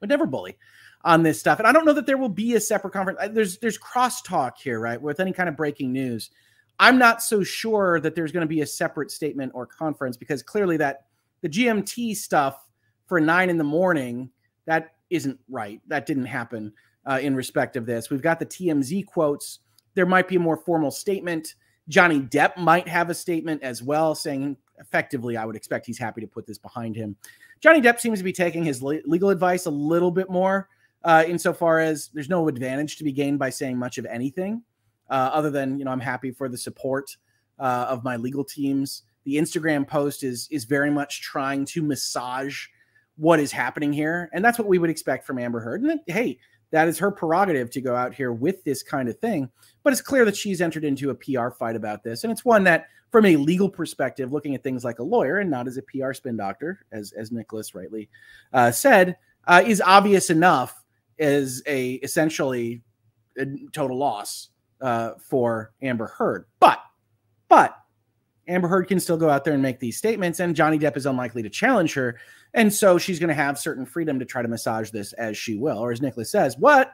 [0.00, 0.58] We never bully
[1.04, 1.58] on this stuff.
[1.58, 3.18] And I don't know that there will be a separate conference.
[3.32, 5.00] There's there's crosstalk here, right?
[5.00, 6.30] With any kind of breaking news.
[6.80, 10.42] I'm not so sure that there's going to be a separate statement or conference because
[10.42, 11.06] clearly that
[11.40, 12.66] the GMT stuff
[13.06, 14.30] for nine in the morning,
[14.66, 15.80] that isn't right.
[15.88, 16.72] That didn't happen
[17.06, 18.10] uh, in respect of this.
[18.10, 19.60] We've got the TMZ quotes.
[19.94, 21.54] There might be a more formal statement.
[21.88, 26.20] Johnny Depp might have a statement as well, saying effectively, I would expect he's happy
[26.20, 27.16] to put this behind him.
[27.60, 30.68] Johnny Depp seems to be taking his le- legal advice a little bit more,
[31.04, 34.62] uh, insofar as there's no advantage to be gained by saying much of anything,
[35.08, 37.16] uh, other than you know I'm happy for the support
[37.58, 42.64] uh, of my legal teams the Instagram post is is very much trying to massage
[43.16, 45.82] what is happening here, and that's what we would expect from Amber Heard.
[45.82, 46.38] And hey,
[46.70, 49.50] that is her prerogative to go out here with this kind of thing.
[49.82, 52.64] But it's clear that she's entered into a PR fight about this, and it's one
[52.64, 55.82] that, from a legal perspective, looking at things like a lawyer and not as a
[55.82, 58.08] PR spin doctor, as as Nicholas rightly
[58.54, 60.82] uh, said, uh, is obvious enough
[61.18, 62.80] as a essentially
[63.38, 63.44] a
[63.74, 64.48] total loss
[64.80, 66.46] uh, for Amber Heard.
[66.60, 66.80] But
[67.50, 67.76] but
[68.48, 71.06] Amber Heard can still go out there and make these statements, and Johnny Depp is
[71.06, 72.18] unlikely to challenge her.
[72.54, 75.56] And so she's going to have certain freedom to try to massage this as she
[75.56, 75.78] will.
[75.78, 76.92] Or as Nicholas says, what?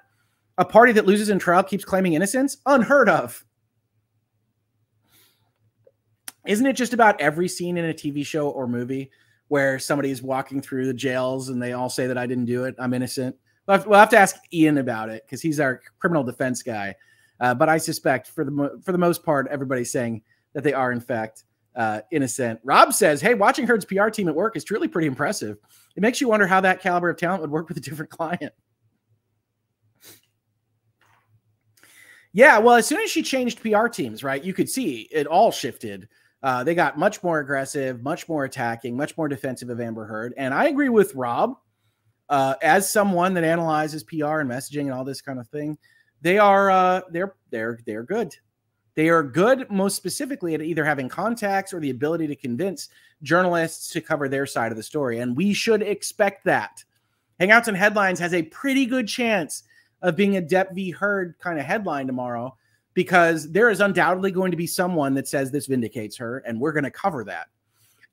[0.58, 2.58] A party that loses in trial keeps claiming innocence?
[2.66, 3.44] Unheard of.
[6.46, 9.10] Isn't it just about every scene in a TV show or movie
[9.48, 12.64] where somebody is walking through the jails and they all say that I didn't do
[12.64, 12.74] it?
[12.78, 13.36] I'm innocent.
[13.66, 16.94] We'll have, we'll have to ask Ian about it because he's our criminal defense guy.
[17.40, 20.22] Uh, but I suspect for the for the most part, everybody's saying
[20.54, 21.44] that they are in fact
[21.76, 22.60] uh, innocent.
[22.64, 25.58] Rob says, "Hey, watching Heard's PR team at work is truly pretty impressive.
[25.96, 28.52] It makes you wonder how that caliber of talent would work with a different client."
[32.32, 35.52] Yeah, well, as soon as she changed PR teams, right, you could see it all
[35.52, 36.08] shifted.
[36.42, 40.34] Uh, they got much more aggressive, much more attacking, much more defensive of Amber Heard.
[40.36, 41.54] And I agree with Rob.
[42.28, 45.78] Uh, as someone that analyzes PR and messaging and all this kind of thing,
[46.22, 48.34] they are uh, they're they're they're good.
[48.94, 52.88] They are good, most specifically, at either having contacts or the ability to convince
[53.22, 55.18] journalists to cover their side of the story.
[55.18, 56.84] And we should expect that.
[57.40, 59.64] Hangouts and Headlines has a pretty good chance
[60.02, 60.90] of being a Depp v.
[60.90, 62.56] Heard kind of headline tomorrow
[62.92, 66.72] because there is undoubtedly going to be someone that says this vindicates her, and we're
[66.72, 67.48] going to cover that.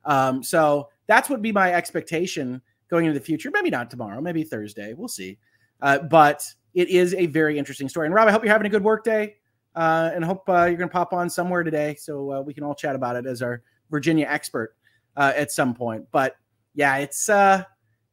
[0.06, 3.52] Um, so that's what be my expectation going into the future.
[3.54, 4.94] Maybe not tomorrow, maybe Thursday.
[4.94, 5.38] We'll see.
[5.82, 6.44] Uh, but
[6.74, 8.08] it is a very interesting story.
[8.08, 9.36] And Rob, I hope you're having a good work day
[9.76, 12.64] uh, and hope uh, you're going to pop on somewhere today so uh, we can
[12.64, 14.76] all chat about it as our Virginia expert
[15.18, 16.06] uh, at some point.
[16.12, 16.36] But
[16.74, 17.64] yeah, it's uh,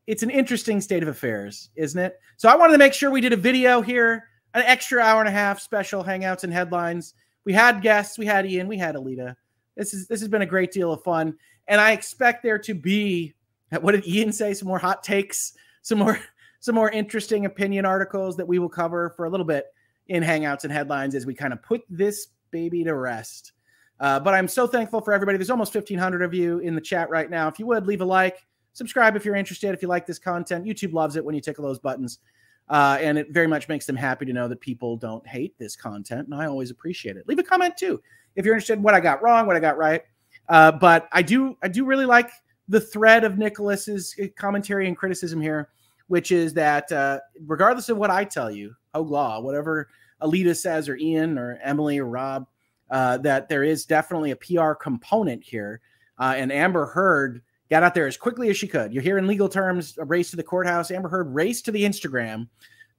[0.07, 2.19] it's an interesting state of affairs, isn't it?
[2.37, 4.25] So I wanted to make sure we did a video here,
[4.55, 7.15] an extra hour and a half special hangouts and headlines.
[7.45, 9.35] We had guests, we had Ian, we had Alyte.
[9.77, 11.37] This is this has been a great deal of fun,
[11.67, 13.35] and I expect there to be
[13.81, 14.55] what did Ian say?
[14.55, 16.19] Some more hot takes, some more
[16.61, 19.67] some more interesting opinion articles that we will cover for a little bit
[20.09, 23.53] in Hangouts and Headlines as we kind of put this baby to rest.
[24.01, 25.39] Uh, but I'm so thankful for everybody.
[25.39, 27.49] There's almost 1,500 of you in the chat right now.
[27.49, 29.75] If you would leave a like, subscribe if you're interested.
[29.75, 32.21] If you like this content, YouTube loves it when you tickle those buttons.
[32.69, 35.75] Uh, and it very much makes them happy to know that people don't hate this
[35.75, 36.29] content.
[36.29, 37.27] And I always appreciate it.
[37.27, 38.01] Leave a comment too
[38.37, 40.03] if you're interested in what I got wrong, what I got right.
[40.49, 42.31] Uh, but I do, I do really like
[42.69, 45.71] the thread of Nicholas's commentary and criticism here
[46.09, 49.89] which is that uh, regardless of what I tell you, Hoeg Law, whatever
[50.23, 52.47] Alyte says, or Ian, or Emily, or Rob,
[52.91, 55.81] uh, that there is definitely a PR component here.
[56.19, 58.93] Uh, and Amber Heard got out there as quickly as she could.
[58.93, 60.91] You hear in legal terms, a race to the courthouse.
[60.91, 62.49] Amber Heard raced to the Instagram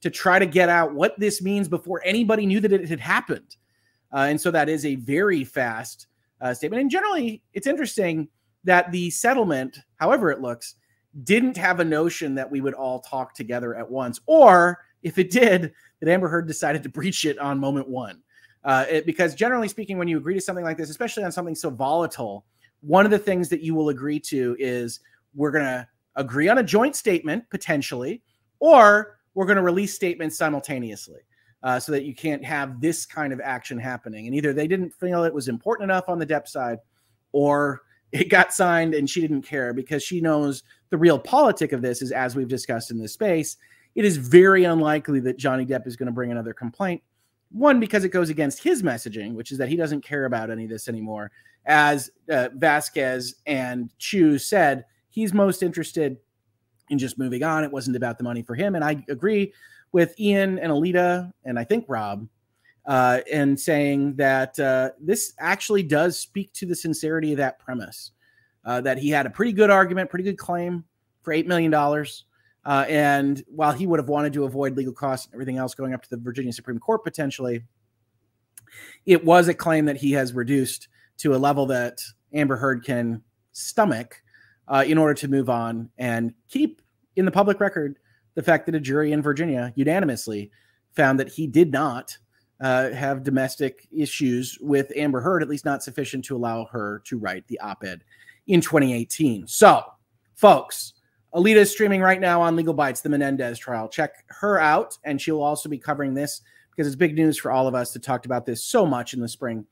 [0.02, 3.58] to try to get out what this means before anybody knew that it had happened.
[4.14, 6.08] Uh, and so that is a very fast
[6.42, 6.82] uh, statement.
[6.82, 8.28] And generally, it's interesting
[8.64, 10.76] that the settlement, however it looks,
[11.24, 15.32] didn't have a notion that we would all talk together at once, or if it
[15.32, 18.22] did, that Amber Heard decided to breach it on moment one.
[18.64, 21.56] Uh, it, because generally speaking, when you agree to something like this, especially on something
[21.56, 22.46] so volatile,
[22.82, 25.00] one of the things that you will agree to is
[25.34, 28.22] we're going to agree on a joint statement potentially,
[28.60, 31.22] or we're going to release statements simultaneously.
[31.62, 34.28] Uh, so that you can't have this kind of action happening.
[34.28, 36.80] And either they didn't feel it was important enough on the Depp side,
[37.34, 37.82] or
[38.12, 42.12] it got signed and she didn't care because she knows the realpolitik of this is
[42.12, 43.58] as we've discussed in this space
[44.00, 47.02] it is very unlikely that johnny depp is going to bring another complaint
[47.52, 50.64] one because it goes against his messaging which is that he doesn't care about any
[50.64, 51.32] of this anymore
[51.66, 56.18] as uh, vasquez and chew said he's most interested
[56.90, 59.54] in just moving on it wasn't about the money for him and i agree
[59.92, 62.28] with ian and alyte and i think rob
[62.90, 63.20] uh,
[63.56, 68.12] saying that uh, this actually does speak to the sincerity of that premise.
[68.66, 70.84] Uh, that he had a pretty good argument, pretty good claim
[71.22, 71.72] for $8 million.
[72.70, 75.92] Uh, and while he would have wanted to avoid legal costs and everything else going
[75.92, 77.64] up to the Virginia Supreme Court potentially,
[79.08, 80.88] it was a claim that he has reduced
[81.18, 82.00] to a level that
[82.32, 83.24] Amber Heard can
[83.54, 84.22] stomach
[84.68, 86.84] uh, in order to move on and keep
[87.16, 87.98] in the public record
[88.36, 90.52] the fact that a jury in Virginia unanimously
[90.92, 92.16] found that he did not
[92.62, 97.18] uh, have domestic issues with Amber Heard, at least not sufficient to allow her to
[97.18, 98.04] write the op ed
[98.46, 99.48] in 2018.
[99.48, 99.84] So,
[100.36, 100.94] folks,
[101.34, 103.88] Alyte is streaming right now on Legal Bytes, the Menendez trial.
[103.88, 106.42] Check her out, and she'll also be covering this
[106.72, 109.20] because it's big news for all of us that talked about this so much in
[109.20, 109.66] the spring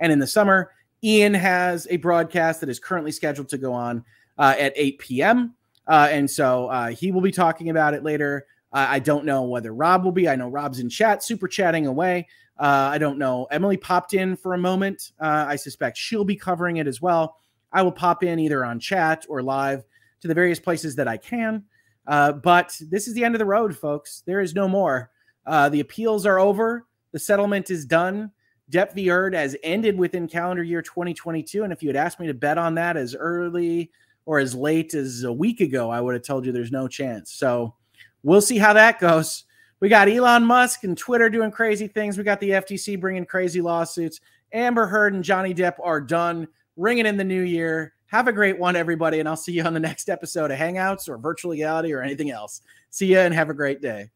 [0.00, 0.72] and in the summer.
[1.02, 4.04] Ian has a broadcast that is currently scheduled to go on
[4.36, 5.54] uh, at 8 p.m.
[5.86, 8.46] Uh, and so uh, he will be talking about it later.
[8.72, 10.28] Uh, I don't know whether Rob will be.
[10.28, 12.26] I know Rob's in chat, super chatting away.
[12.58, 13.46] Uh, I don't know.
[13.50, 15.12] Emily popped in for a moment.
[15.20, 17.36] Uh, I suspect she'll be covering it as well.
[17.72, 19.84] I will pop in either on chat or live
[20.20, 21.64] to the various places that I can.
[22.06, 24.22] Uh, but this is the end of the road, folks.
[24.26, 25.10] There is no more.
[25.46, 26.86] Uh, the appeals are over.
[27.12, 28.32] The settlement is done.
[28.70, 29.06] Depp v.
[29.06, 31.64] Heard has ended within calendar year 2022.
[31.64, 33.90] And if you had asked me to bet on that as early
[34.26, 37.32] or as late as a week ago, I would have told you there's no chance.
[37.32, 37.74] So
[38.22, 39.44] we'll see how that goes.
[39.80, 42.18] We got Elon Musk and Twitter doing crazy things.
[42.18, 44.20] We got the FTC bringing crazy lawsuits.
[44.52, 47.94] Amber Heard and Johnny Depp are done, ringing in the new year.
[48.08, 49.20] Have a great one, everybody.
[49.20, 52.30] And I'll see you on the next episode of Hangouts or Virtual Legality or anything
[52.30, 52.62] else.
[52.90, 54.10] See you and have a great day.